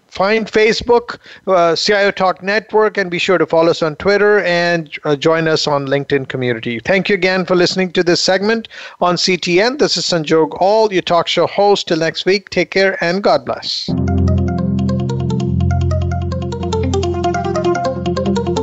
find 0.09 0.47
Facebook, 0.47 1.17
uh, 1.47 1.75
CIO 1.75 2.11
Talk 2.11 2.43
Network, 2.43 2.97
and 2.97 3.09
be 3.09 3.19
sure 3.19 3.37
to 3.37 3.45
follow 3.45 3.71
us 3.71 3.81
on 3.81 3.95
Twitter 3.95 4.41
and 4.41 4.89
uh, 5.03 5.15
join 5.15 5.47
us 5.47 5.67
on 5.67 5.87
LinkedIn 5.87 6.27
community. 6.27 6.79
Thank 6.79 7.09
you 7.09 7.15
again 7.15 7.45
for 7.45 7.55
listening 7.55 7.91
to 7.93 8.03
this 8.03 8.21
segment 8.21 8.67
on 9.01 9.15
CTN. 9.15 9.79
This 9.79 9.97
is 9.97 10.05
Sanjog 10.05 10.57
Aul, 10.59 10.91
your 10.91 11.01
talk 11.01 11.27
show 11.27 11.47
host. 11.47 11.87
Till 11.87 11.97
next 11.97 12.25
week, 12.25 12.49
take 12.49 12.71
care 12.71 13.01
and 13.03 13.23
God 13.23 13.45
bless. 13.45 13.89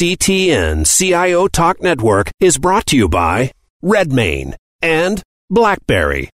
CTN 0.00 0.86
CIO 0.88 1.46
Talk 1.46 1.82
Network 1.82 2.30
is 2.40 2.56
brought 2.56 2.86
to 2.86 2.96
you 2.96 3.06
by 3.06 3.52
Redmane 3.84 4.54
and 4.80 5.22
BlackBerry. 5.50 6.30